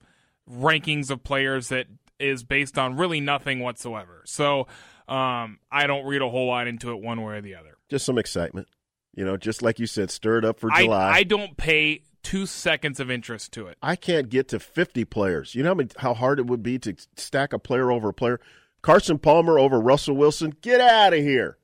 rankings 0.50 1.10
of 1.10 1.24
players 1.24 1.70
that 1.70 1.88
is 2.20 2.44
based 2.44 2.78
on 2.78 2.96
really 2.98 3.20
nothing 3.20 3.60
whatsoever. 3.60 4.24
So, 4.26 4.68
um, 5.08 5.60
I 5.72 5.88
don't 5.88 6.06
read 6.06 6.22
a 6.22 6.30
whole 6.30 6.48
lot 6.48 6.68
into 6.68 6.92
it 6.92 7.02
one 7.02 7.22
way 7.22 7.36
or 7.36 7.42
the 7.42 7.56
other. 7.56 7.78
Just 7.90 8.06
some 8.06 8.18
excitement, 8.18 8.68
you 9.16 9.24
know, 9.24 9.38
just 9.38 9.62
like 9.62 9.80
you 9.80 9.88
said, 9.88 10.12
stir 10.12 10.40
it 10.40 10.46
up 10.46 10.60
for 10.60 10.70
I, 10.72 10.84
July. 10.84 11.12
I 11.12 11.24
don't 11.24 11.56
pay 11.58 12.02
two 12.24 12.46
seconds 12.46 13.00
of 13.00 13.10
interest 13.10 13.54
to 13.54 13.68
it. 13.68 13.78
I 13.82 13.96
can't 13.96 14.28
get 14.28 14.50
to 14.50 14.60
50 14.60 15.06
players. 15.06 15.56
You 15.56 15.64
know 15.64 15.70
how, 15.70 15.76
many, 15.76 15.90
how 15.98 16.14
hard 16.14 16.40
it 16.40 16.48
would 16.48 16.62
be 16.62 16.78
to 16.80 16.96
stack 17.16 17.54
a 17.54 17.60
player 17.60 17.90
over 17.90 18.10
a 18.10 18.14
player? 18.14 18.42
Carson 18.82 19.18
Palmer 19.20 19.60
over 19.60 19.80
Russell 19.80 20.16
Wilson? 20.16 20.54
Get 20.62 20.80
out 20.82 21.14
of 21.14 21.20
here. 21.20 21.58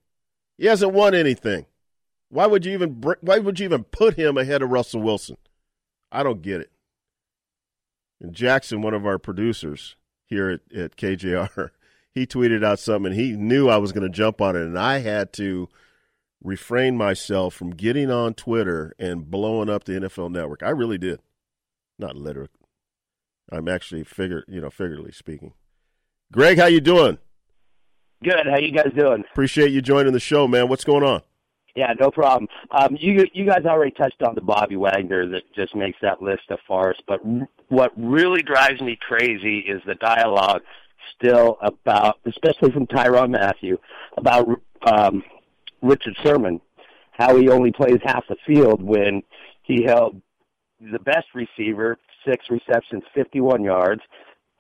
He 0.58 0.66
hasn't 0.66 0.94
won 0.94 1.16
anything. 1.16 1.66
Why 2.30 2.48
would 2.48 2.66
you 2.66 2.74
even 2.74 3.02
why 3.22 3.40
would 3.40 3.60
you 3.60 3.66
even 3.66 3.84
put 3.84 4.16
him 4.16 4.38
ahead 4.38 4.62
of 4.62 4.70
Russell 4.70 5.02
Wilson? 5.02 5.38
I 6.12 6.24
don't 6.24 6.42
get 6.42 6.62
it. 6.62 6.72
And 8.20 8.34
Jackson, 8.34 8.82
one 8.82 8.94
of 8.94 9.06
our 9.06 9.20
producers 9.20 9.96
here 10.26 10.50
at, 10.50 10.78
at 10.78 10.96
KJR, 10.96 11.70
he 12.12 12.26
tweeted 12.26 12.64
out 12.64 12.80
something 12.80 13.12
and 13.12 13.20
he 13.20 13.34
knew 13.34 13.70
I 13.70 13.78
was 13.78 13.92
going 13.92 14.04
to 14.04 14.16
jump 14.16 14.42
on 14.42 14.56
it 14.56 14.64
and 14.64 14.80
I 14.80 15.00
had 15.00 15.34
to 15.34 15.70
refrain 16.44 16.98
myself 16.98 17.54
from 17.54 17.72
getting 17.72 18.12
on 18.12 18.34
Twitter 18.34 18.94
and 19.00 19.30
blowing 19.30 19.70
up 19.70 19.84
the 19.84 19.94
NFL 19.94 20.32
network. 20.32 20.62
I 20.64 20.70
really 20.70 20.98
did. 20.98 21.20
Not 21.98 22.16
literally. 22.16 22.50
I'm 23.52 23.68
actually 23.68 24.04
figure, 24.04 24.44
you 24.48 24.62
know, 24.62 24.70
figuratively 24.70 25.12
speaking. 25.12 25.54
Greg, 26.34 26.58
how 26.58 26.66
you 26.66 26.82
doing? 26.82 27.20
Good. 28.24 28.48
How 28.50 28.58
you 28.58 28.72
guys 28.72 28.92
doing? 28.98 29.24
Appreciate 29.32 29.72
you 29.72 29.84
joining 29.84 30.14
the 30.14 30.20
show, 30.20 30.48
man. 30.48 30.68
What's 30.68 30.84
going 30.84 31.04
on? 31.04 31.22
Yeah, 31.76 31.94
no 32.00 32.10
problem. 32.10 32.48
Um, 32.72 32.98
you 33.00 33.28
you 33.34 33.46
guys 33.46 33.66
already 33.66 33.92
touched 33.92 34.24
on 34.24 34.34
the 34.34 34.42
Bobby 34.42 34.76
Wagner 34.76 35.28
that 35.30 35.44
just 35.56 35.76
makes 35.76 35.98
that 36.02 36.24
list 36.24 36.44
a 36.50 36.58
farce. 36.68 36.98
But 37.08 37.20
r- 37.24 37.48
what 37.70 37.92
really 37.96 38.42
drives 38.42 38.82
me 38.82 38.98
crazy 39.00 39.60
is 39.60 39.80
the 39.86 39.94
dialogue 39.94 40.64
still 41.16 41.58
about, 41.62 42.18
especially 42.26 42.72
from 42.72 42.88
Tyrann 42.88 43.30
Mathieu, 43.30 43.78
about 44.18 44.48
um, 44.88 45.24
Richard 45.84 46.16
Sherman, 46.24 46.62
how 47.12 47.38
he 47.38 47.48
only 47.50 47.72
plays 47.72 48.00
half 48.04 48.24
the 48.28 48.38
field 48.48 48.82
when 48.82 49.22
he 49.62 49.84
held 49.84 50.20
the 50.80 51.00
best 51.00 51.28
receiver, 51.36 52.00
six 52.28 52.46
receptions, 52.50 53.04
51 53.14 53.64
yards, 53.64 54.02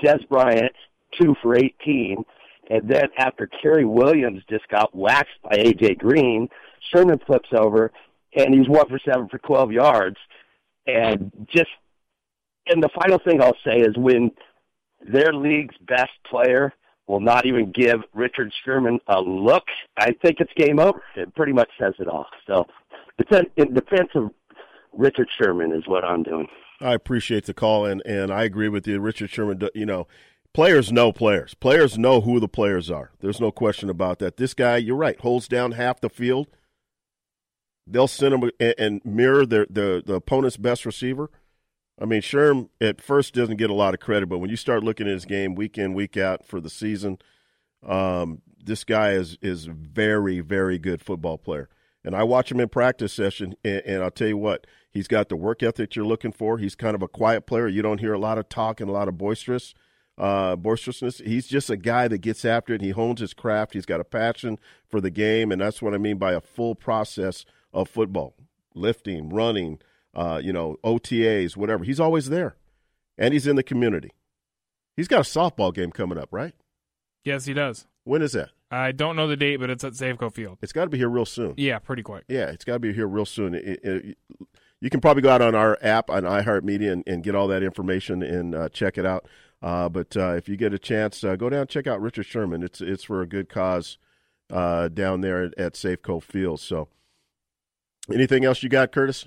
Dez 0.03 0.27
Bryant, 0.29 0.71
two 1.19 1.35
for 1.41 1.55
18, 1.55 2.23
and 2.69 2.89
then 2.89 3.05
after 3.17 3.47
Cary 3.61 3.85
Williams 3.85 4.43
just 4.49 4.67
got 4.69 4.95
waxed 4.95 5.41
by 5.43 5.55
A.J. 5.57 5.95
Green, 5.95 6.47
Sherman 6.91 7.19
flips 7.25 7.49
over, 7.53 7.91
and 8.35 8.53
he's 8.53 8.67
one 8.69 8.87
for 8.87 8.99
seven 9.03 9.27
for 9.29 9.37
12 9.39 9.71
yards. 9.71 10.17
And 10.87 11.31
just, 11.53 11.69
and 12.67 12.81
the 12.81 12.89
final 13.01 13.19
thing 13.19 13.41
I'll 13.41 13.57
say 13.65 13.79
is 13.79 13.95
when 13.97 14.31
their 15.01 15.33
league's 15.33 15.75
best 15.87 16.11
player 16.29 16.73
will 17.07 17.19
not 17.19 17.45
even 17.45 17.71
give 17.71 17.97
Richard 18.13 18.51
Sherman 18.63 18.99
a 19.07 19.19
look, 19.19 19.63
I 19.97 20.13
think 20.21 20.39
it's 20.39 20.53
game 20.55 20.79
over. 20.79 21.01
It 21.15 21.35
pretty 21.35 21.51
much 21.51 21.69
says 21.79 21.93
it 21.99 22.07
all. 22.07 22.27
So, 22.47 22.65
in 23.57 23.73
defense 23.73 24.09
of 24.15 24.31
Richard 24.93 25.27
Sherman 25.37 25.71
is 25.73 25.83
what 25.87 26.03
I'm 26.03 26.23
doing. 26.23 26.47
I 26.79 26.93
appreciate 26.93 27.45
the 27.45 27.53
call, 27.53 27.85
and, 27.85 28.01
and 28.05 28.31
I 28.31 28.43
agree 28.43 28.69
with 28.69 28.87
you. 28.87 28.99
Richard 28.99 29.29
Sherman, 29.29 29.61
you 29.73 29.85
know, 29.85 30.07
players 30.53 30.91
know 30.91 31.11
players. 31.11 31.53
Players 31.55 31.97
know 31.97 32.21
who 32.21 32.39
the 32.39 32.47
players 32.47 32.89
are. 32.89 33.11
There's 33.19 33.41
no 33.41 33.51
question 33.51 33.89
about 33.89 34.19
that. 34.19 34.37
This 34.37 34.53
guy, 34.53 34.77
you're 34.77 34.95
right, 34.95 35.19
holds 35.19 35.47
down 35.47 35.73
half 35.73 35.99
the 35.99 36.09
field. 36.09 36.47
They'll 37.85 38.07
send 38.07 38.33
him 38.33 38.51
and, 38.59 38.75
and 38.77 39.01
mirror 39.03 39.45
their, 39.45 39.65
the 39.69 40.01
the 40.05 40.15
opponent's 40.15 40.57
best 40.57 40.85
receiver. 40.85 41.29
I 42.01 42.05
mean, 42.05 42.21
Sherm 42.21 42.69
at 42.81 43.01
first 43.01 43.33
doesn't 43.33 43.57
get 43.57 43.69
a 43.69 43.73
lot 43.75 43.93
of 43.93 43.99
credit, 43.99 44.27
but 44.27 44.39
when 44.39 44.49
you 44.49 44.55
start 44.55 44.83
looking 44.83 45.07
at 45.07 45.13
his 45.13 45.25
game 45.25 45.53
week 45.53 45.77
in, 45.77 45.93
week 45.93 46.17
out 46.17 46.45
for 46.45 46.59
the 46.59 46.69
season, 46.69 47.19
um, 47.85 48.41
this 48.63 48.83
guy 48.83 49.11
is 49.11 49.37
is 49.41 49.65
very, 49.65 50.39
very 50.39 50.79
good 50.79 51.01
football 51.01 51.37
player. 51.37 51.69
And 52.05 52.15
I 52.15 52.23
watch 52.23 52.51
him 52.51 52.59
in 52.59 52.69
practice 52.69 53.13
session, 53.13 53.55
and, 53.63 53.81
and 53.85 54.03
I'll 54.03 54.11
tell 54.11 54.27
you 54.27 54.37
what, 54.37 54.67
he's 54.91 55.07
got 55.07 55.29
the 55.29 55.37
work 55.37 55.63
ethic 55.63 55.95
you're 55.95 56.05
looking 56.05 56.33
for. 56.33 56.57
He's 56.57 56.75
kind 56.75 56.95
of 56.95 57.01
a 57.01 57.07
quiet 57.07 57.45
player. 57.45 57.67
You 57.67 57.81
don't 57.81 57.99
hear 57.99 58.13
a 58.13 58.19
lot 58.19 58.37
of 58.37 58.49
talk 58.49 58.81
and 58.81 58.89
a 58.89 58.93
lot 58.93 59.07
of 59.07 59.17
boisterous 59.17 59.73
uh, 60.17 60.55
boisterousness. 60.55 61.19
He's 61.19 61.47
just 61.47 61.69
a 61.69 61.77
guy 61.77 62.07
that 62.07 62.19
gets 62.19 62.45
after 62.45 62.73
it. 62.73 62.81
He 62.81 62.91
hones 62.91 63.19
his 63.19 63.33
craft. 63.33 63.73
He's 63.73 63.85
got 63.85 63.99
a 63.99 64.03
passion 64.03 64.59
for 64.87 65.01
the 65.01 65.09
game, 65.09 65.51
and 65.51 65.61
that's 65.61 65.81
what 65.81 65.93
I 65.93 65.97
mean 65.97 66.17
by 66.17 66.33
a 66.33 66.41
full 66.41 66.75
process 66.75 67.45
of 67.73 67.89
football: 67.89 68.35
lifting, 68.75 69.29
running, 69.29 69.79
uh, 70.13 70.39
you 70.43 70.53
know, 70.53 70.77
OTAs, 70.83 71.57
whatever. 71.57 71.83
He's 71.83 71.99
always 71.99 72.29
there, 72.29 72.55
and 73.17 73.33
he's 73.33 73.47
in 73.47 73.55
the 73.55 73.63
community. 73.63 74.11
He's 74.95 75.07
got 75.07 75.19
a 75.19 75.23
softball 75.23 75.73
game 75.73 75.91
coming 75.91 76.17
up, 76.17 76.29
right? 76.31 76.53
Yes, 77.23 77.45
he 77.45 77.53
does. 77.53 77.87
When 78.03 78.21
is 78.21 78.33
that? 78.33 78.49
I 78.69 78.91
don't 78.91 79.15
know 79.15 79.27
the 79.27 79.37
date, 79.37 79.57
but 79.57 79.69
it's 79.69 79.83
at 79.83 79.93
Safeco 79.93 80.33
Field. 80.33 80.57
It's 80.61 80.73
got 80.73 80.85
to 80.85 80.89
be 80.89 80.97
here 80.97 81.09
real 81.09 81.25
soon. 81.25 81.53
Yeah, 81.57 81.79
pretty 81.79 82.03
quick. 82.03 82.23
Yeah, 82.27 82.47
it's 82.47 82.65
got 82.65 82.73
to 82.73 82.79
be 82.79 82.91
here 82.91 83.07
real 83.07 83.25
soon. 83.25 83.53
It, 83.53 83.79
it, 83.83 84.17
you 84.81 84.89
can 84.89 84.99
probably 84.99 85.21
go 85.21 85.29
out 85.29 85.41
on 85.41 85.55
our 85.55 85.77
app 85.81 86.09
on 86.09 86.23
iHeartMedia 86.23 86.91
and, 86.91 87.03
and 87.07 87.23
get 87.23 87.35
all 87.35 87.47
that 87.47 87.63
information 87.63 88.21
and 88.23 88.55
uh, 88.55 88.69
check 88.69 88.97
it 88.97 89.05
out. 89.05 89.27
Uh, 89.63 89.87
but 89.87 90.17
uh, 90.17 90.33
if 90.33 90.49
you 90.49 90.57
get 90.57 90.73
a 90.73 90.77
chance, 90.77 91.23
uh, 91.23 91.37
go 91.37 91.49
down 91.49 91.61
and 91.61 91.69
check 91.69 91.87
out 91.87 92.01
Richard 92.01 92.25
Sherman. 92.25 92.63
It's 92.63 92.81
it's 92.81 93.05
for 93.05 93.21
a 93.21 93.25
good 93.25 93.47
cause 93.47 93.97
uh, 94.51 94.89
down 94.89 95.21
there 95.21 95.43
at, 95.43 95.57
at 95.57 95.73
Safeco 95.75 96.21
Field. 96.21 96.59
So, 96.59 96.89
anything 98.13 98.43
else 98.43 98.61
you 98.61 98.67
got, 98.67 98.91
Curtis? 98.91 99.25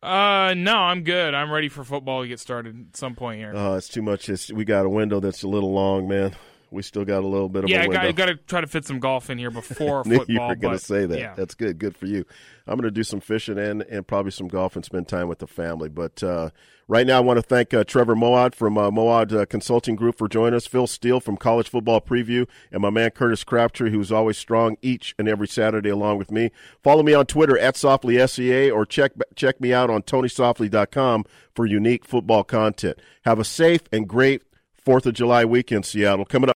Uh, 0.00 0.54
no, 0.56 0.76
I'm 0.76 1.02
good. 1.02 1.34
I'm 1.34 1.50
ready 1.50 1.68
for 1.68 1.82
football 1.82 2.22
to 2.22 2.28
get 2.28 2.38
started 2.38 2.88
at 2.88 2.96
some 2.96 3.16
point 3.16 3.40
here. 3.40 3.52
Oh, 3.52 3.74
it's 3.74 3.88
too 3.88 4.02
much. 4.02 4.28
It's, 4.28 4.52
we 4.52 4.64
got 4.64 4.86
a 4.86 4.88
window 4.88 5.18
that's 5.18 5.42
a 5.42 5.48
little 5.48 5.72
long, 5.72 6.06
man. 6.06 6.36
We 6.76 6.82
still 6.82 7.06
got 7.06 7.24
a 7.24 7.26
little 7.26 7.48
bit 7.48 7.64
of 7.64 7.70
yeah, 7.70 7.86
a. 7.86 7.98
I 7.98 8.12
got 8.12 8.26
to 8.26 8.36
try 8.36 8.60
to 8.60 8.66
fit 8.66 8.84
some 8.84 9.00
golf 9.00 9.30
in 9.30 9.38
here 9.38 9.50
before 9.50 10.04
football. 10.04 10.24
you 10.28 10.40
were 10.40 10.54
going 10.54 10.78
to 10.78 10.84
say 10.84 11.06
that. 11.06 11.18
Yeah. 11.18 11.34
That's 11.34 11.54
good. 11.54 11.78
Good 11.78 11.96
for 11.96 12.04
you. 12.04 12.26
I'm 12.66 12.74
going 12.74 12.84
to 12.84 12.90
do 12.90 13.02
some 13.02 13.20
fishing 13.20 13.58
and, 13.58 13.82
and 13.82 14.06
probably 14.06 14.30
some 14.30 14.48
golf 14.48 14.76
and 14.76 14.84
spend 14.84 15.08
time 15.08 15.26
with 15.26 15.38
the 15.38 15.46
family. 15.46 15.88
But 15.88 16.22
uh, 16.22 16.50
right 16.86 17.06
now, 17.06 17.16
I 17.16 17.20
want 17.20 17.38
to 17.38 17.42
thank 17.42 17.72
uh, 17.72 17.84
Trevor 17.84 18.14
Moawad 18.14 18.54
from 18.54 18.76
uh, 18.76 18.90
Moawad 18.90 19.32
uh, 19.32 19.46
Consulting 19.46 19.96
Group 19.96 20.18
for 20.18 20.28
joining 20.28 20.54
us, 20.54 20.66
Phil 20.66 20.86
Steele 20.86 21.20
from 21.20 21.38
College 21.38 21.70
Football 21.70 22.02
Preview, 22.02 22.46
and 22.70 22.82
my 22.82 22.90
man 22.90 23.10
Curtis 23.10 23.42
Crabtree, 23.42 23.90
who's 23.90 24.12
always 24.12 24.36
strong 24.36 24.76
each 24.82 25.14
and 25.18 25.28
every 25.28 25.48
Saturday 25.48 25.88
along 25.88 26.18
with 26.18 26.30
me. 26.30 26.50
Follow 26.82 27.02
me 27.02 27.14
on 27.14 27.24
Twitter 27.24 27.58
at 27.58 27.76
SoftliSEA 27.76 28.70
or 28.70 28.84
check 28.84 29.12
check 29.34 29.60
me 29.62 29.72
out 29.72 29.88
on 29.88 30.02
TonySoftli.com 30.02 31.24
for 31.54 31.64
unique 31.64 32.04
football 32.04 32.44
content. 32.44 32.98
Have 33.24 33.38
a 33.38 33.44
safe 33.44 33.82
and 33.90 34.06
great 34.06 34.42
Fourth 34.86 35.04
of 35.04 35.14
July 35.14 35.44
weekend, 35.44 35.84
Seattle. 35.84 36.24
Coming 36.24 36.50
up. 36.50 36.55